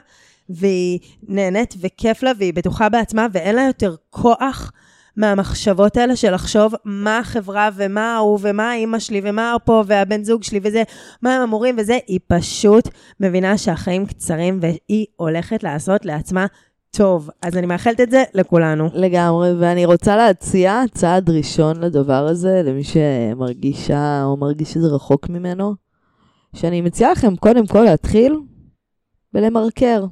והיא 0.55 0.99
נהנית 1.29 1.75
וכיף 1.81 2.23
לה, 2.23 2.33
והיא 2.39 2.55
בטוחה 2.55 2.89
בעצמה, 2.89 3.27
ואין 3.33 3.57
לה 3.57 3.63
יותר 3.63 3.95
כוח 4.11 4.73
מהמחשבות 5.17 5.97
האלה 5.97 6.17
של 6.17 6.35
לחשוב 6.35 6.75
מה 6.85 7.19
החברה 7.19 7.69
ומה 7.77 8.15
ההוא 8.15 8.39
ומה 8.43 8.71
האימא 8.71 8.99
שלי 8.99 9.21
ומה 9.25 9.57
פה 9.65 9.85
והבן 9.87 10.25
זוג 10.25 10.43
שלי 10.43 10.61
וזה, 10.63 10.83
מה 11.23 11.37
הם 11.37 11.43
המורים 11.43 11.77
וזה, 11.79 11.99
היא 12.07 12.21
פשוט 12.27 12.89
מבינה 13.21 13.59
שהחיים 13.59 14.07
קצרים 14.07 14.59
והיא 14.63 15.07
הולכת 15.17 15.63
לעשות 15.63 16.05
לעצמה 16.05 16.47
טוב. 16.91 17.31
אז 17.43 17.57
אני 17.57 17.67
מאחלת 17.67 18.01
את 18.01 18.11
זה 18.11 18.25
לכולנו. 18.35 18.89
לגמרי, 18.95 19.53
ואני 19.59 19.87
רוצה 19.87 20.17
להציע 20.17 20.83
צעד 20.95 21.31
ראשון 21.31 21.81
לדבר 21.81 22.27
הזה, 22.27 22.63
למי 22.65 22.85
שמרגישה 22.85 24.25
או 24.25 24.37
מרגיש 24.37 24.73
שזה 24.73 24.89
רחוק 24.89 25.29
ממנו, 25.29 25.75
שאני 26.57 26.81
מציעה 26.81 27.13
לכם 27.13 27.37
קודם 27.37 27.67
כל 27.67 27.83
להתחיל 27.83 28.37
בלמרקר. 29.33 30.05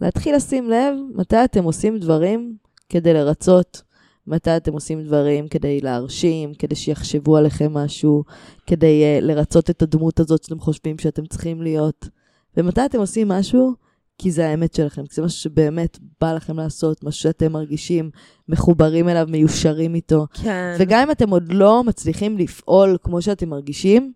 להתחיל 0.00 0.36
לשים 0.36 0.70
לב 0.70 0.94
מתי 1.14 1.44
אתם 1.44 1.64
עושים 1.64 1.98
דברים 1.98 2.56
כדי 2.88 3.14
לרצות, 3.14 3.82
מתי 4.26 4.56
אתם 4.56 4.72
עושים 4.72 5.02
דברים 5.02 5.48
כדי 5.48 5.80
להרשים, 5.80 6.54
כדי 6.54 6.74
שיחשבו 6.74 7.36
עליכם 7.36 7.74
משהו, 7.74 8.24
כדי 8.66 9.02
uh, 9.02 9.24
לרצות 9.24 9.70
את 9.70 9.82
הדמות 9.82 10.20
הזאת 10.20 10.44
שאתם 10.44 10.60
חושבים 10.60 10.98
שאתם 10.98 11.26
צריכים 11.26 11.62
להיות, 11.62 12.08
ומתי 12.56 12.84
אתם 12.84 12.98
עושים 12.98 13.28
משהו 13.28 13.74
כי 14.18 14.30
זה 14.30 14.48
האמת 14.48 14.74
שלכם, 14.74 15.06
כי 15.06 15.14
זה 15.14 15.22
משהו 15.22 15.38
שבאמת 15.38 15.98
בא 16.20 16.32
לכם 16.32 16.56
לעשות, 16.56 17.04
משהו 17.04 17.20
שאתם 17.22 17.52
מרגישים 17.52 18.10
מחוברים 18.48 19.08
אליו, 19.08 19.26
מיושרים 19.30 19.94
איתו. 19.94 20.26
כן. 20.42 20.76
וגם 20.78 21.02
אם 21.02 21.10
אתם 21.10 21.30
עוד 21.30 21.52
לא 21.52 21.84
מצליחים 21.84 22.38
לפעול 22.38 22.96
כמו 23.02 23.22
שאתם 23.22 23.48
מרגישים, 23.48 24.12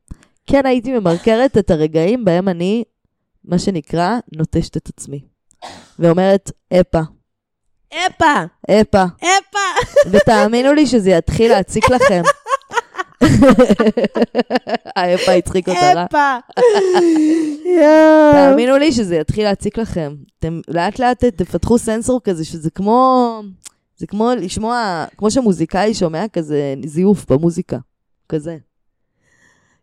כן 0.47 0.67
הייתי 0.67 0.99
ממרקרת 0.99 1.59
את 1.59 1.71
הרגעים 1.71 2.25
בהם 2.25 2.49
אני, 2.49 2.85
מה 3.45 3.59
שנקרא, 3.59 4.19
נוטשת 4.37 4.77
את 4.77 4.89
עצמי. 4.89 5.25
ואומרת, 5.99 6.51
אפה, 6.81 7.01
אפה! 7.95 8.45
אפה. 8.81 9.05
אפה! 9.19 9.59
ותאמינו 10.11 10.73
לי 10.73 10.87
שזה 10.87 11.11
יתחיל 11.11 11.51
להציק 11.53 11.91
לכם. 11.91 12.23
האפה 14.97 15.33
הצחיק 15.33 15.69
אותה 15.69 15.93
רע. 15.95 16.05
אפה! 16.05 16.37
תאמינו 18.33 18.79
לי 18.79 18.93
שזה 18.93 19.17
יתחיל 19.17 19.45
להציק 19.45 19.79
לכם. 19.79 20.15
אתם 20.39 20.61
לאט 20.69 20.99
לאט 20.99 21.25
תפתחו 21.25 21.79
סנסור 21.79 22.21
כזה, 22.25 22.45
שזה 22.45 22.71
כמו... 22.71 23.43
זה 23.97 24.07
כמו 24.07 24.31
לשמוע, 24.37 25.05
כמו 25.17 25.31
שמוזיקאי 25.31 25.95
שומע 25.95 26.29
כזה 26.33 26.75
זיוף 26.87 27.33
במוזיקה. 27.33 27.79
כזה. 28.29 28.57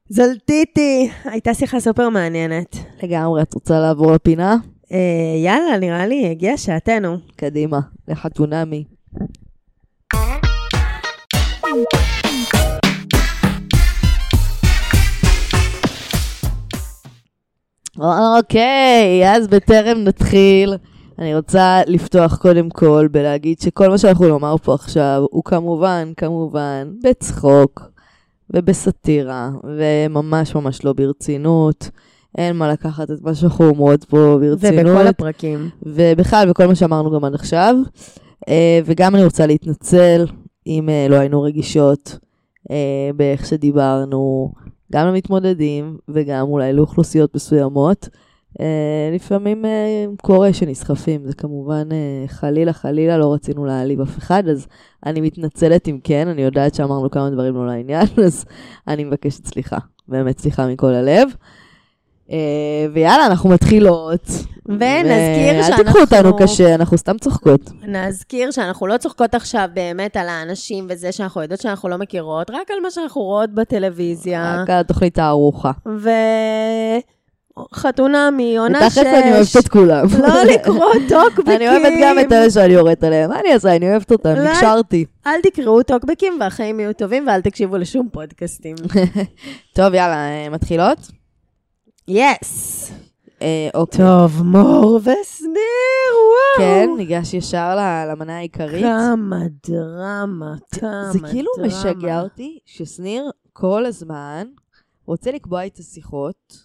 זלטיטי, 0.09 1.09
הייתה 1.23 1.53
שיחה 1.53 1.79
סופר 1.79 2.09
מעניינת. 2.09 2.75
לגמרי, 3.03 3.41
את 3.41 3.53
רוצה 3.53 3.79
לעבור 3.79 4.11
לפינה? 4.11 4.55
אה, 4.91 5.35
יאללה, 5.43 5.77
נראה 5.77 6.07
לי 6.07 6.29
הגיע 6.29 6.57
שעתנו. 6.57 7.17
קדימה, 7.35 7.79
לחתונמי. 8.07 8.83
אוקיי, 17.99 19.35
אז 19.35 19.47
בטרם 19.47 19.97
נתחיל, 20.03 20.73
אני 21.19 21.35
רוצה 21.35 21.81
לפתוח 21.87 22.37
קודם 22.37 22.69
כל 22.69 23.07
בלהגיד 23.11 23.59
שכל 23.59 23.89
מה 23.89 23.97
שאנחנו 23.97 24.27
נאמר 24.27 24.57
פה 24.57 24.73
עכשיו 24.73 25.25
הוא 25.31 25.43
כמובן, 25.43 26.11
כמובן, 26.17 26.91
בצחוק 27.03 27.81
ובסאטירה, 28.53 29.49
וממש 29.77 30.55
ממש 30.55 30.85
לא 30.85 30.93
ברצינות. 30.93 31.89
אין 32.37 32.55
מה 32.55 32.71
לקחת 32.71 33.11
את 33.11 33.21
מה 33.21 33.35
שאנחנו 33.35 33.69
אומרות 33.69 34.03
פה 34.03 34.37
ברצינות. 34.39 34.85
ובכל 34.85 35.07
הפרקים. 35.07 35.69
ובכלל, 35.83 36.49
בכל 36.49 36.67
מה 36.67 36.75
שאמרנו 36.75 37.11
גם 37.11 37.25
עד 37.25 37.33
עכשיו. 37.33 37.75
אה, 38.49 38.79
וגם 38.85 39.15
אני 39.15 39.23
רוצה 39.23 39.45
להתנצל 39.45 40.25
אם 40.67 40.89
אה, 40.89 41.07
לא 41.09 41.15
היינו 41.15 41.41
רגישות 41.41 42.17
אה, 42.71 43.09
באיך 43.15 43.45
שדיברנו, 43.45 44.51
גם 44.91 45.07
למתמודדים 45.07 45.97
וגם 46.09 46.47
אולי 46.47 46.73
לאוכלוסיות 46.73 47.35
מסוימות. 47.35 48.09
לפעמים 49.15 49.65
קורה 50.21 50.53
שנסחפים, 50.53 51.25
זה 51.25 51.33
כמובן 51.33 51.89
חלילה 52.27 52.73
חלילה 52.73 53.17
לא 53.17 53.33
רצינו 53.33 53.65
להעליב 53.65 54.01
אף 54.01 54.17
אחד, 54.17 54.47
אז 54.47 54.67
אני 55.05 55.21
מתנצלת 55.21 55.87
אם 55.87 55.99
כן, 56.03 56.27
אני 56.27 56.41
יודעת 56.41 56.75
שאמרנו 56.75 57.09
כמה 57.09 57.29
דברים 57.29 57.55
לא 57.55 57.67
לעניין, 57.67 58.07
אז 58.25 58.45
אני 58.87 59.03
מבקשת 59.03 59.45
סליחה, 59.45 59.77
באמת 60.07 60.39
סליחה 60.39 60.67
מכל 60.67 60.93
הלב. 60.93 61.29
אה, 62.31 62.37
ויאללה, 62.93 63.25
אנחנו 63.25 63.49
מתחילות. 63.49 64.29
ונזכיר 64.67 65.57
אל 65.57 65.63
שאנחנו... 65.63 65.83
תיקחו 65.83 65.99
אותנו 65.99 66.37
קשה, 66.37 66.75
אנחנו 66.75 66.97
סתם 66.97 67.17
צוחקות. 67.17 67.61
נזכיר 67.87 68.51
שאנחנו 68.51 68.87
לא 68.87 68.97
צוחקות 68.97 69.35
עכשיו 69.35 69.69
באמת 69.73 70.17
על 70.17 70.29
האנשים 70.29 70.87
וזה 70.89 71.11
שאנחנו 71.11 71.41
יודעות 71.41 71.61
שאנחנו 71.61 71.89
לא 71.89 71.97
מכירות, 71.97 72.49
רק 72.49 72.71
על 72.71 72.79
מה 72.83 72.91
שאנחנו 72.91 73.21
רואות 73.21 73.53
בטלוויזיה. 73.53 74.61
רק 74.61 74.69
התוכנית 74.69 75.19
הארוחה. 75.19 75.71
וחתונמי, 77.73 78.57
עונה 78.57 78.89
שש. 78.89 78.97
ותכלס 78.97 79.13
אני 79.13 79.31
אוהבת 79.33 79.57
את 79.59 79.67
כולם. 79.67 80.05
לא 80.19 80.43
לקרוא 80.53 80.93
טוקבקים. 81.09 81.55
אני 81.55 81.69
אוהבת 81.69 81.93
גם 82.03 82.19
את 82.19 82.31
אלה 82.31 82.49
שאני 82.49 82.73
יורדת 82.73 83.03
עליהם. 83.03 83.29
מה 83.29 83.39
אני 83.39 83.53
אעשה? 83.53 83.75
אני 83.75 83.91
אוהבת 83.91 84.11
אותם, 84.11 84.29
לא. 84.35 84.51
נקשרתי. 84.51 85.05
אל 85.27 85.41
תקראו 85.43 85.83
טוקבקים 85.83 86.37
והחיים 86.39 86.79
יהיו 86.79 86.93
טובים 86.93 87.27
ואל 87.27 87.41
תקשיבו 87.41 87.77
לשום 87.77 88.09
פודקאסטים. 88.11 88.75
טוב, 89.75 89.93
יאללה, 89.93 90.29
אה, 90.29 90.49
מתחילות? 90.49 91.16
יס. 92.07 92.91
אה, 93.41 93.69
אוקיי. 93.73 93.99
טוב, 93.99 94.43
מור 94.43 94.95
ושניר, 94.95 96.13
וואו. 96.13 96.57
כן, 96.57 96.89
ניגש 96.97 97.33
ישר 97.33 97.75
למנה 98.09 98.37
העיקרית. 98.37 98.83
כמה 98.83 99.39
דרמה, 99.67 100.55
כמה 100.71 101.09
זה 101.11 101.19
כאילו 101.31 101.51
דרמה. 101.57 101.67
משגע 101.67 102.21
אותי 102.21 102.59
ששניר 102.65 103.31
כל 103.53 103.85
הזמן 103.85 104.47
רוצה 105.05 105.31
לקבוע 105.31 105.65
את 105.65 105.77
השיחות, 105.77 106.57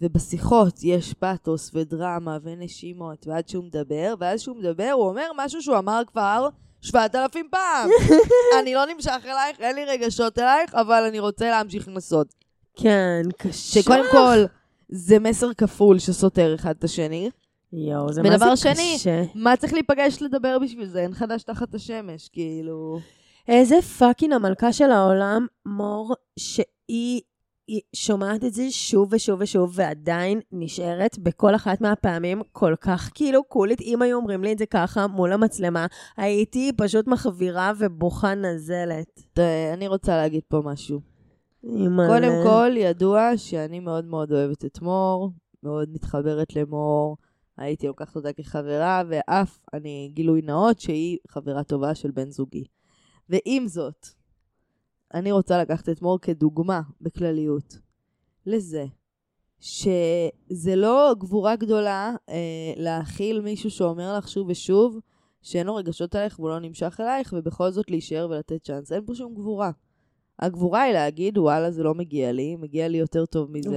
ובשיחות 0.00 0.78
יש 0.82 1.14
פתוס 1.14 1.70
ודרמה 1.74 2.38
ונשימות, 2.42 3.26
ועד 3.26 3.48
שהוא 3.48 3.64
מדבר, 3.64 4.14
ואז 4.20 4.40
שהוא 4.40 4.56
מדבר 4.56 4.90
הוא 4.94 5.08
אומר 5.08 5.26
משהו 5.36 5.62
שהוא 5.62 5.78
אמר 5.78 6.02
כבר 6.06 6.48
שבעת 6.80 7.14
אלפים 7.14 7.48
פעם. 7.50 7.90
אני 8.60 8.74
לא 8.74 8.84
נמשך 8.86 9.20
אלייך, 9.24 9.60
אין 9.60 9.76
לי 9.76 9.84
רגשות 9.84 10.38
אלייך, 10.38 10.74
אבל 10.74 11.02
אני 11.08 11.20
רוצה 11.20 11.50
להמשיך 11.50 11.88
לנסות. 11.88 12.34
כן, 12.76 13.22
קשה. 13.38 13.82
שקודם 13.82 14.04
כל, 14.12 14.44
זה 14.94 15.18
מסר 15.18 15.54
כפול 15.54 15.98
שסותר 15.98 16.54
אחד 16.54 16.74
את 16.78 16.84
השני. 16.84 17.30
יואו, 17.72 18.12
זה 18.12 18.22
מה 18.22 18.28
זה 18.28 18.34
ודבר 18.36 18.52
קשה. 18.52 18.74
שני, 18.74 19.28
מה 19.34 19.56
צריך 19.56 19.72
להיפגש 19.72 20.22
לדבר 20.22 20.58
בשביל 20.58 20.86
זה? 20.86 21.00
אין 21.00 21.14
חדש 21.14 21.42
תחת 21.42 21.74
השמש, 21.74 22.28
כאילו... 22.28 22.98
איזה 23.48 23.82
fucking 23.98 24.32
המלכה 24.32 24.72
של 24.72 24.90
העולם, 24.90 25.46
מור, 25.66 26.14
שהיא 26.38 27.20
היא 27.66 27.80
שומעת 27.92 28.44
את 28.44 28.54
זה 28.54 28.70
שוב 28.70 29.08
ושוב 29.12 29.40
ושוב, 29.40 29.72
ועדיין 29.74 30.40
נשארת 30.52 31.18
בכל 31.18 31.54
אחת 31.54 31.80
מהפעמים 31.80 32.42
כל 32.52 32.74
כך 32.80 33.10
כאילו 33.14 33.44
קולית. 33.44 33.80
אם 33.80 34.02
היו 34.02 34.16
אומרים 34.16 34.44
לי 34.44 34.52
את 34.52 34.58
זה 34.58 34.66
ככה 34.66 35.06
מול 35.06 35.32
המצלמה, 35.32 35.86
הייתי 36.16 36.72
פשוט 36.76 37.06
מחבירה 37.06 37.72
ובוכה 37.78 38.34
נזלת. 38.34 39.38
אני 39.72 39.88
רוצה 39.88 40.16
להגיד 40.16 40.42
פה 40.48 40.60
משהו. 40.64 41.13
קודם 42.08 42.32
כל, 42.44 42.70
ידוע 42.76 43.36
שאני 43.36 43.80
מאוד 43.80 44.04
מאוד 44.04 44.32
אוהבת 44.32 44.64
את 44.64 44.82
מור, 44.82 45.30
מאוד 45.62 45.90
מתחברת 45.92 46.56
למור, 46.56 47.16
הייתי 47.56 47.86
לוקחת 47.86 48.16
אותה 48.16 48.32
כחברה, 48.32 49.02
ואף, 49.08 49.60
אני 49.74 50.10
גילוי 50.14 50.42
נאות, 50.42 50.80
שהיא 50.80 51.18
חברה 51.28 51.64
טובה 51.64 51.94
של 51.94 52.10
בן 52.10 52.30
זוגי. 52.30 52.64
ועם 53.28 53.66
זאת, 53.66 54.06
אני 55.14 55.32
רוצה 55.32 55.58
לקחת 55.58 55.88
את 55.88 56.02
מור 56.02 56.18
כדוגמה, 56.18 56.80
בכלליות, 57.00 57.78
לזה 58.46 58.86
שזה 59.60 60.76
לא 60.76 61.14
גבורה 61.18 61.56
גדולה 61.56 62.14
אה, 62.28 62.72
להכיל 62.76 63.40
מישהו 63.40 63.70
שאומר 63.70 64.16
לך 64.18 64.28
שוב 64.28 64.48
ושוב 64.48 64.98
שאין 65.42 65.66
לו 65.66 65.74
רגשות 65.74 66.14
עלייך 66.14 66.38
והוא 66.38 66.50
לא 66.50 66.58
נמשך 66.58 66.96
אלייך, 67.00 67.34
ובכל 67.36 67.70
זאת 67.70 67.90
להישאר 67.90 68.26
ולתת 68.30 68.62
צ'אנס. 68.64 68.92
אין 68.92 69.06
פה 69.06 69.14
שום 69.14 69.34
גבורה. 69.34 69.70
הגבורה 70.40 70.82
היא 70.82 70.92
להגיד, 70.92 71.38
וואלה, 71.38 71.70
זה 71.70 71.82
לא 71.82 71.94
מגיע 71.94 72.32
לי, 72.32 72.56
מגיע 72.56 72.88
לי 72.88 72.98
יותר 72.98 73.26
טוב 73.26 73.48
מזה. 73.50 73.70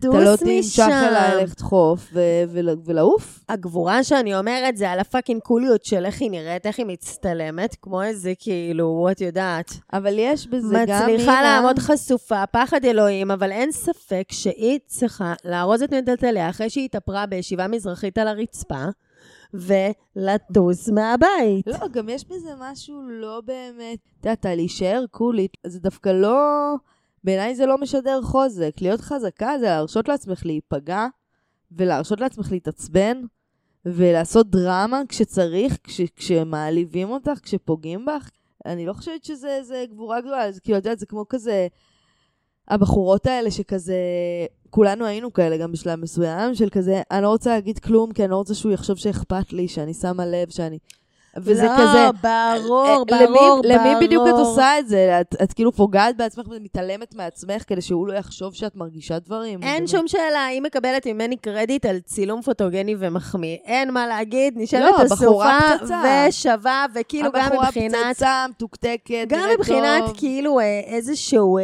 אתה 0.00 0.18
לא 0.18 0.30
ולטוס 0.30 0.40
תמשך 0.42 0.82
אליי, 0.88 1.36
משם. 1.36 1.44
לך 1.44 1.54
דחוף 1.56 2.08
ו- 2.12 2.20
ול- 2.48 2.76
ולעוף. 2.84 3.44
הגבורה 3.48 4.04
שאני 4.04 4.34
אומרת 4.34 4.76
זה 4.76 4.90
על 4.90 4.98
הפאקינג 4.98 5.40
קוליות 5.40 5.84
של 5.84 6.04
איך 6.06 6.20
היא 6.20 6.30
נראית, 6.30 6.66
איך 6.66 6.78
היא 6.78 6.86
מצטלמת, 6.86 7.76
כמו 7.82 8.02
איזה 8.02 8.32
כאילו, 8.38 9.08
את 9.10 9.20
יודעת. 9.20 9.72
אבל 9.92 10.14
יש 10.18 10.46
בזה 10.46 10.84
גם... 10.86 11.02
מצליחה 11.02 11.42
לעמוד 11.42 11.78
חשופה, 11.78 12.46
פחד 12.46 12.84
אלוהים, 12.84 13.30
אבל 13.30 13.52
אין 13.52 13.72
ספק 13.72 14.24
שהיא 14.30 14.78
צריכה 14.86 15.34
לארוז 15.44 15.82
את 15.82 15.94
מטלטליה 15.94 16.50
אחרי 16.50 16.70
שהיא 16.70 16.84
התאפרה 16.84 17.26
בישיבה 17.26 17.66
מזרחית 17.66 18.18
על 18.18 18.28
הרצפה, 18.28 18.84
ולטוס 19.54 20.88
מהבית. 20.88 21.66
לא, 21.66 21.88
גם 21.92 22.08
יש 22.08 22.24
בזה 22.24 22.50
משהו 22.58 23.02
לא 23.08 23.40
באמת... 23.44 23.98
את 24.20 24.26
יודעת, 24.26 24.44
להישאר 24.44 25.04
קולית, 25.10 25.56
זה 25.66 25.80
דווקא 25.80 26.08
לא... 26.08 26.74
בעיניי 27.24 27.54
זה 27.54 27.66
לא 27.66 27.78
משדר 27.78 28.22
חוזק. 28.22 28.74
להיות 28.80 29.00
חזקה 29.00 29.58
זה 29.60 29.66
להרשות 29.66 30.08
לעצמך 30.08 30.46
להיפגע, 30.46 31.06
ולהרשות 31.72 32.20
לעצמך 32.20 32.52
להתעצבן, 32.52 33.22
ולעשות 33.86 34.50
דרמה 34.50 35.02
כשצריך, 35.08 35.78
כש, 35.84 36.00
כשמעליבים 36.16 37.10
אותך, 37.10 37.38
כשפוגעים 37.42 38.06
בך. 38.06 38.30
אני 38.66 38.86
לא 38.86 38.92
חושבת 38.92 39.24
שזה 39.24 39.58
זה 39.62 39.84
גבורה 39.90 40.20
גדולה, 40.20 40.52
זה 40.52 40.60
כאילו, 40.60 40.78
את 40.78 40.84
יודעת, 40.84 40.98
זה 40.98 41.06
כמו 41.06 41.28
כזה... 41.28 41.66
הבחורות 42.68 43.26
האלה 43.26 43.50
שכזה, 43.50 43.96
כולנו 44.76 45.04
היינו 45.06 45.32
כאלה 45.32 45.56
גם 45.56 45.72
בשלב 45.72 46.00
מסוים, 46.00 46.54
של 46.54 46.68
כזה, 46.70 47.02
אני 47.10 47.22
לא 47.22 47.28
רוצה 47.28 47.50
להגיד 47.50 47.78
כלום, 47.78 48.12
כי 48.12 48.22
אני 48.22 48.30
לא 48.30 48.36
רוצה 48.36 48.54
שהוא 48.54 48.72
יחשוב 48.72 48.96
שאכפת 48.96 49.52
לי, 49.52 49.68
שאני 49.68 49.94
שמה 49.94 50.26
לב, 50.26 50.48
שאני... 50.50 50.78
וזה 51.36 51.64
לא, 51.64 51.72
כזה... 51.78 52.08
ברור, 52.22 52.86
אה, 52.86 53.04
ברור, 53.04 53.26
ברור. 53.28 53.60
למי, 53.64 53.74
למי 53.74 54.06
בדיוק 54.06 54.28
את 54.28 54.32
עושה 54.32 54.78
את 54.78 54.88
זה? 54.88 55.20
את, 55.20 55.34
את 55.42 55.52
כאילו 55.52 55.72
פוגעת 55.72 56.16
בעצמך 56.16 56.46
ומתעלמת 56.50 57.14
מעצמך 57.14 57.62
כדי 57.66 57.80
שהוא 57.80 58.08
לא 58.08 58.12
יחשוב 58.12 58.54
שאת 58.54 58.76
מרגישה 58.76 59.18
דברים. 59.18 59.62
אין 59.62 59.86
שום 59.86 60.08
שאלה, 60.08 60.44
היא 60.44 60.62
מקבלת 60.62 61.06
ממני 61.06 61.36
קרדיט 61.36 61.86
על 61.86 62.00
צילום 62.00 62.42
פוטוגני 62.42 62.94
ומחמיא. 62.98 63.56
אין 63.64 63.92
מה 63.92 64.06
להגיד, 64.06 64.54
נשארת 64.56 64.82
לא, 64.98 65.02
הבחורה 65.02 65.76
אסופה. 65.76 65.94
ושווה, 66.28 66.86
וכאילו 66.94 67.32
גם 67.32 67.42
הבחורה 67.44 67.66
מבחינת... 67.66 67.96
פצצה, 68.10 68.46
מתוקתקת, 68.50 69.26
גם 69.28 69.48
מבחינת 69.58 70.04
טוב. 70.06 70.16
כאילו 70.16 70.60
אה, 70.60 70.80
איזשהו... 70.86 71.58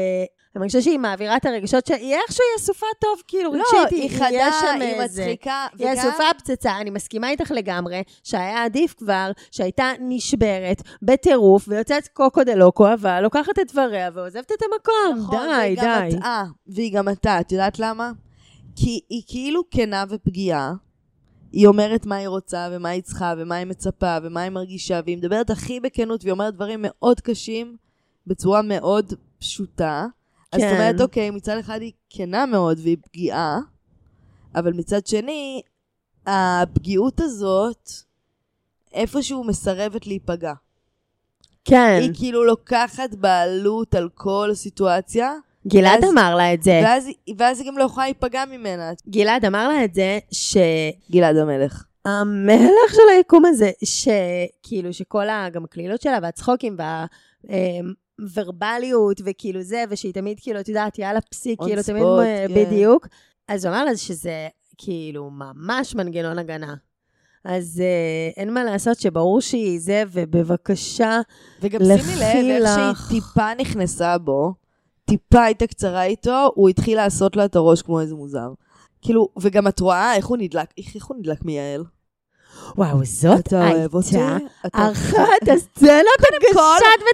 אה, 0.53 0.57
אני 0.57 0.61
מרגישה 0.61 0.83
שהיא 0.83 0.99
מעבירה 0.99 1.37
את 1.37 1.47
הרגשות 1.47 1.87
שלה, 1.87 1.97
היא 1.97 2.15
איכשהו 2.15 2.45
היא 2.53 2.63
אסופה 2.63 2.87
טוב, 3.01 3.23
כאילו, 3.29 3.55
לא, 3.55 3.59
רגשית, 3.59 3.99
היא 3.99 4.11
חדה, 4.11 4.73
היא 4.81 5.01
מצחיקה, 5.05 5.67
היא 5.79 5.87
וגם... 5.87 5.99
אסופה 5.99 6.25
פצצה, 6.39 6.81
אני 6.81 6.91
מסכימה 6.91 7.31
איתך 7.31 7.51
לגמרי, 7.51 8.03
שהיה 8.25 8.65
עדיף 8.65 8.95
כבר 8.95 9.31
שהייתה 9.51 9.91
נשברת 10.01 10.83
בטירוף 11.03 11.65
ויוצאת 11.69 12.09
קוקו 12.09 12.45
דה 12.45 12.55
לוקו, 12.55 12.93
אבל 12.95 13.21
לוקחת 13.21 13.59
את 13.59 13.73
דבריה 13.73 14.11
ועוזבת 14.15 14.53
את 14.53 14.63
המקום. 14.63 15.25
נכון, 15.25 15.47
די, 15.47 15.53
והיא 15.53 15.77
גם 15.77 16.09
די. 16.09 16.17
מטעה, 16.17 16.45
והיא 16.67 16.93
גם 16.93 17.05
מטעה, 17.05 17.41
את 17.41 17.53
יודעת 17.53 17.79
למה? 17.79 18.13
כי 18.77 19.01
היא 19.09 19.23
כאילו 19.27 19.63
כנה 19.71 20.05
ופגיעה. 20.09 20.73
היא 21.53 21.67
אומרת 21.67 22.07
מה 22.07 22.17
היא 22.17 22.29
רוצה, 22.29 22.69
ומה 22.73 22.89
היא 22.89 23.03
צריכה, 23.03 23.35
ומה 23.39 23.55
היא 23.55 23.67
מצפה, 23.67 24.17
ומה 24.23 24.41
היא 24.41 24.51
מרגישה, 24.51 25.01
והיא 25.05 25.17
מדברת 25.17 25.51
הכי 25.51 25.81
בכנות, 25.81 26.25
והיא 26.25 26.33
אומרת 26.33 26.55
דברים 26.55 26.79
מאוד 26.83 27.21
קשים, 27.21 27.77
בצורה 28.27 28.63
מאוד 28.63 29.13
פשוטה. 29.39 30.07
אז 30.53 30.61
זאת 30.61 30.71
כן. 30.71 30.75
אומרת, 30.77 31.01
אוקיי, 31.01 31.31
מצד 31.31 31.59
אחד 31.59 31.81
היא 31.81 31.93
כנה 32.11 32.47
מאוד 32.47 32.79
והיא 32.83 32.97
פגיעה, 33.03 33.59
אבל 34.55 34.73
מצד 34.73 35.07
שני, 35.07 35.63
הפגיעות 36.27 37.21
הזאת 37.21 37.91
איפשהו 38.95 39.45
מסרבת 39.45 40.07
להיפגע. 40.07 40.53
כן, 41.65 41.99
היא 42.01 42.11
כאילו 42.15 42.45
לוקחת 42.45 43.15
בעלות 43.15 43.95
על 43.95 44.09
כל 44.15 44.49
הסיטואציה, 44.53 45.33
גלעד 45.67 46.05
ואז- 46.05 46.13
אמר 46.13 46.35
לה 46.35 46.55
את 46.55 46.63
זה. 46.63 46.81
ואז, 46.85 47.09
ואז 47.39 47.61
היא 47.61 47.69
גם 47.69 47.79
לא 47.79 47.85
יכולה 47.85 48.07
להיפגע 48.07 48.45
ממנה. 48.51 48.91
גלעד 49.09 49.45
אמר 49.45 49.69
לה 49.69 49.85
את 49.85 49.95
זה, 49.95 50.19
ש... 50.33 50.57
גלעד 51.11 51.37
המלך. 51.37 51.85
המלך 52.05 52.91
של 52.95 53.09
היקום 53.17 53.45
הזה, 53.45 53.71
שכאילו 53.85 54.93
שכל 54.93 55.29
ה... 55.29 55.49
גם 55.53 55.65
הקלילות 55.65 56.03
שלה 56.03 56.19
והצחוקים 56.23 56.77
והוורבליות 58.19 59.21
וכאילו 59.25 59.63
זה, 59.63 59.85
ושהיא 59.89 60.13
תמיד 60.13 60.41
כאילו, 60.41 60.61
את 60.61 60.69
יודעת, 60.69 60.99
יאללה 60.99 61.21
פסיק, 61.21 61.61
כאילו 61.63 61.83
תמיד 61.83 62.03
spot, 62.03 62.23
אה, 62.23 62.45
כן. 62.49 62.55
בדיוק. 62.55 63.09
אז 63.49 63.65
הוא 63.65 63.75
אמר 63.75 63.85
לה 63.85 63.97
שזה 63.97 64.49
כאילו 64.79 65.31
ממש 65.31 65.95
מנגנון 65.95 66.39
הגנה. 66.39 66.75
אז 67.45 67.83
אה, 67.85 68.43
אין 68.43 68.55
מה 68.55 68.65
לעשות 68.65 69.01
שברור 69.01 69.41
שהיא 69.41 69.81
זה, 69.81 70.03
ובבקשה, 70.13 71.21
וגם 71.63 71.81
שימי 71.85 72.17
לב 72.61 72.63
איך. 72.63 72.75
שהיא 72.75 73.21
טיפה 73.21 73.55
נכנסה 73.55 74.19
בו, 74.19 74.55
טיפה 75.05 75.43
הייתה 75.43 75.67
קצרה 75.67 76.05
איתו, 76.05 76.51
הוא 76.55 76.69
התחיל 76.69 76.97
לעשות 76.97 77.37
לה 77.37 77.45
את 77.45 77.57
הראש 77.57 77.83
כמו 77.83 78.01
איזה 78.01 78.15
מוזר. 78.15 78.53
כאילו, 79.03 79.29
וגם 79.41 79.69
את 79.69 79.81
רואה 79.81 80.17
איך 80.17 80.27
הוא 80.27 80.37
נדלק, 80.37 80.69
איך 80.79 80.95
איך 80.95 81.07
הוא 81.07 81.17
נדלק 81.17 81.45
מיעל. 81.45 81.85
וואו, 82.77 83.05
זאת? 83.05 83.53
הייתה 83.53 84.37
אחת 84.73 85.49
הסצנות 85.53 86.21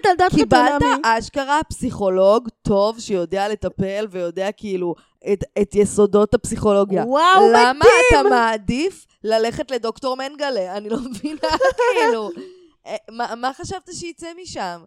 ותולדות 0.00 0.32
קיבלת 0.34 0.70
חתונמי. 0.76 1.02
אשכרה 1.04 1.60
פסיכולוג 1.68 2.48
טוב 2.62 3.00
שיודע 3.00 3.48
לטפל 3.48 4.06
ויודע 4.10 4.52
כאילו 4.52 4.94
את, 5.32 5.44
את 5.62 5.74
יסודות 5.74 6.34
הפסיכולוגיה. 6.34 7.04
וואו, 7.06 7.48
למה 7.52 7.72
מדהים! 7.72 7.90
אתה 8.10 8.28
מעדיף 8.30 9.06
ללכת 9.24 9.70
לדוקטור 9.70 10.16
מנגלה? 10.16 10.76
אני 10.76 10.88
לא 10.88 10.98
מבינה, 10.98 11.40
כאילו. 11.92 12.30
אה, 12.86 12.96
מה, 13.10 13.34
מה 13.36 13.50
חשבת 13.52 13.90
שיצא 13.92 14.26
משם? 14.42 14.80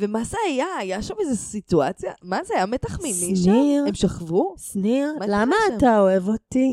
ומה 0.00 0.24
זה 0.24 0.36
היה? 0.46 0.66
היה 0.78 1.02
שם 1.02 1.14
איזו 1.20 1.36
סיטואציה? 1.36 2.12
מה 2.22 2.38
זה, 2.44 2.54
היה 2.54 2.66
מתח 2.66 3.00
מיני 3.00 3.36
שם? 3.36 3.50
הם 3.88 3.94
שכבו? 3.94 4.54
שניר, 4.58 5.12
מה 5.18 5.24
למה? 5.28 5.56
אתה 5.76 6.00
אוהב 6.00 6.28
אותי? 6.28 6.72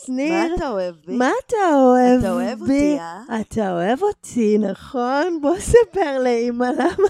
מה 0.00 0.06
שניר, 0.06 0.54
אתה 0.56 0.68
אוהב 0.68 0.94
בי? 1.06 1.16
מה 1.16 1.30
אתה 1.46 1.56
אוהב 1.74 2.20
בי? 2.20 2.26
אתה 2.26 2.32
אוהב 2.32 2.60
אותי, 2.60 2.98
אה? 2.98 3.40
אתה 3.40 3.72
אוהב 3.72 4.02
אותי, 4.02 4.58
נכון? 4.58 5.38
בוא 5.42 5.58
ספר 5.58 6.18
לאמא 6.18 6.64
למה. 6.64 7.08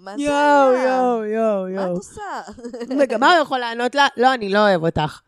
מה 0.00 0.16
זה 0.16 0.22
יואו, 0.22 0.70
היה? 0.70 0.86
יואו, 0.86 1.24
יואו, 1.24 1.62
מה 1.62 1.68
את 1.68 1.86
יואו. 1.86 1.96
עושה? 1.96 2.20
וגם 3.00 3.20
מה 3.20 3.32
הוא 3.32 3.42
יכול 3.42 3.58
לענות 3.58 3.94
לה? 3.94 4.06
לא, 4.16 4.34
אני 4.34 4.48
לא 4.48 4.58
אוהב 4.58 4.84
אותך. 4.84 5.20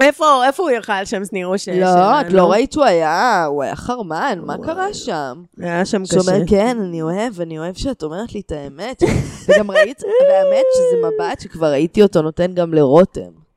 איפה 0.00 0.44
איפה 0.46 0.62
הוא 0.62 0.70
יאכל 0.70 1.04
שם 1.04 1.24
שניר 1.24 1.46
או 1.46 1.58
ש... 1.58 1.68
לא, 1.68 2.20
את? 2.20 2.26
לא 2.32 2.50
ראית 2.50 2.72
שהוא 2.72 2.84
היה, 2.84 3.44
הוא 3.44 3.62
היה 3.62 3.76
חרמן, 3.76 4.38
מה. 4.42 4.56
קרה 4.64 4.94
שם? 4.94 5.42
היה 5.60 5.84
שם 5.84 6.02
קשה. 6.04 6.20
אומר, 6.20 6.46
כן, 6.46 6.76
אני 6.80 7.02
אוהב, 7.02 7.40
אני 7.40 7.58
אוהב 7.58 7.74
שאת 7.74 8.02
אומרת 8.02 8.32
לי 8.34 8.40
את 8.40 8.52
האמת. 8.52 9.02
וגם 9.48 9.70
ראית, 9.70 10.02
והאמת 10.28 10.64
שזה 10.74 10.96
מבט 11.06 11.40
שכבר 11.40 11.66
ראיתי 11.66 12.02
אותו 12.02 12.22
נותן 12.22 12.54
גם 12.54 12.74
לרותם. 12.74 13.47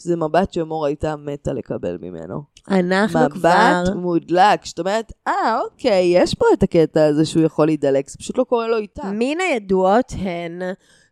שזה 0.00 0.16
מבט 0.16 0.52
שמור 0.52 0.86
הייתה 0.86 1.16
מתה 1.16 1.52
לקבל 1.52 1.98
ממנו. 2.00 2.42
אנחנו 2.70 3.20
כבר... 3.30 3.82
מבט 3.84 3.94
מודלק, 3.96 4.64
שאת 4.64 4.78
אומרת, 4.78 5.12
אה, 5.28 5.60
אוקיי, 5.60 6.12
יש 6.14 6.34
פה 6.34 6.46
את 6.52 6.62
הקטע 6.62 7.04
הזה 7.04 7.24
שהוא 7.24 7.42
יכול 7.42 7.66
להידלק, 7.66 8.08
זה 8.08 8.18
פשוט 8.18 8.38
לא 8.38 8.44
קורה 8.44 8.68
לו 8.68 8.76
איתה. 8.76 9.02
מן 9.14 9.40
הידועות 9.40 10.12
הן 10.18 10.62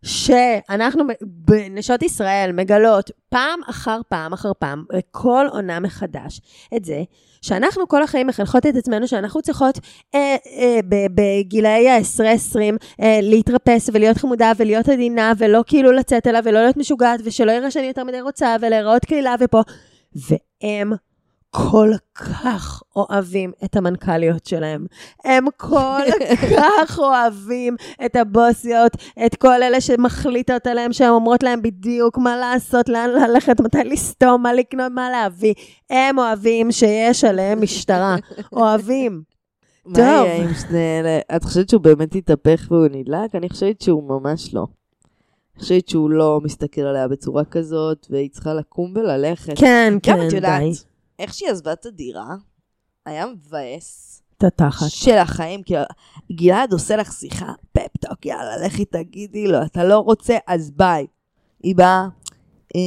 שאנחנו 0.03 1.05
בנשות 1.23 2.03
ישראל 2.03 2.51
מגלות 2.53 3.11
פעם 3.29 3.61
אחר 3.71 4.01
פעם 4.09 4.33
אחר 4.33 4.53
פעם, 4.59 4.85
בכל 4.97 5.47
עונה 5.51 5.81
מחדש, 5.81 6.41
את 6.77 6.85
זה 6.85 7.03
שאנחנו 7.43 7.89
כל 7.89 8.03
החיים 8.03 8.27
מחנכות 8.27 8.67
את 8.67 8.77
עצמנו 8.77 9.09
שאנחנו 9.09 9.43
צריכות 9.43 9.79
אה, 10.15 10.37
אה, 10.59 10.81
בגילאי 11.15 11.89
ה-10-20 11.89 12.77
אה, 13.03 13.19
להתרפס 13.23 13.91
ולהיות 13.93 14.17
חמודה 14.17 14.53
ולהיות 14.57 14.89
עדינה 14.89 15.33
ולא 15.39 15.63
כאילו 15.67 15.93
לצאת 15.93 16.27
אליו 16.27 16.43
ולא 16.45 16.61
להיות 16.61 16.77
משוגעת 16.77 17.21
ושלא 17.25 17.53
יראה 17.53 17.71
שאני 17.71 17.87
יותר 17.87 18.05
מדי 18.05 18.21
רוצה 18.21 18.57
ולהיראות 18.61 19.05
קלילה 19.05 19.35
ופה. 19.41 19.61
והם 20.15 20.93
כל 21.51 21.91
כך 22.15 22.83
אוהבים 22.97 23.53
את 23.65 23.77
המנכ"ליות 23.77 24.47
שלהם. 24.47 24.87
הם 25.25 25.45
כל 25.57 26.01
כך 26.59 26.99
אוהבים 26.99 27.77
את 28.07 28.17
הבוסיות, 28.17 28.93
את 29.27 29.35
כל 29.35 29.63
אלה 29.63 29.81
שמחליטות 29.81 30.67
עליהם, 30.67 30.93
שהן 30.93 31.09
אומרות 31.09 31.43
להם 31.43 31.63
בדיוק 31.63 32.19
מה 32.19 32.37
לעשות, 32.37 32.89
לאן 32.89 33.11
ללכת, 33.11 33.61
מתי 33.61 33.85
לסתום, 33.85 34.43
מה 34.43 34.53
לקנות, 34.53 34.93
מה 34.93 35.11
להביא. 35.11 35.55
הם 35.91 36.19
אוהבים 36.19 36.73
שיש 36.73 37.25
עליהם 37.25 37.63
משטרה. 37.63 38.17
אוהבים. 38.53 39.23
מה 39.87 39.99
יהיה 39.99 40.43
עם 40.43 40.55
שני 40.55 41.01
אלה? 41.01 41.19
את 41.37 41.45
חושבת 41.45 41.69
שהוא 41.69 41.81
באמת 41.81 42.15
התהפך 42.15 42.67
והוא 42.71 42.87
נדלק? 42.91 43.35
אני 43.35 43.49
חושבת 43.49 43.81
שהוא 43.81 44.03
ממש 44.09 44.55
לא. 44.55 44.67
אני 45.55 45.63
חושבת 45.63 45.89
שהוא 45.89 46.11
לא 46.11 46.41
מסתכל 46.45 46.81
עליה 46.81 47.09
בצורה 47.09 47.45
כזאת, 47.45 48.07
והיא 48.11 48.31
צריכה 48.31 48.55
לקום 48.55 48.93
וללכת. 48.97 49.59
כן, 49.59 49.95
כן, 50.03 50.29
די. 50.41 50.73
איך 51.19 51.35
שהיא 51.35 51.51
עזבה 51.51 51.73
את 51.73 51.87
הדירה, 51.87 52.35
היה 53.07 53.27
מבאס. 53.27 54.23
את 54.39 54.45
התחת. 54.45 54.87
של 54.89 55.19
החיים, 55.19 55.63
כאילו, 55.63 55.81
גלעד 56.33 56.73
עושה 56.73 56.97
לך 56.97 57.13
שיחה, 57.13 57.53
פפטוק, 57.73 58.27
יאללה, 58.27 58.67
לכי 58.67 58.85
תגידי 58.85 59.47
לו, 59.47 59.63
אתה 59.63 59.85
לא 59.85 59.99
רוצה, 59.99 60.37
אז 60.47 60.71
ביי. 60.71 61.07
היא 61.63 61.77
באה, 61.77 62.09
אה, 62.77 62.81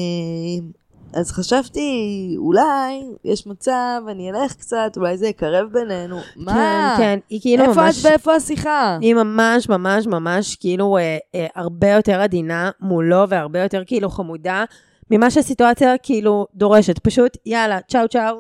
אז 1.14 1.32
חשבתי, 1.32 2.36
אולי 2.38 3.04
יש 3.24 3.48
מצב, 3.48 4.02
אני 4.08 4.32
אלך 4.32 4.54
קצת, 4.54 4.92
אולי 4.98 5.18
זה 5.18 5.28
יקרב 5.28 5.68
בינינו. 5.72 6.20
מה? 6.36 6.96
כן, 6.98 7.04
כן, 7.04 7.20
היא 7.30 7.42
כאילו 7.42 7.64
איפה 7.64 7.82
ממש... 7.82 8.00
את 8.00 8.06
ואיפה 8.06 8.36
השיחה? 8.36 8.98
היא 9.02 9.14
ממש 9.14 9.70
ממש 9.70 10.08
ממש 10.08 10.56
כאילו 10.56 10.98
אה, 10.98 11.18
אה, 11.36 11.48
הרבה 11.56 11.90
יותר 11.90 12.22
עדינה 12.22 12.72
מולו 12.80 13.30
והרבה 13.30 13.60
יותר 13.60 13.84
כאילו 13.86 14.10
חמודה 14.10 14.64
ממה 15.12 15.32
שהסיטואציה 15.32 15.98
כאילו 16.04 16.48
דורשת. 16.56 17.00
פשוט, 17.00 17.38
יאללה, 17.46 17.80
צ'או 17.88 18.08
צ'או, 18.10 18.36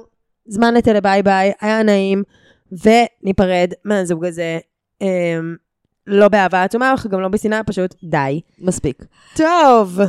זמן 0.48 0.74
לטלה 0.74 1.02
ביי 1.02 1.24
ביי, 1.24 1.52
היה 1.62 1.84
נעים, 1.84 2.24
וניפרד 2.72 3.72
מהזוג 3.86 4.26
הזה. 4.26 4.60
אה, 5.02 5.08
לא 6.08 6.28
באהבה 6.28 6.64
עצומה, 6.64 6.94
אך 6.94 7.08
גם 7.08 7.22
לא 7.22 7.28
בשנאה, 7.28 7.64
פשוט 7.64 7.96
די. 8.04 8.42
מספיק. 8.60 9.06
טוב. 9.36 10.00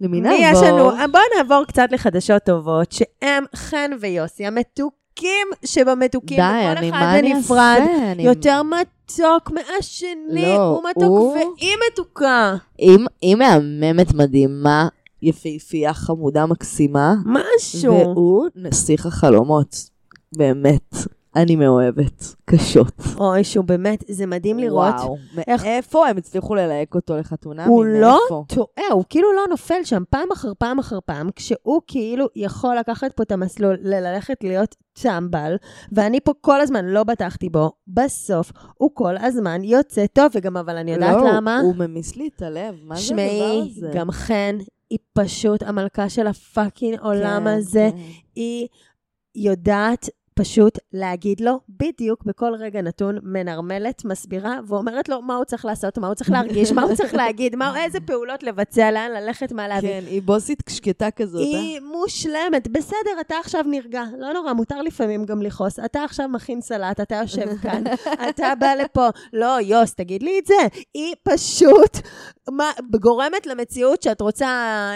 למי 0.00 0.20
מי 0.20 0.28
נעבור? 0.28 0.38
יש 0.42 0.68
לנו? 0.68 0.90
בואו 1.12 1.22
נעבור 1.36 1.64
קצת 1.68 1.88
לחדשות 1.92 2.42
טובות, 2.42 2.92
שהם 2.92 3.44
חן 3.56 3.90
ויוסי, 4.00 4.46
המתוקים 4.46 5.46
שבמתוקים, 5.64 6.36
די, 6.36 6.42
וכל 6.42 6.78
אני, 6.78 6.90
אחד 6.90 6.98
מה 6.98 7.18
אני 7.18 7.34
בנפרד? 7.34 7.80
אני- 8.12 8.22
יותר 8.22 8.62
מתוק 8.62 9.50
מהשני, 9.50 10.42
לא, 10.56 10.56
הוא 10.56 10.82
מתוק 10.90 11.02
הוא- 11.02 11.32
והיא 11.36 11.76
מתוקה. 11.92 12.54
היא 13.22 13.36
מהממת 13.36 14.14
מדהימה, 14.14 14.88
יפהפייה, 15.22 15.94
חמודה, 15.94 16.46
מקסימה, 16.46 17.14
משהו. 17.26 17.94
והוא 17.94 18.48
נסיך 18.56 19.06
החלומות. 19.06 19.90
באמת, 20.36 20.94
אני 21.36 21.56
מאוהבת. 21.56 22.34
קשות. 22.44 22.92
אוי, 23.18 23.44
שהוא 23.44 23.64
באמת, 23.64 24.04
זה 24.08 24.26
מדהים 24.26 24.58
לראות. 24.58 24.94
וואו, 24.94 25.16
איך- 25.48 25.64
מאיפה 25.64 26.08
הם 26.08 26.16
הצליחו 26.16 26.54
ללהק 26.54 26.94
אותו 26.94 27.16
לחתונה? 27.16 27.66
הוא 27.66 27.84
לא? 27.84 28.18
טועה, 28.48 28.92
הוא 28.92 29.04
כאילו 29.08 29.32
לא 29.32 29.42
נופל 29.50 29.84
שם 29.84 30.02
פעם 30.10 30.28
אחר 30.32 30.52
פעם 30.58 30.78
אחר 30.78 30.98
פעם, 31.06 31.28
כשהוא 31.36 31.80
כאילו 31.86 32.26
יכול 32.36 32.76
לקחת 32.78 33.12
פה 33.12 33.22
את 33.22 33.32
המסלול, 33.32 33.76
ללכת 33.82 34.36
להיות 34.42 34.74
טמבל, 34.92 35.56
ואני 35.92 36.20
פה 36.20 36.32
כל 36.40 36.60
הזמן 36.60 36.84
לא 36.84 37.04
בטחתי 37.04 37.48
בו, 37.48 37.72
בסוף 37.88 38.52
הוא 38.78 38.90
כל 38.94 39.16
הזמן 39.16 39.64
יוצא 39.64 40.06
טוב, 40.12 40.26
וגם 40.34 40.56
אבל 40.56 40.76
אני 40.76 40.92
יודעת 40.92 41.16
לא, 41.16 41.30
למה. 41.32 41.60
הוא 41.60 41.74
ממיס 41.76 42.16
לי 42.16 42.28
את 42.36 42.42
הלב, 42.42 42.74
מה 42.84 42.94
זה 42.96 43.00
הדבר 43.00 43.00
שמעי, 43.00 43.70
הזה? 43.76 43.90
גם 43.94 44.10
חן, 44.10 44.58
היא 44.90 44.98
פשוט 45.12 45.62
המלכה 45.62 46.08
של 46.08 46.26
הפאקינג 46.26 46.98
עולם 47.00 47.42
כן, 47.44 47.46
הזה. 47.46 47.88
כן. 47.92 47.98
היא 48.34 48.68
יודעת 49.34 50.08
פשוט 50.40 50.78
להגיד 50.92 51.40
לו 51.40 51.52
בדיוק 51.68 52.24
בכל 52.24 52.52
רגע 52.58 52.82
נתון, 52.82 53.18
מנרמלת, 53.22 54.04
מסבירה, 54.04 54.58
ואומרת 54.66 55.08
לו 55.08 55.22
מה 55.22 55.36
הוא 55.36 55.44
צריך 55.44 55.64
לעשות, 55.64 55.98
מה 55.98 56.06
הוא 56.06 56.14
צריך 56.14 56.30
להרגיש, 56.30 56.72
מה 56.72 56.82
הוא 56.82 56.94
צריך 56.94 57.14
להגיד, 57.14 57.56
מה, 57.56 57.84
איזה 57.84 58.00
פעולות 58.00 58.42
לבצע, 58.42 58.90
לאן 58.90 59.10
ללכת, 59.10 59.52
מה 59.52 59.68
להביא. 59.68 59.88
כן, 59.88 60.04
היא 60.06 60.22
בוסית 60.22 60.62
שקטה 60.68 61.10
כזאת, 61.10 61.40
אה? 61.40 61.46
היא 61.60 61.80
מושלמת, 61.80 62.68
בסדר, 62.68 63.20
אתה 63.20 63.34
עכשיו 63.40 63.64
נרגע, 63.66 64.04
לא 64.18 64.32
נורא, 64.32 64.52
מותר 64.52 64.82
לפעמים 64.82 65.24
גם 65.24 65.42
לכעוס. 65.42 65.78
אתה 65.78 66.04
עכשיו 66.04 66.28
מכין 66.28 66.60
סלט, 66.60 67.00
אתה 67.00 67.14
יושב 67.14 67.56
כאן, 67.62 67.82
אתה 68.28 68.52
בא 68.58 68.74
לפה. 68.74 69.08
לא, 69.32 69.56
יוס, 69.60 69.94
תגיד 69.94 70.22
לי 70.22 70.38
את 70.38 70.46
זה. 70.46 70.80
היא 70.94 71.14
פשוט 71.22 71.96
מה, 72.50 72.70
גורמת 73.00 73.46
למציאות 73.46 74.02
שאת 74.02 74.20
רוצה, 74.20 74.48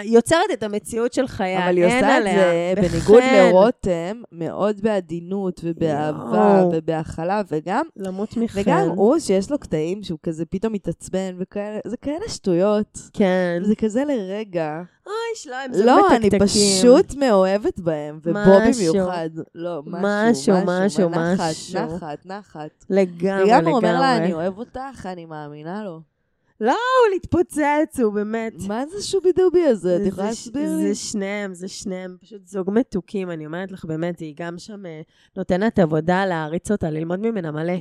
יוצרת 0.03 0.51
את 0.53 0.63
המציאות 0.63 1.13
של 1.13 1.27
חייה. 1.27 1.65
אבל 1.65 1.77
היא 1.77 1.85
עושה 1.85 2.17
את. 2.17 2.23
זה, 2.23 2.73
בניגוד. 2.75 3.23
לרותם, 3.33 4.21
מאוד 4.31 4.81
בעדינות 4.81 5.34
ובאהבה 5.63 6.37
יואו. 6.37 6.71
ובהכלה, 6.73 7.41
וגם, 7.51 7.85
למות 7.97 8.37
מחן. 8.37 8.61
וגם 8.61 8.89
הוא, 8.95 9.19
שיש 9.19 9.51
לו 9.51 9.59
קטעים 9.59 10.03
שהוא 10.03 10.19
כזה 10.23 10.45
פתאום 10.45 10.73
מתעצבן 10.73 11.35
וכאלה, 11.39 11.79
זה 11.87 11.97
כאלה 11.97 12.27
שטויות. 12.27 12.99
כן. 13.13 13.61
זה 13.63 13.75
כזה 13.75 14.03
לרגע. 14.05 14.81
אוי, 15.05 15.13
שלא, 15.35 15.55
הם 15.55 15.73
זוג 15.73 15.85
לא, 15.85 16.07
אני 16.15 16.25
מתקתקים. 16.27 16.47
פשוט 16.47 17.15
מאוהבת 17.15 17.79
בהם, 17.79 18.19
ובו. 18.23 18.39
במיוחד. 18.65 19.29
לא, 19.55 19.81
משהו, 19.85 20.55
משהו, 20.65 21.09
משהו, 21.09 21.09
נחת, 21.09 21.39
משהו. 21.49 21.95
נחת, 21.95 22.25
נחת. 22.25 22.85
לגמרי, 22.89 23.43
וגם 23.43 23.61
לגמרי. 23.61 23.71
הוא 23.71 23.77
אומר 23.77 23.99
לה, 23.99 24.17
אני 24.17 24.33
אוהב 24.33 24.57
אותך, 24.57 25.05
אני 25.05 25.25
מאמינה 25.25 25.83
לו. 25.83 26.14
לא, 26.61 26.71
הוא 26.71 27.13
להתפוצץ, 27.13 27.99
הוא 28.03 28.13
באמת. 28.13 28.53
מה 28.67 28.85
זה 28.85 29.03
שובי-דובי 29.03 29.63
הזה? 29.65 29.95
את 29.95 30.01
זה- 30.01 30.07
יכולה 30.07 30.27
להסביר 30.27 30.69
זה 30.69 30.83
לי? 30.83 30.95
שניהם, 30.95 31.53
זה 31.53 31.67
שניהם, 31.67 32.17
פשוט 32.21 32.47
זוג 32.47 32.71
מתוקים, 32.73 33.31
אני 33.31 33.45
אומרת 33.45 33.71
לך, 33.71 33.85
באמת, 33.85 34.19
היא 34.19 34.33
גם 34.37 34.57
שם 34.57 34.85
אה, 34.85 35.01
נותנת 35.37 35.79
עבודה 35.79 36.25
להעריץ 36.25 36.71
אותה, 36.71 36.89
ללמוד 36.89 37.19
ממנה 37.19 37.51
מלא. 37.51 37.73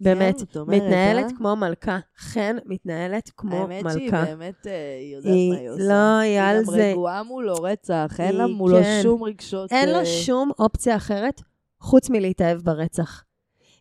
באמת, 0.00 0.42
את 0.42 0.56
אומרת, 0.56 0.82
מתנהלת 0.82 1.24
אה? 1.32 1.36
כמו 1.36 1.56
מלכה. 1.56 1.98
חן 2.18 2.56
מתנהלת 2.64 3.30
כמו 3.36 3.56
האמת 3.56 3.84
שהיא 3.92 4.04
מלכה. 4.12 4.24
באמת 4.24 4.66
אה, 4.66 4.96
היא 5.00 5.16
יודעת 5.16 5.32
היא- 5.34 5.52
מה 5.52 5.58
היא 5.58 5.70
עושה. 5.70 5.82
לא, 5.88 6.18
היא 6.18 6.40
על 6.40 6.64
זה. 6.64 6.72
היא 6.76 6.82
גם 6.84 6.90
רגועה 6.90 7.22
מולו 7.22 7.54
רצח, 7.54 8.16
אין 8.18 8.36
לה 8.36 8.46
מולו 8.46 8.76
כן. 8.82 9.00
שום 9.02 9.22
רגשות. 9.22 9.72
אין 9.72 9.88
אה, 9.88 9.98
לו 10.00 10.06
שום 10.06 10.50
אופציה 10.58 10.96
אחרת 10.96 11.40
חוץ 11.80 12.10
מלהתאהב 12.10 12.58
ברצח. 12.58 13.24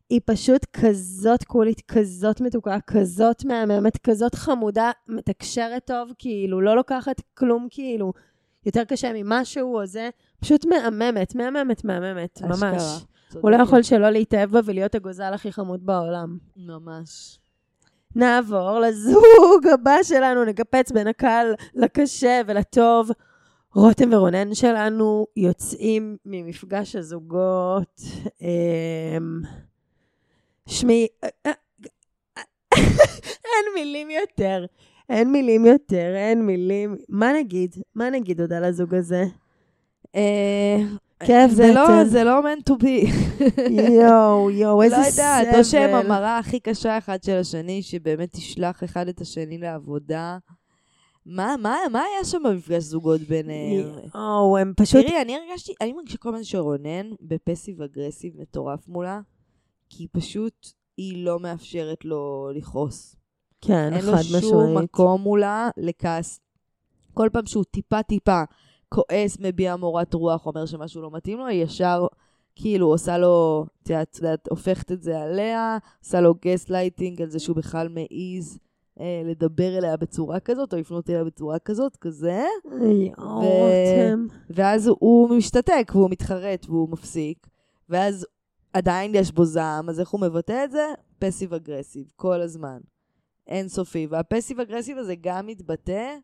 היא 0.09 0.21
פשוט 0.25 0.65
כזאת 0.73 1.43
קולית, 1.43 1.81
כזאת 1.87 2.41
מתוקה, 2.41 2.77
כזאת 2.87 3.45
מהממת, 3.45 3.97
כזאת 3.97 4.35
חמודה, 4.35 4.91
מתקשרת 5.07 5.85
טוב, 5.85 6.11
כאילו, 6.17 6.61
לא 6.61 6.75
לוקחת 6.75 7.21
כלום, 7.33 7.67
כאילו, 7.71 8.13
יותר 8.65 8.83
קשה 8.83 9.11
ממשהו 9.13 9.77
או 9.77 9.85
זה, 9.85 10.09
פשוט 10.39 10.65
מהממת, 10.65 11.35
מהממת, 11.35 11.85
מהממת, 11.85 12.41
ממש. 12.41 12.81
אשכרה. 12.81 13.41
הוא 13.41 13.51
לא. 13.51 13.55
יכול 13.55 13.83
שלא 13.83 14.09
להתאהב 14.09 14.51
בה 14.51 14.59
ולהיות 14.65 14.95
הגוזל 14.95 15.33
הכי 15.33 15.51
חמוד 15.51 15.85
בעולם. 15.85 16.37
ממש. 16.57 17.39
נעבור 18.15 18.79
לזוג 18.79 19.67
הבא 19.73 19.95
שלנו, 20.03 20.45
נקפץ 20.45 20.91
בין 20.91 21.07
הקל 21.07 21.53
לקשה 21.75 22.41
ולטוב. 22.47 23.09
רותם 23.75 24.13
ורונן 24.13 24.53
שלנו 24.53 25.27
יוצאים 25.37 26.17
ממפגש 26.25 26.95
הזוגות. 26.95 28.01
אמ, 28.41 29.41
שמי, 30.69 31.07
אין 33.45 33.65
מילים 33.75 34.09
יותר. 34.09 34.65
אין 35.09 35.31
מילים 35.31 35.65
יותר, 35.65 36.13
אין 36.15 36.45
מילים. 36.45 36.95
מה 37.09 37.33
נגיד? 37.33 37.75
מה 37.95 38.09
נגיד 38.09 38.41
עוד 38.41 38.53
על 38.53 38.63
הזוג 38.63 38.95
הזה? 38.95 39.23
אה, 40.15 40.77
כיף 41.25 41.51
זה 41.51 41.73
לא-. 41.73 42.05
זה 42.05 42.23
לא 42.23 42.41
meant 42.41 42.71
to 42.71 42.73
be. 42.83 43.09
יואו, 43.91 44.51
יואו, 44.51 44.83
איזה 44.83 44.97
לא 44.97 45.03
סבל. 45.03 45.23
יודעת, 45.39 45.55
או 45.55 45.63
שהם 45.63 45.95
המראה 45.95 46.37
הכי 46.37 46.59
קשה 46.59 46.97
אחד 46.97 47.23
של 47.23 47.37
השני, 47.37 47.81
שבאמת 47.81 48.31
תשלח 48.31 48.83
אחד 48.83 49.07
את 49.07 49.21
השני 49.21 49.57
לעבודה. 49.57 50.37
מה, 51.25 51.55
מה, 51.61 51.77
מה 51.91 51.99
היה 51.99 52.23
שם 52.23 52.41
במפגש 52.45 52.83
זוגות 52.83 53.21
ביניהם? 53.21 53.87
יואו, 54.15 54.57
הם 54.57 54.73
פשוט... 54.77 55.05
תראי, 55.05 55.21
אני 55.21 55.35
הרגשתי, 55.35 55.73
אני 55.81 55.93
מרגישה 55.93 56.17
כל 56.17 56.29
הזמן 56.29 56.43
שרונן 56.43 57.09
ב 57.21 57.29
passive 57.29 57.81
aggressive 57.81 58.33
מטורף 58.41 58.87
מולה, 58.87 59.19
כי 59.89 60.07
פשוט 60.07 60.67
היא 60.97 61.25
לא 61.25 61.39
מאפשרת 61.39 62.05
לו 62.05 62.49
לכעוס. 62.55 63.15
כן, 63.61 63.93
אין 63.93 64.01
חד 64.01 64.23
לו 64.31 64.41
שום 64.41 64.69
משמעית. 64.69 64.83
מקום 64.83 65.21
מולה 65.21 65.69
לכעס. 65.77 66.39
כל 67.13 67.29
פעם 67.33 67.45
שהוא 67.45 67.63
טיפה-טיפה 67.63 68.43
כועס, 68.89 69.37
מביע 69.39 69.75
מורת 69.75 70.13
רוח, 70.13 70.45
אומר 70.45 70.65
שמשהו 70.65 71.01
לא 71.01 71.11
מתאים 71.11 71.37
לו, 71.37 71.47
היא 71.47 71.63
ישר 71.63 72.07
כאילו 72.55 72.87
עושה 72.87 73.17
לו, 73.17 73.65
את 73.83 73.89
יודעת, 73.89 74.47
הופכת 74.49 74.91
את 74.91 75.01
זה 75.01 75.21
עליה, 75.21 75.77
עושה 76.03 76.21
לו 76.21 76.33
גסט 76.45 76.69
לייטינג 76.69 77.21
על 77.21 77.29
זה 77.29 77.39
שהוא 77.39 77.55
בכלל 77.55 77.87
מעז 77.89 78.59
אה, 78.99 79.21
לדבר 79.25 79.77
אליה 79.77 79.97
בצורה 79.97 80.39
כזאת, 80.39 80.73
או 80.73 80.77
לפנות 80.77 81.09
אליה 81.09 81.23
בצורה 81.23 81.59
כזאת, 81.59 81.97
כזה. 81.97 82.43
רותם. 83.17 84.25
ואז 84.49 84.87
הוא 84.99 85.37
משתתק, 85.37 85.91
והוא 85.95 86.09
מתחרט, 86.09 86.65
והוא 86.69 86.89
מפסיק. 86.89 87.47
ואז 87.89 88.27
עדיין 88.75 89.15
יש 89.15 89.31
בו 89.31 89.45
זעם, 89.45 89.89
אז 89.89 89.99
איך 89.99 90.09
הוא 90.09 90.21
מבטא 90.21 90.63
את 90.63 90.71
זה? 90.71 90.85
פסיב 91.19 91.53
אגרסיב, 91.53 92.11
כל 92.15 92.41
הזמן. 92.41 92.79
אינסופי. 93.47 94.07
והפסיב 94.09 94.59
אגרסיב 94.59 94.97
הזה 94.97 95.15
גם 95.21 95.47
מתבטא 95.47 96.15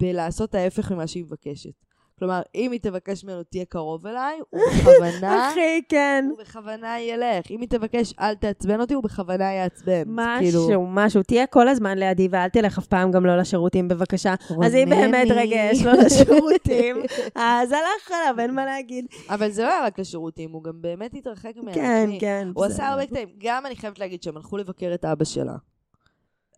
בלעשות 0.00 0.54
ההפך 0.54 0.92
ממה 0.92 1.06
שהיא 1.06 1.24
מבקשת. 1.24 1.87
כלומר, 2.18 2.40
אם 2.54 2.72
היא 2.72 2.80
תבקש 2.80 3.24
ממנו 3.24 3.42
תהיה 3.42 3.64
קרוב 3.64 4.06
אליי, 4.06 4.40
הוא 4.50 4.60
בכוונה, 4.80 5.50
אחי, 5.50 5.82
כן. 5.88 6.26
הוא 6.30 6.38
בכוונה 6.38 7.00
ילך. 7.00 7.50
אם 7.50 7.60
היא 7.60 7.68
תבקש 7.68 8.14
אל 8.20 8.34
תעצבן 8.34 8.80
אותי, 8.80 8.94
הוא 8.94 9.02
בכוונה 9.02 9.52
יעצבן. 9.52 10.02
משהו, 10.06 10.66
כאילו, 10.66 10.86
משהו. 10.86 11.22
תהיה 11.22 11.46
כל 11.46 11.68
הזמן 11.68 11.98
לידי 11.98 12.28
ואל 12.30 12.48
תלך 12.48 12.78
אף 12.78 12.86
פעם 12.86 13.10
גם 13.10 13.26
לא 13.26 13.36
לשירותים, 13.36 13.88
בבקשה. 13.88 14.34
אז 14.64 14.74
אם 14.74 14.88
רונני. 14.92 15.12
באמת 15.12 15.28
רגע 15.30 15.56
יש 15.56 15.84
לו 15.86 15.92
לשירותים, 16.04 16.96
אז 17.34 17.72
הלך 17.72 18.10
עליו, 18.10 18.40
אין 18.40 18.54
מה 18.54 18.64
להגיד. 18.64 19.06
אבל 19.28 19.50
זה 19.50 19.62
לא 19.62 19.68
היה 19.68 19.84
רק 19.84 19.98
לשירותים, 19.98 20.52
הוא 20.52 20.64
גם 20.64 20.82
באמת 20.82 21.14
התרחק 21.14 21.52
ממנה. 21.56 21.74
כן. 21.74 22.10
כן. 22.20 22.48
הוא. 22.54 22.64
עשה 22.64 22.88
הרבה 22.88 23.06
קטעים. 23.06 23.28
גם 23.38 23.66
אני 23.66 23.76
חייבת 23.76 23.98
להגיד 23.98 24.22
שהם 24.22 24.36
הלכו 24.36 24.56
לבקר 24.56 24.90
את 24.94 25.04
אבא 25.04 25.24
שלה. 25.24 25.56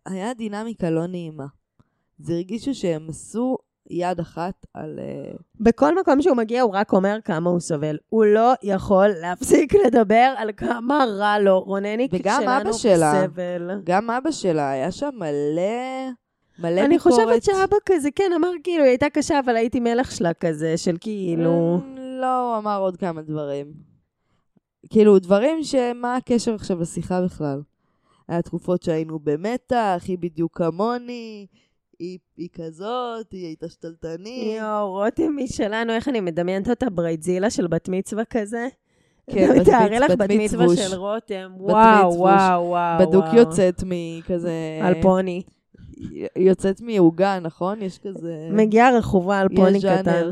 היה 0.05 0.33
דינמיקה 0.33 0.89
לא 0.89 1.07
נעימה. 1.07 1.45
זה 2.19 2.33
הרגישו 2.33 2.73
שהם 2.73 3.09
עשו 3.09 3.57
יד 3.89 4.19
אחת 4.19 4.65
על... 4.73 4.99
אה, 4.99 5.31
בכל 5.59 5.99
מקום 5.99 6.21
שהוא 6.21 6.37
מגיע, 6.37 6.61
הוא 6.61 6.71
רק 6.73 6.93
אומר 6.93 7.17
כמה 7.25 7.49
הוא 7.49 7.59
סובל. 7.59 7.97
הוא 8.09 8.25
לא 8.25 8.53
יכול 8.63 9.07
להפסיק 9.07 9.73
לדבר 9.85 10.33
על 10.37 10.49
כמה 10.57 11.05
רע 11.17 11.39
לו. 11.39 11.59
רונניק 11.59 12.11
וגם 12.13 12.49
אבא 12.49 12.73
שלה. 12.73 13.13
בסבל. 13.27 13.81
גם 13.83 14.09
אבא 14.09 14.31
שלה, 14.31 14.71
היה 14.71 14.91
שם 14.91 15.09
מלא... 15.13 16.09
מלא 16.59 16.81
אני 16.81 16.97
ביקורת. 16.97 17.15
חושבת 17.15 17.43
שאבא 17.43 17.77
כזה, 17.85 18.09
כן, 18.15 18.31
אמר 18.35 18.51
כאילו, 18.63 18.83
היא 18.83 18.89
הייתה 18.89 19.09
קשה, 19.09 19.39
אבל 19.39 19.55
הייתי 19.55 19.79
מלך 19.79 20.11
שלה 20.11 20.33
כזה, 20.33 20.77
של 20.77 20.97
כאילו... 20.99 21.79
אמ, 21.83 21.97
לא, 21.97 22.49
הוא 22.49 22.57
אמר 22.57 22.79
עוד 22.79 22.97
כמה 22.97 23.21
דברים. 23.21 23.73
כאילו, 24.89 25.19
דברים 25.19 25.63
שמה 25.63 26.15
הקשר 26.15 26.53
עכשיו 26.55 26.81
לשיחה 26.81 27.21
בכלל? 27.21 27.61
היה 28.27 28.41
תקופות 28.41 28.83
שהיינו 28.83 29.19
במתח, 29.19 30.03
היא 30.07 30.17
בדיוק 30.17 30.57
כמוני, 30.57 31.47
היא, 32.01 32.17
היא 32.37 32.49
כזאת, 32.53 33.31
היא 33.31 33.45
הייתה 33.45 33.69
שתלטנית. 33.69 34.57
יואו, 34.57 34.91
רותם 34.91 35.35
שלנו, 35.45 35.93
איך 35.93 36.07
אני 36.07 36.19
מדמיינת 36.19 36.69
אותה 36.69 36.89
ברייטזילה 36.89 37.49
של 37.49 37.67
בת 37.67 37.89
מצווה 37.89 38.25
כזה? 38.25 38.67
כן, 39.31 39.63
תארי 39.63 39.99
לך 39.99 40.11
בת 40.11 40.29
מצווה. 40.31 40.75
של 40.75 40.95
רותם, 40.95 41.51
וואו. 41.57 42.13
וואו, 42.17 42.65
וואו. 42.65 42.99
בדוק. 42.99 43.25
יוצאת 43.33 43.83
מכזה... 43.85 44.51
על 44.81 45.01
פוני. 45.01 45.41
יוצאת 46.35 46.81
מעוגה, 46.81 47.39
נכון? 47.39 47.81
יש 47.81 47.99
כזה... 47.99 48.49
מגיעה 48.51 48.97
רכובה 48.97 49.39
על 49.39 49.47
פוני. 49.55 49.79
קטן. 49.79 50.29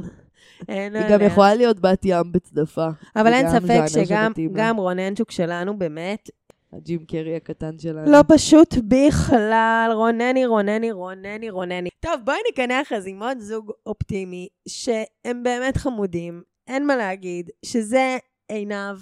אין 0.70 0.96
היא 0.96 1.04
גם 1.06 1.14
עליה. 1.14 1.28
יכולה 1.28 1.56
להיות 1.56 1.80
בת 1.80 2.02
ים 2.06 2.32
בצדפה. 2.32 2.88
אבל 3.16 3.34
אין 3.34 3.46
גם 3.46 3.60
ספק 3.60 3.84
שגם. 3.88 4.32
גם 4.54 4.78
רוננצ'וק 4.78 5.32
שלנו 5.32 5.80
באמת 5.80 6.30
הג'ים 6.74 7.06
קרי 7.06 7.36
הקטן 7.36 7.80
שלנו. 7.80 8.12
לא 8.12 8.20
פשוט 8.28 8.76
בכלל, 8.88 9.92
רונני, 9.94 10.46
רונני, 10.46 10.92
רונני, 10.92 11.50
רונני. 11.50 11.90
טוב, 12.00 12.22
בואי 12.26 12.38
נקנח 12.52 12.94
אז 12.94 13.08
עם 13.08 13.24
עוד 13.24 13.40
זוג 13.40 13.72
אופטימי, 13.86 14.48
שהם 14.68 15.44
באמת 15.44 15.78
חמודים, 15.78 16.42
אין 16.68 16.88
מה 16.88 16.96
להגיד, 16.96 17.50
שזה 17.66 18.18
עינב 18.50 18.98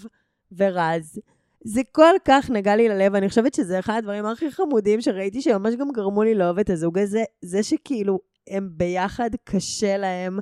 ורז. 0.57 1.19
זה 1.63 1.81
כל 1.91 2.13
כך 2.25 2.49
נגע 2.49 2.75
לי 2.75 2.89
ללב, 2.89 3.15
אני 3.15 3.29
חושבת 3.29 3.53
שזה 3.53 3.79
אחד 3.79 3.97
הדברים 3.97 4.25
הכי 4.25 4.51
חמודים 4.51 5.01
שראיתי, 5.01 5.41
שממש 5.41 5.75
גם 5.75 5.91
גרמו 5.91 6.23
לי 6.23 6.35
לאהוב 6.35 6.59
את 6.59 6.69
הזוג 6.69 6.99
הזה, 6.99 7.23
זה 7.41 7.63
שכאילו 7.63 8.19
הם 8.49 8.69
ביחד 8.71 9.29
קשה 9.43 9.97
להם. 9.97 10.39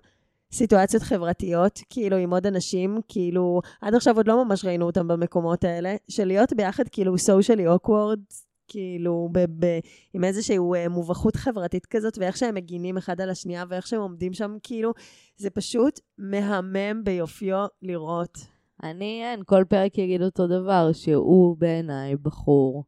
סיטואציות 0.55 1.03
חברתיות, 1.03 1.79
כאילו 1.89 2.17
עם 2.17 2.33
עוד 2.33 2.45
אנשים, 2.45 2.99
כאילו, 3.07 3.61
עד 3.81 3.95
עכשיו 3.95 4.15
עוד 4.15 4.27
לא 4.27 4.45
ממש 4.45 4.65
ראינו 4.65 4.85
אותם 4.85 5.07
במקומות 5.07 5.63
האלה, 5.63 5.95
של 6.07 6.25
להיות 6.25 6.53
ביחד 6.53 6.83
כאילו 6.87 7.17
סושיאלי 7.17 7.67
אוקוורד, 7.67 8.19
כאילו 8.67 9.29
ב- 9.31 9.65
ב- 9.65 9.79
עם 10.13 10.23
איזושהי 10.23 10.57
אה, 10.75 10.89
מובכות 10.89 11.35
חברתית 11.35 11.85
כזאת, 11.85 12.17
ואיך 12.17 12.37
שהם 12.37 12.55
מגינים 12.55 12.97
אחד 12.97 13.21
על 13.21 13.29
השנייה, 13.29 13.63
ואיך 13.69 13.87
שהם 13.87 14.01
עומדים 14.01 14.33
שם, 14.33 14.57
כאילו, 14.63 14.93
זה 15.37 15.49
פשוט 15.49 15.99
מהמם 16.17 17.03
ביופיו 17.03 17.65
לראות. 17.81 18.37
אני, 18.83 19.21
אין, 19.23 19.39
כל 19.45 19.63
פרק 19.69 19.97
יגיד 19.97 20.21
אותו 20.21 20.47
דבר, 20.47 20.89
שהוא 20.93 21.57
בעיניי 21.57 22.15
בחור 22.15 22.83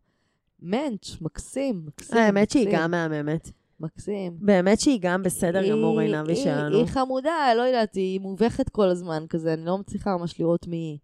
מענץ', 0.60 1.22
מקסים, 1.22 1.84
מקסים. 1.86 2.18
האמת 2.18 2.50
שהיא 2.50 2.68
מקסים, 2.68 2.80
גם 2.80 2.92
מהממת. 2.92 3.52
מקסים. 3.80 4.38
באמת 4.42 4.80
שהיא 4.80 5.00
גם 5.02 5.24
בסדר 5.24 5.60
היא- 5.60 5.72
גמור, 5.72 6.00
עינבי 6.00 6.34
היא- 6.34 6.44
שלנו. 6.44 6.78
היא 6.78 6.86
חמודה, 6.86 7.54
לא 7.58 7.62
יודעת, 7.62 7.96
היא 7.96 8.20
מובכת 8.20 8.70
כל 8.70 8.90
הזמן 8.90 9.26
כזה, 9.30 9.54
אני 9.54 9.66
לא 9.66 9.78
מצליחה 9.78 10.18
ממש 10.18 10.40
לראות 10.40 10.68
מי 10.68 10.76
היא. 10.78 10.98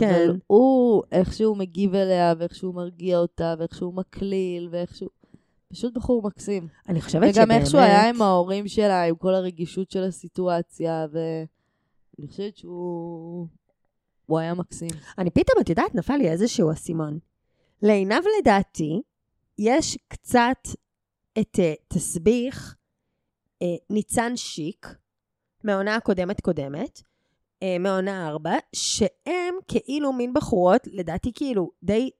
כן. 0.00 0.14
אבל 0.26 0.36
הוא, 0.46 1.02
איך 1.12 1.32
שהוא 1.32 1.56
מגיב 1.56 1.94
אליה, 1.94 2.34
ואיך 2.38 2.54
שהוא 2.54 2.74
מרגיע 2.74 3.18
אותה, 3.18 3.54
ואיך 3.58 3.74
שהוא 3.74 3.94
מקליל, 3.94 4.68
ואיך 4.70 4.96
שהוא... 4.96 5.08
פשוט 5.72 5.94
בחור 5.94 6.22
מקסים. 6.22 6.68
אני 6.88 7.00
חושבת 7.00 7.28
וגם 7.34 7.50
איך 7.50 7.66
שהוא 7.66 7.80
היה 7.80 8.00
שבאמת- 8.00 8.14
עם 8.14 8.22
ההורים 8.22 8.68
שלה, 8.68 9.02
עם 9.04 9.14
כל 9.16 9.34
הרגישות 9.34 9.90
של 9.90 10.02
הסיטואציה, 10.02 11.06
ואני 11.12 12.26
חושבת 12.28 12.56
שהוא... 12.56 13.46
הוא 14.26 14.38
היה 14.38 14.54
מקסים. 14.54 14.90
אני 15.18 15.30
פתאום, 15.30 15.60
את 15.60 15.68
יודעת, 15.68 15.94
נפל 15.94 16.16
לי 16.16 16.28
איזשהו 16.28 16.72
אסימון. 16.72 17.18
לעינב 17.82 18.22
לדעתי, 18.40 19.00
יש 19.58 19.98
קצת 20.08 20.58
את 21.38 21.56
uh, 21.56 21.84
תסביך 21.88 22.74
uh, 23.64 23.66
ניצן 23.90 24.36
שיק, 24.36 24.94
מהעונה 25.64 25.94
הקודמת 25.94 26.40
קודמת, 26.40 26.98
uh, 26.98 27.78
מהעונה 27.80 28.28
ארבע, 28.28 28.54
שהם 28.72 29.54
כאילו 29.68 30.12
מין 30.12 30.34
בחורות, 30.34 30.80
לדעתי 30.92 31.32
כאילו 31.34 31.70
די 31.82 32.10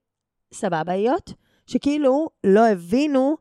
סבבאיות, 0.54 1.32
שכאילו 1.66 2.28
לא 2.44 2.68
הבינו 2.68 3.36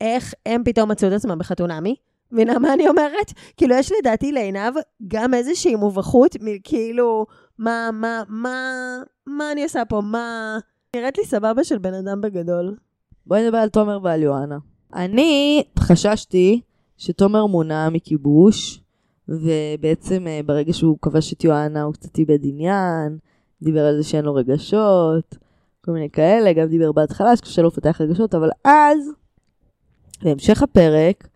איך 0.00 0.34
הם 0.46 0.64
פתאום 0.64 0.90
מצאו 0.90 1.08
את 1.08 1.12
עצמם 1.12 1.38
בחתונמי. 1.38 1.96
מבינה 2.32 2.58
מה 2.58 2.74
אני 2.74 2.88
אומרת? 2.88 3.32
כאילו, 3.56 3.74
יש 3.74 3.92
לדעתי 3.98 4.32
לעינב 4.32 4.74
גם 5.08 5.34
איזושהי 5.34 5.74
מובכות, 5.74 6.36
כאילו, 6.64 7.26
מה, 7.58 7.90
מה, 7.92 8.22
מה, 8.28 8.56
מה 9.26 9.52
אני 9.52 9.62
עושה 9.62 9.84
פה? 9.84 10.00
מה... 10.00 10.58
נראית 10.96 11.18
לי 11.18 11.24
סבבה 11.24 11.64
של 11.64 11.78
בן 11.78 11.94
אדם 11.94 12.20
בגדול. 12.20 12.76
בואי 13.26 13.44
נדבר 13.44 13.58
על 13.58 13.68
תומר 13.68 13.98
ועל 14.02 14.22
יואנה. 14.22 14.58
אני 14.94 15.62
חששתי 15.78 16.60
שתומר 16.96 17.46
מונע 17.46 17.88
מכיבוש, 17.88 18.80
ובעצם 19.28 20.26
אה, 20.26 20.40
ברגע 20.46 20.72
שהוא 20.72 20.98
כבש 21.02 21.32
את 21.32 21.44
יואנה 21.44 21.82
הוא 21.82 21.94
קצת 21.94 22.18
איבד 22.18 22.38
עניין, 22.42 23.18
דיבר 23.62 23.86
על 23.86 23.96
זה 23.96 24.08
שאין 24.08 24.24
לו 24.24 24.34
רגשות, 24.34 25.36
כל 25.84 25.92
מיני 25.92 26.10
כאלה, 26.10 26.52
גם 26.52 26.68
דיבר 26.68 26.92
בהתחלה 26.92 27.36
שקשה 27.36 27.62
לו 27.62 27.68
לפתח 27.68 28.00
רגשות, 28.00 28.34
אבל 28.34 28.50
אז, 28.64 29.10
בהמשך 30.22 30.62
הפרק, 30.62 31.28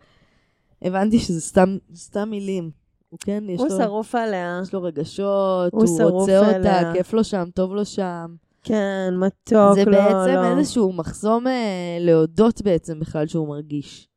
הבנתי 0.81 1.19
שזה 1.19 1.41
סתם, 1.41 1.77
סתם 1.95 2.29
מילים. 2.29 2.71
הוא 3.09 3.19
כן, 3.23 3.43
יש 3.47 3.59
הוא 3.59 3.67
לו, 3.69 3.77
שרוף 3.77 4.15
עליה. 4.15 4.59
יש 4.63 4.73
לו 4.73 4.83
רגשות, 4.83 5.73
הוא 5.73 5.83
הוא, 5.83 6.09
רוצה 6.09 6.39
אותה, 6.39 6.55
אליה. 6.55 6.93
כיף 6.93 7.13
לו 7.13 7.23
שם, 7.23 7.45
טוב 7.53 7.73
לו 7.73 7.85
שם. 7.85 8.35
כן, 8.67 9.13
מתוק, 9.17 9.75
זה 9.75 9.85
לא, 9.85 9.91
בעצם 9.91 10.35
לא. 10.35 10.57
איזשהו 10.57 10.93
מחסום 10.93 11.47
אה, 11.47 11.97
להודות 11.99 12.61
בעצם 12.61 12.99
בכלל 12.99 13.27
שהוא 13.27 13.47
מרגיש. 13.47 14.07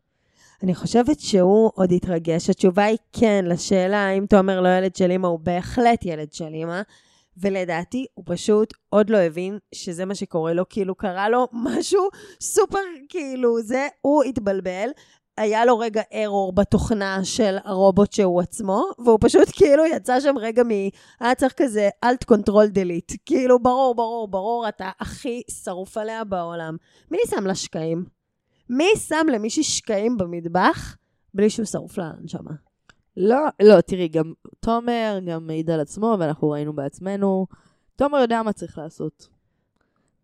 אני 0.63 0.75
חושבת 0.75 1.21
שהוא 1.21 1.71
עוד 1.75 1.93
יתרגש. 1.93 2.51
התשובה 2.51 2.85
היא 2.85 2.99
כן 3.13 3.45
לשאלה 3.49 4.07
האם 4.07 4.27
תומר 4.27 4.61
לא 4.61 4.69
ילד 4.69 4.97
של 4.97 5.11
אמא, 5.11 5.27
הוא 5.27 5.39
בהחלט 5.39 6.05
ילד 6.05 6.33
של 6.33 6.55
אמא. 6.55 6.83
ולדעתי, 7.41 8.07
הוא 8.15 8.25
פשוט 8.29 8.75
עוד 8.89 9.11
לא 9.11 9.19
הבין 9.19 9.59
שזה 9.75 10.05
מה 10.05 10.15
שקורה 10.15 10.53
לו, 10.53 10.69
כאילו 10.69 10.95
קרה 10.95 11.29
לו 11.29 11.49
משהו 11.53 12.09
סופר, 12.41 12.79
כאילו, 13.09 13.63
זה, 13.63 13.87
הוא 14.01 14.25
התבלבל. 14.25 14.89
היה 15.39 15.65
לו 15.65 15.79
רגע 15.79 16.03
ארור 16.15 16.53
בתוכנה 16.53 17.25
של 17.25 17.57
הרובוט 17.65 18.13
שהוא 18.13 18.41
עצמו, 18.41 18.85
והוא 18.99 19.19
פשוט 19.21 19.49
כאילו 19.53 19.87
יצא 19.87 20.21
שם 20.21 20.39
רגע 20.39 20.63
מ... 20.63 20.69
היה 21.21 21.35
צריך 21.35 21.55
כזה 21.57 21.89
alt 22.05 22.25
control 22.25 22.67
delete. 22.67 23.13
כאילו, 23.27 23.59
ברור, 23.59 23.95
ברור, 23.95 24.29
ברור, 24.29 24.69
אתה 24.69 24.91
הכי 25.01 25.43
שרוף 25.65 25.97
עליה 25.97 26.25
בעולם. 26.25 26.77
מי 27.11 27.19
שם 27.27 27.47
לה 27.47 27.55
שקעים? 27.55 28.05
מי 28.71 28.89
שם 28.97 29.27
למישהי 29.33 29.63
שקעים 29.63 30.19
במטבח 30.19 30.97
בלי 31.35 31.51
שהוא 31.51 31.67
שרוף 31.67 31.99
לה 31.99 32.11
הנשמה? 32.21 32.51
לא, 33.17 33.47
לא, 33.63 33.81
תראי, 33.81 34.09
גם 34.09 34.33
תומר 34.61 35.19
גם 35.27 35.47
מעיד 35.47 35.71
על 35.71 35.81
עצמו, 35.81 36.17
ואנחנו 36.19 36.51
ראינו 36.51 36.73
בעצמנו. 36.73 37.47
תומר 37.97 38.19
יודע 38.19 38.43
מה 38.43 38.53
צריך 38.53 38.79
לעשות. 38.79 39.29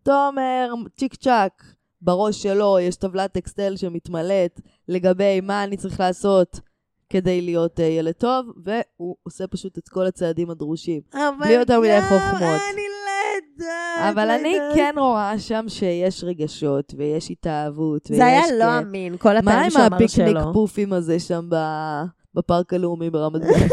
תומר, 0.03 0.73
צ'יק 0.97 1.15
צ'אק, 1.15 1.63
בראש 2.05 2.43
שלו 2.43 2.79
יש 2.79 2.95
טבלת 2.95 3.37
אקסטל 3.37 3.77
שמתמלאת 3.77 4.61
לגבי 4.87 5.41
מה 5.41 5.63
אני 5.63 5.77
צריך 5.77 5.99
לעשות 5.99 6.59
כדי 7.09 7.41
להיות 7.41 7.79
uh, 7.79 7.83
ילד 7.83 8.11
טוב, 8.13 8.45
והוא 8.65 9.15
עושה 9.23 9.47
פשוט 9.47 9.77
את 9.77 9.89
כל 9.89 10.05
הצעדים 10.05 10.49
הדרושים. 10.49 11.01
אבל 11.13 11.21
בלי 11.39 11.53
יותר 11.53 11.79
מדי 11.79 12.01
חוכמות. 12.01 12.41
אני 12.41 12.81
לא 13.05 13.35
יודעת. 13.35 14.13
אבל 14.13 14.29
אני. 14.29 14.57
כן 14.75 14.95
רואה 14.97 15.39
שם 15.39 15.65
שיש 15.67 16.23
רגשות, 16.23 16.93
ויש 16.97 17.31
התאהבות, 17.31 18.07
ויש 18.09 18.17
זה 18.17 18.25
היה. 18.25 18.41
לא 18.59 18.77
אמין, 18.79 19.17
כל 19.17 19.33
מה 19.33 19.39
הפעמים 19.39 19.63
עם 19.63 19.69
שאמר 19.69 19.85
הפיקניק 19.95 20.09
שלא. 20.09 20.53
פופים 20.53 20.93
הזה 20.93 21.19
שם 21.19 21.45
ב- 21.49 22.03
בפארק 22.33 22.73
הלאומי 22.73 23.09
ברמת 23.09 23.41
גן? 23.47 23.67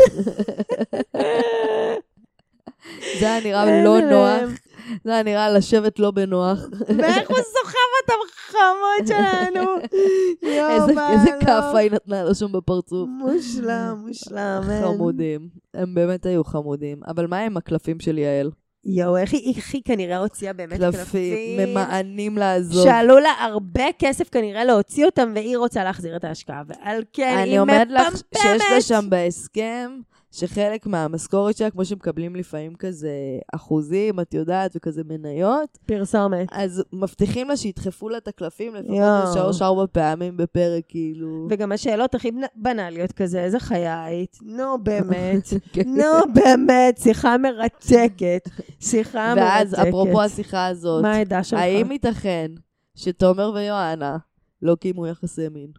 זה 3.21 3.33
היה 3.35 3.41
נראה 3.45 3.85
לא 3.85 4.01
נוח. 4.01 4.51
זה 5.05 5.13
היה 5.13 5.23
נראה 5.23 5.51
לשבת 5.51 5.99
לא 5.99 6.11
בנוח. 6.11 6.59
ואיך 6.99 7.31
הוא 7.31 7.39
סוחב 7.39 7.89
אותם 8.03 8.15
חמוד 8.37 9.07
שלנו. 9.07 9.61
יואו, 10.57 10.71
איזה 10.71 10.93
מה 10.93 11.13
איזה 11.13 11.31
לא. 11.31 11.41
כאפה 11.41 11.79
היא 11.79 11.91
נתנה 11.91 12.25
לו 12.25 12.35
שם 12.35 12.53
בפרצוף. 12.53 13.09
מושלם, 13.19 14.05
מושלם. 14.07 14.63
חמודים. 14.83 15.49
הם 15.75 15.95
באמת 15.95 16.27
היו 16.27 16.45
חמודים. 16.45 17.01
אבל 17.07 17.27
מה 17.27 17.39
עם 17.39 17.57
הקלפים 17.57 18.01
של 18.01 18.19
יעל? 18.19 18.51
יואו, 18.85 19.17
איך 19.17 19.33
היא, 19.33 19.55
איך 19.57 19.75
היא 19.75 19.83
כנראה 19.85 20.19
הוציאה 20.19 20.53
באמת 20.53 20.79
קלפים. 20.79 21.01
קלפים, 21.01 21.69
ממאנים 21.69 22.39
לעזוב. 22.39 22.85
שעלו 22.85 23.19
לה 23.19 23.31
הרבה 23.41 23.85
כסף 23.99 24.29
כנראה 24.29 24.65
להוציא 24.65 25.07
אותם, 25.07 25.33
והיא 25.35 25.57
רוצה 25.57 25.85
להחזיר 25.85 26.17
את 26.17 26.25
ההשקעה. 26.25 26.63
ועל 26.67 27.03
כן, 27.13 27.35
היא 27.37 27.43
אני 27.43 27.59
אומרת 27.59 27.89
לך 27.91 28.17
שיש 28.35 28.45
לה 28.45 28.55
מפמפמת. 28.55 28.83
שם 28.83 29.05
בהסכם, 29.09 29.91
שחלק 30.33 30.87
מהמשכורת 30.87 31.57
שלה, 31.57 31.71
כמו 31.71 31.85
שמקבלים 31.85 32.37
לפעמים 32.37 32.75
כזה 32.75 33.13
אחוזים, 33.55 34.21
את 34.21 34.35
יודעת, 34.35 34.73
וכזה 34.77 35.03
מניות, 35.05 35.79
פרסומת. 35.87 36.49
אז 36.53 36.85
מבטיחים 36.93 37.49
לה 37.49 37.57
שידחפו 37.57 38.09
לה 38.09 38.19
את 38.19 38.29
הקלפים 38.29 38.75
לפחות 38.75 39.35
שלוש-ארבע 39.35 39.85
פעמים 39.93 40.37
בפרק, 40.37 40.85
כאילו. 40.89 41.47
וגם 41.51 41.73
השאלות 41.73 42.15
הכי 42.15 42.31
בנאליות 42.57 43.13
כזה, 43.13 43.41
איזה 43.45 43.61
חיה 43.61 44.05
היית? 44.05 44.39
נו, 44.43 44.79
באמת. 44.83 45.49
כן. 45.73 45.83
נו, 45.87 46.33
באמת, 46.35 46.99
שיחה 46.99 47.37
מרתקת. 47.39 48.49
שיחה 48.81 49.35
מרתקת. 49.35 49.43
ואז, 49.43 49.75
אפרופו 49.89 50.23
השיחה 50.23 50.67
הזאת, 50.67 51.03
מה 51.03 51.13
העדה 51.13 51.45
שלך? 51.45 51.59
האם 51.61 51.93
ייתכן 51.93 52.51
שתומר 52.95 53.53
ויואנה 53.55 54.17
לא 54.63 54.75
קיימו 54.75 55.07
יחסי 55.07 55.49
מין? 55.49 55.71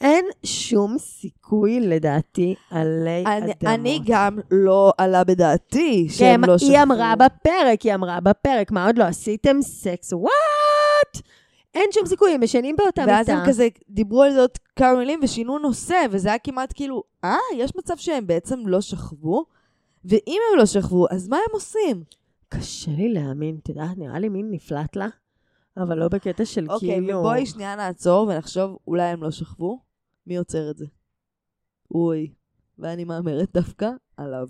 אין 0.00 0.24
שום 0.44 0.98
סיכוי, 0.98 1.80
לדעתי, 1.80 2.54
עלי 2.70 3.24
אני, 3.26 3.38
אדמות. 3.38 3.64
אני 3.64 4.00
גם 4.06 4.38
לא 4.50 4.92
עלה 4.98 5.24
בדעתי 5.24 6.06
כן, 6.08 6.14
שהם 6.14 6.44
לא 6.44 6.58
שכבו. 6.58 6.70
היא 6.70 6.82
אמרה 6.82 7.14
בפרק, 7.16 7.82
היא 7.82 7.94
אמרה 7.94 8.20
בפרק, 8.20 8.70
מה 8.70 8.86
עוד 8.86 8.98
לא 8.98 9.04
עשיתם 9.04 9.62
סקס? 9.62 10.12
וואט? 10.12 11.26
אין 11.74 11.90
שום 11.92 12.06
סיכוי, 12.06 12.32
הם 12.32 12.42
ישנים 12.42 12.76
באותה 12.76 13.00
מיטה. 13.00 13.12
ואז 13.12 13.28
הם 13.28 13.38
כזה 13.46 13.68
דיברו 13.90 14.22
על 14.22 14.32
זה 14.32 14.40
עוד 14.40 14.50
כמה 14.76 14.98
מילים 14.98 15.20
ושינו 15.22 15.58
נושא, 15.58 15.96
וזה 16.10 16.28
היה 16.28 16.38
כמעט 16.38 16.72
כאילו, 16.74 17.02
אה, 17.24 17.36
יש 17.56 17.76
מצב 17.76 17.96
שהם 17.96 18.26
בעצם 18.26 18.66
לא 18.66 18.80
שכבו? 18.80 19.44
ואם 20.04 20.40
הם 20.52 20.58
לא 20.58 20.66
שכבו, 20.66 21.06
אז 21.10 21.28
מה 21.28 21.36
הם 21.36 21.52
עושים? 21.52 22.02
קשה 22.48 22.90
לי 22.90 23.12
להאמין, 23.12 23.58
את 23.62 23.68
יודעת, 23.68 23.98
נראה 23.98 24.18
לי 24.18 24.28
מין 24.28 24.50
נפלט 24.50 24.96
לה, 24.96 25.08
אבל 25.76 25.98
לא 25.98 26.08
בקטע 26.08 26.44
של 26.44 26.70
אוקיי, 26.70 26.88
כאילו... 26.88 27.18
ובואי 27.18 27.46
שנייה 27.46 27.76
נעצור 27.76 28.28
ונחשוב, 28.28 28.78
אולי 28.86 29.02
הם 29.02 29.22
לא 29.22 29.30
שכבו? 29.30 29.87
מי 30.28 30.36
עוצר 30.36 30.70
את 30.70 30.76
זה? 30.76 30.86
אוי. 31.94 32.32
ואני 32.78 33.04
מהמרת 33.04 33.48
דווקא 33.54 33.90
עליו. 34.16 34.46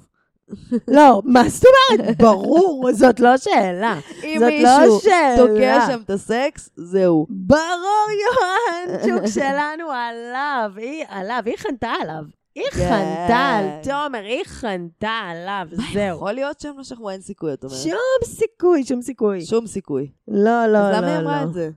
לא, 0.89 1.23
מה 1.25 1.49
זאת 1.49 1.65
אומרת? 1.65 2.19
ברור, 2.19 2.89
זאת 2.93 3.21
לא 3.21 3.37
שאלה. 3.37 3.99
אם 4.25 4.39
זאת 4.41 4.49
מישהו 4.49 4.95
לא 4.95 5.01
שאלה. 5.03 5.37
תוקע 5.37 5.87
שם 5.87 6.01
את 6.05 6.11
הסקס, 6.11 6.71
זהו. 6.77 7.27
ברור, 7.31 8.07
יוהנצ'וק 8.25 9.27
שלנו 9.35 9.91
עליו, 9.91 10.73
היא 10.77 11.05
עליו, 11.09 11.43
היא 11.47 11.57
חנתה 11.57 11.93
עליו. 12.01 12.25
היא 12.55 12.65
כן. 12.71 12.79
חנתה 12.79 13.59
על 13.59 13.65
תומר, 13.83 14.25
היא 14.25 14.45
חנתה 14.45 15.21
עליו, 15.31 15.67
זהו. 15.93 16.17
יכול 16.17 16.33
להיות 16.33 16.61
שהם 16.61 16.77
לא 16.77 16.85
שכבו, 16.85 17.11
אין 17.11 17.21
סיכוי, 17.21 17.53
את 17.53 17.65
אומרת. 17.65 17.79
שום 17.79 18.25
סיכוי, 18.25 18.85
שום 18.85 19.03
סיכוי. 19.03 19.47
שום 19.47 19.67
סיכוי. 19.67 20.11
לא, 20.29 20.67
לא, 20.67 20.79
אז 20.79 20.93
לא, 20.93 20.99
למה 20.99 21.07
היא 21.07 21.19
אמרה 21.19 21.45
לא. 21.45 21.49
את 21.49 21.53
זה? 21.53 21.71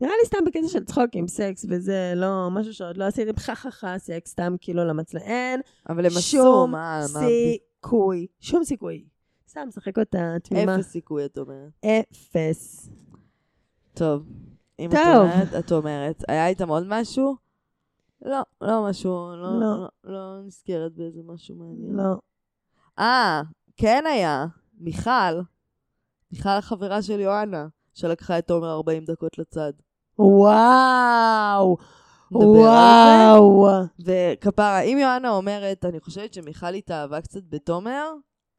נראה 0.00 0.12
לי 0.22 0.26
סתם 0.26 0.38
בקטע 0.46 0.68
של 0.68 0.84
צחוק 0.84 1.10
עם 1.12 1.28
סקס, 1.28 1.66
וזה 1.68 2.12
לא 2.16 2.48
משהו 2.50 2.74
שעוד 2.74 2.96
לא 2.96 3.04
עשיתם 3.04 3.36
חככה 3.46 3.98
סקס, 3.98 4.30
סתם 4.30 4.54
כאילו 4.60 4.84
למצלם. 4.84 5.20
אין 5.20 5.60
אבל 5.88 6.06
הם 6.06 6.12
עשו, 6.16 6.66
מה, 6.66 7.00
מה, 7.12 7.20
סיכוי, 7.20 8.26
שום 8.40 8.64
סיכוי. 8.64 9.04
סתם 9.48 9.68
משחק 9.68 9.98
אותה 9.98 10.36
תמימה. 10.42 10.74
אפס 10.76 10.86
סיכוי, 10.86 11.24
את 11.24 11.38
אומרת. 11.38 11.84
אפס. 11.84 12.90
טוב, 13.94 14.26
אם 14.78 14.90
את 14.90 14.94
טוב. 14.94 15.16
אומרת, 15.16 15.54
את 15.58 15.72
אומרת. 15.72 16.22
היה 16.28 16.46
איתם 16.48 16.68
עוד 16.68 16.84
משהו? 16.86 17.36
לא, 18.22 18.40
לא 18.60 18.84
משהו, 18.88 19.30
לא, 19.36 19.60
לא. 19.60 19.60
לא, 19.60 19.88
לא 20.04 20.42
נזכרת 20.46 20.92
באיזה 20.92 21.20
משהו 21.24 21.56
מעניין. 21.56 21.96
לא. 21.96 22.16
אה, 22.98 23.42
כן 23.76 24.04
היה. 24.06 24.46
מיכל. 24.78 25.40
מיכל 26.32 26.48
החברה 26.48 27.02
של 27.02 27.20
יואנה, 27.20 27.66
שלקחה 27.94 28.38
את 28.38 28.46
תומר 28.46 28.70
40 28.72 29.04
דקות 29.04 29.38
לצד. 29.38 29.72
וואו. 30.18 31.76
וואו. 32.30 33.68
וכפרה, 33.98 34.80
אם 34.80 34.98
יואנה 34.98 35.30
אומרת, 35.30 35.84
אני 35.84 36.00
חושבת 36.00 36.34
שמיכל 36.34 36.74
התאהבה 36.74 37.20
קצת 37.20 37.40
בתומר, 37.48 38.12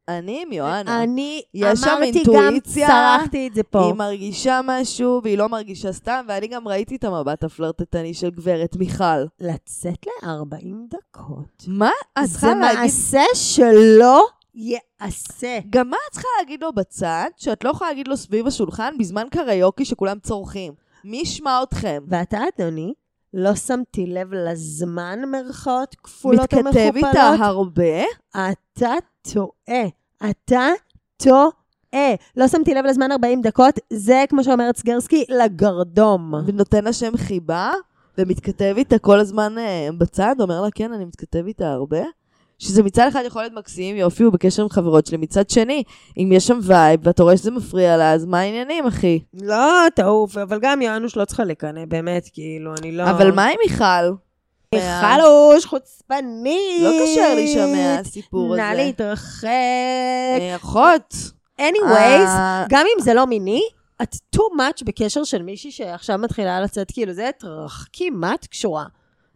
אני 0.08 0.43
עם 0.45 0.53
יואנה. 0.53 1.03
אני 1.03 1.41
יש 1.53 1.80
שם 1.80 1.88
אמרתי 1.89 2.24
גם, 2.24 2.34
אינטואיציה, 2.34 2.88
צרחתי 2.88 3.47
את 3.47 3.55
זה 3.55 3.64
פה. 3.64 3.86
היא 3.86 3.93
מרגישה 3.93 4.60
משהו, 4.64 5.22
והיא 5.24 5.38
לא 5.38 5.49
מרגישה 5.49 5.93
סתם, 5.93 6.26
ואני 6.28 6.47
גם 6.47 6.68
ראיתי 6.68 6.95
את 6.95 7.03
המבט 7.03 7.43
הפלרטטני 7.43 8.14
של 8.14 8.30
גברת 8.30 8.76
מיכל. 8.76 9.26
לצאת 9.39 10.08
ל-40 10.08 10.76
דקות. 10.89 11.64
מה 11.68 11.89
את 12.20 12.28
זה 12.28 12.32
צריכה 12.32 12.53
להגיד? 12.53 12.80
מעשה 12.82 13.24
שלא 13.34 14.26
ייעשה. 14.55 15.60
גם 15.70 15.89
מה 15.89 15.97
את 16.08 16.12
צריכה 16.12 16.28
להגיד 16.39 16.64
לו 16.64 16.74
בצד, 16.74 17.30
שאת 17.38 17.64
לא 17.64 17.70
יכולה 17.70 17.89
להגיד 17.89 18.08
לו 18.08 18.18
סביב 18.18 18.47
השולחן 18.47 18.93
בזמן 18.99 19.28
קריוקי 19.32 19.86
שכולם 19.86 20.20
צורכים? 20.20 20.87
מי 21.04 21.18
ישמע 21.18 21.64
אתכם? 21.64 22.04
ואתה, 22.08 22.39
אדוני, 22.58 22.93
לא 23.34 23.56
שמתי 23.56 24.08
לב 24.08 24.34
לזמן, 24.34 25.20
מרכאות 25.32 25.95
כפולות 26.04 26.39
מתכתב 26.54 26.66
ומכופלות. 26.66 26.95
איתה 26.95 27.45
הרבה? 27.45 28.04
אתה 28.32 28.93
טועה. 29.34 29.86
אתה 30.30 30.68
טועה. 31.18 32.16
לא 32.38 32.48
שמתי 32.48 32.74
לב 32.74 32.86
לזמן 32.86 33.12
40 33.12 33.41
דקות, 33.41 33.80
זה, 33.93 34.24
כמו 34.30 34.43
שאומרת 34.43 34.78
סגרסקי, 34.78 35.26
לגרדום. 35.30 36.34
ונותן 36.45 36.84
לה 36.84 36.93
שם 36.93 37.18
חיבה? 37.18 37.72
ומתכתב 38.18 38.74
איתה 38.78 39.00
כל 39.00 39.20
הזמן 39.20 39.58
אה, 39.58 39.89
בצד? 39.98 40.36
אומר 40.39 40.62
לה, 40.62 40.72
כן, 40.72 40.93
אני 40.93 41.06
מתכתב 41.06 41.45
איתה 41.48 41.72
הרבה? 41.72 42.02
שזה 42.60 42.84
מצד 42.84 43.08
אחד 43.08 43.24
יכול 43.26 43.41
להיות 43.41 43.53
מקסים, 43.53 43.95
יופי, 43.95 44.24
הוא 44.24 44.34
בקשר 44.34 44.64
עם 44.64 44.70
חברות 44.70 45.05
שלי. 45.05 45.18
מצד 45.18 45.49
שני, 45.49 45.84
אם 46.18 46.32
יש 46.32 46.47
שם 46.47 46.60
וייב, 46.64 46.99
ואתה 47.03 47.24
רואה 47.24 47.38
שזה 47.38 47.51
מפריע 47.51 47.97
לה, 47.97 48.12
אז 48.14 48.26
מה 48.26 48.39
העניינים, 48.39 48.88
אחי? 48.88 49.20
לא, 49.41 49.88
תעוף, 49.95 50.38
אבל 50.38 50.60
גם 50.62 50.82
יואנוש 50.82 51.18
לא 51.18 51.26
צריכה 51.26 51.43
לקנא, 51.43 51.86
באמת, 51.88 52.30
כאילו, 52.34 52.74
אני 52.82 52.91
לא... 52.91 53.10
אבל 53.10 53.32
מה 53.32 53.45
עם 53.45 53.55
מיכל? 53.68 54.12
מיכלוש, 54.76 55.66
חוצפנית. 55.66 56.82
לא 56.82 56.89
קשר 57.03 57.34
להישמע 57.36 57.99
הסיפור 57.99 58.53
הזה. 58.53 58.62
נא 58.62 58.74
להתרחק. 58.74 59.47
אה, 60.39 60.55
אחות. 60.55 61.14
anyways, 61.62 62.28
אה, 62.28 62.66
גם 62.70 62.86
אם 62.95 63.03
זה 63.03 63.14
לא 63.14 63.26
מיני, 63.26 63.62
את 64.01 64.16
too 64.36 64.39
much 64.39 64.84
בקשר 64.86 65.24
של 65.24 65.41
מישהי 65.41 65.72
שעכשיו 65.72 66.18
מתחילה 66.18 66.62
לצאת, 66.62 66.91
כאילו, 66.91 67.14
זה 67.14 67.30
תרחקי, 67.39 68.10
מה 68.10 68.34
את 68.34 68.47
קשורה? 68.47 68.86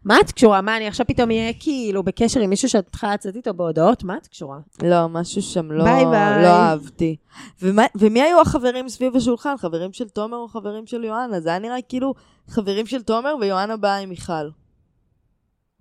מה 0.06 0.20
את 0.20 0.32
קשורה? 0.32 0.62
מה, 0.62 0.78
אני 0.78 0.88
עכשיו 0.88 1.08
פתאום 1.08 1.32
אהיה 1.32 1.54
כאילו 1.60 2.04
בקשר 2.04 2.40
עם 2.40 2.50
מישהו 2.50 2.70
שאת 2.70 2.88
מתחילה 2.88 3.14
לצאת 3.14 3.36
איתו 3.36 3.54
בהודעות? 3.54 4.04
מה 4.04 4.18
את 4.18 4.28
קשורה? 4.28 4.60
לא, 4.84 5.10
משהו 5.10 5.42
שם 5.42 5.72
לא, 5.72 5.84
ביי 5.84 6.06
ביי. 6.06 6.44
לא 6.44 6.48
אהבתי. 6.48 7.16
ומה, 7.62 7.86
ומי 7.96 8.22
היו 8.22 8.42
החברים 8.42 8.90
סביב 8.90 9.16
השולחן? 9.16 9.58
חברים 9.58 9.94
של 9.94 10.10
תומר 10.10 10.38
או 10.38 10.48
חברים 10.48 10.88
של 10.88 11.04
יואנה? 11.04 11.40
זה 11.40 11.50
היה 11.50 11.60
נראה 11.60 11.82
כאילו 11.90 12.14
חברים 12.48 12.86
של 12.86 13.02
תומר 13.02 13.36
ויואנה 13.42 13.78
באה 13.78 13.98
עם 13.98 14.10
מיכל. 14.10 14.50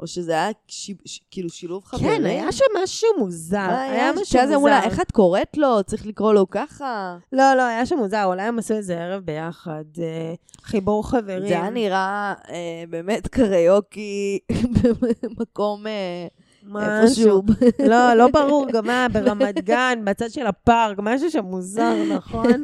או 0.01 0.07
שזה 0.07 0.33
היה 0.33 0.51
ש, 0.67 0.91
ש, 1.05 1.21
כאילו 1.31 1.51
שילוב 1.51 1.85
חברים? 1.85 2.09
כן, 2.09 2.25
היה 2.25 2.53
שם 2.53 2.65
משהו 2.83 3.09
מוזר. 3.19 3.67
מה 3.67 3.83
היה 3.83 4.13
משהו 4.13 4.25
שאז 4.27 4.53
אמרו 4.53 4.69
לה, 4.69 4.77
מוזר. 4.77 4.91
איך 4.91 5.01
את 5.01 5.11
קוראת 5.11 5.57
לו? 5.57 5.83
צריך 5.87 6.07
לקרוא 6.07 6.33
לו 6.33 6.51
ככה. 6.51 7.19
לא, 7.33 7.55
לא, 7.55 7.63
היה 7.63 7.87
שם 7.87 7.97
מוזר, 7.97 8.25
אולי 8.25 8.43
הם 8.43 8.59
עשו 8.59 8.75
איזה 8.75 9.01
ערב 9.01 9.23
ביחד. 9.25 9.85
אה, 9.99 10.35
חיבור 10.63 11.09
חברים. 11.09 11.49
זה 11.49 11.61
היה 11.61 11.71
נראה 11.71 12.35
אה, 12.51 12.85
באמת 12.91 13.27
קריוקי 13.27 14.39
במקום 15.23 15.87
אה, 15.87 17.03
איפשהו. 17.03 17.43
לא, 17.89 18.15
לא 18.15 18.29
ברור 18.29 18.67
גם 18.73 18.87
מה, 18.87 19.07
ברמת 19.13 19.55
גן, 19.65 20.03
בצד 20.05 20.31
של 20.31 20.47
הפארק, 20.47 20.99
משהו 21.03 21.31
שם 21.31 21.45
מוזר, 21.45 21.95
נכון? 22.17 22.61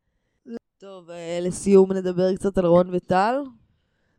טוב, 0.80 1.10
אה, 1.10 1.38
לסיום 1.42 1.92
נדבר 1.92 2.34
קצת 2.34 2.58
על 2.58 2.66
רון 2.66 2.88
וטל. 2.92 3.34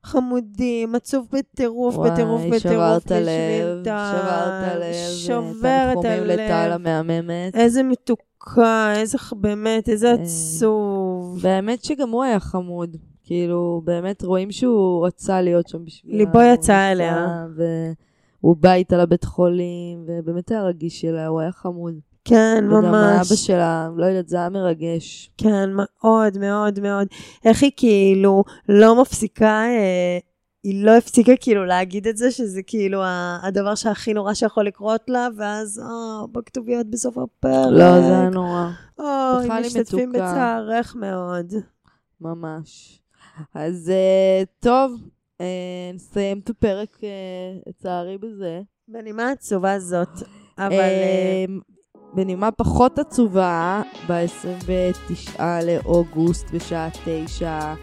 חמודים, 0.04 0.96
עצוב 0.96 1.28
בטירוף, 1.32 1.98
וואי, 1.98 2.12
בטירוף, 2.12 2.42
בטירוף. 2.42 2.60
שברת 2.60 3.06
בשביל 3.06 3.20
לב. 3.20 3.84
שברת 3.84 4.76
לב. 4.80 4.94
שוברת 5.18 5.94
תנחומים 5.94 6.24
לטל. 6.24 6.72
המהממת. 6.74 7.56
איזה 7.56 7.84
מתוקה, 7.84 8.94
איזה, 8.96 9.18
באמת, 9.32 9.90
איזה 9.90 10.08
אה, 10.08 10.14
עצוב. 10.14 11.40
באמת 11.42 11.84
שגם 11.84 12.10
הוא 12.10 12.24
היה 12.24 12.40
חמוד. 12.40 12.98
כאילו, 13.24 13.82
באמת 13.86 14.24
רואים 14.24 14.52
שהוא 14.52 15.06
רצה 15.08 15.42
להיות 15.42 15.68
שם 15.68 15.86
בשבילה. 15.86 16.18
ליבו 16.18 16.42
יצא 16.42 16.92
אליה. 16.92 17.46
והוא 17.56 18.56
בא 18.58 18.74
איתה 18.74 18.98
לבית 18.98 19.24
חולים, 19.24 20.06
ובאמת 20.08 20.52
היה 20.52 20.64
רגיש 20.64 21.06
אליה, 21.06 21.28
הוא 21.28 21.40
היה 21.40 21.52
חמוד. 21.52 22.00
כן, 22.26 22.64
וגם 22.68 22.82
ממש. 22.82 23.28
אבא 23.28 23.36
שלה, 23.36 23.90
לא 23.98 24.06
יודעת, 24.06 24.28
זה 24.30 24.38
היה 24.38 24.50
מרגש. 24.50 25.32
כן, 25.38 25.70
מאוד, 25.74 26.38
מאוד, 26.38 26.80
מאוד. 26.80 27.08
איך 27.46 27.64
היא 27.64 27.72
כאילו 27.78 28.44
לא 28.70 29.02
מפסיקה, 29.02 29.64
אה, 29.66 30.18
היא 30.64 30.86
לא 30.86 30.98
הפסיקה 30.98 31.32
כאילו 31.40 31.66
להגיד 31.66 32.08
את 32.08 32.18
זה, 32.18 32.32
שזה 32.32 32.62
כאילו 32.62 33.02
הדבר 33.44 33.76
שהכי 33.76 34.14
נורא 34.14 34.34
שיכול 34.34 34.66
לקרות 34.66 35.02
לה, 35.08 35.28
ואז, 35.38 35.80
אה, 35.80 36.28
בכתוביות 36.32 36.88
בסוף 36.90 37.18
הפרק. 37.18 37.72
לא, 37.72 38.02
זה 38.02 38.20
היה 38.20 38.30
נורא, 38.30 38.70
אוי, 39.00 39.60
משתתפים. 39.62 40.12
בצער 40.12 40.96
מאוד. 40.96 41.54
ממש. 42.22 43.02
אז 43.56 43.90
אה, 43.90 44.44
טוב, 44.60 44.92
אה, 45.42 45.92
נסיים 45.94 46.40
את 46.40 46.50
הפרק, 46.50 47.04
אה, 47.04 47.10
לצערי, 47.68 48.18
בזה. 48.18 48.62
בנימה 48.88 49.32
עצובה 49.32 49.80
זאת, 49.80 50.10
אבל... 50.58 50.84
בנימה 52.14 52.52
פחות 52.52 53.00
עצובה, 53.00 53.82
ב-29 54.08 55.42
לאוגוסט 55.66 56.52
בשעה 56.52 56.90
9 57.06 57.74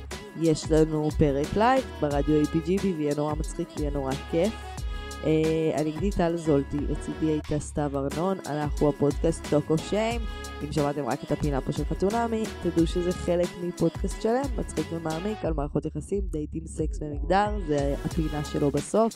יש 0.40 0.70
לנו 0.70 1.08
פרק 1.18 1.56
live 1.56 1.84
ברדיו 2.00 2.42
APGB 2.42 2.84
ויהיה 2.96 3.14
נורא 3.16 3.34
מצחיק 3.34 3.68
ויהיה 3.76 3.90
נורא 3.90 4.12
כיף. 4.30 4.75
אה, 5.24 5.80
אני 5.80 5.92
גדי 5.92 6.10
טל 6.10 6.36
זולטי, 6.36 6.76
לצידי 6.76 7.26
הייתה 7.26 7.58
סתיו 7.58 7.90
ארנון, 7.94 8.38
אנחנו 8.46 8.88
הפודקאסט 8.88 9.46
Talk 9.50 9.70
of 9.70 9.90
Shame. 9.90 10.20
אם 10.64 10.72
שמעתם 10.72 11.04
רק 11.04 11.24
את 11.24 11.32
הפינה 11.32 11.60
פה 11.60 11.72
של 11.72 11.84
חתונמי, 11.84 12.42
תדעו 12.62 12.86
שזה 12.86 13.12
חלק 13.12 13.48
מפודקאסט 13.62 14.22
שלם, 14.22 14.44
מצחיק 14.58 14.86
ומעמיק 14.92 15.44
על 15.44 15.52
מערכות 15.52 15.86
יחסים, 15.86 16.20
דייטים, 16.30 16.66
סקס 16.66 16.98
ומגדר, 17.02 17.58
זה 17.66 17.94
הפינה 18.04 18.44
שלו 18.44 18.70
בסוף. 18.70 19.14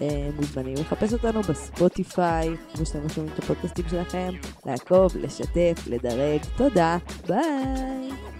אה, 0.00 0.30
מוזמנים 0.36 0.74
לחפש 0.74 1.12
אותנו 1.12 1.42
בספוטיפיי, 1.42 2.48
כמו 2.74 2.86
שאתם 2.86 3.08
שומעים 3.08 3.34
את 3.34 3.38
הפודקאסטים 3.38 3.84
שלכם, 3.88 4.30
לעקוב, 4.66 5.16
לשתף, 5.16 5.86
לדרג. 5.86 6.40
תודה, 6.56 6.98
ביי! 7.26 8.37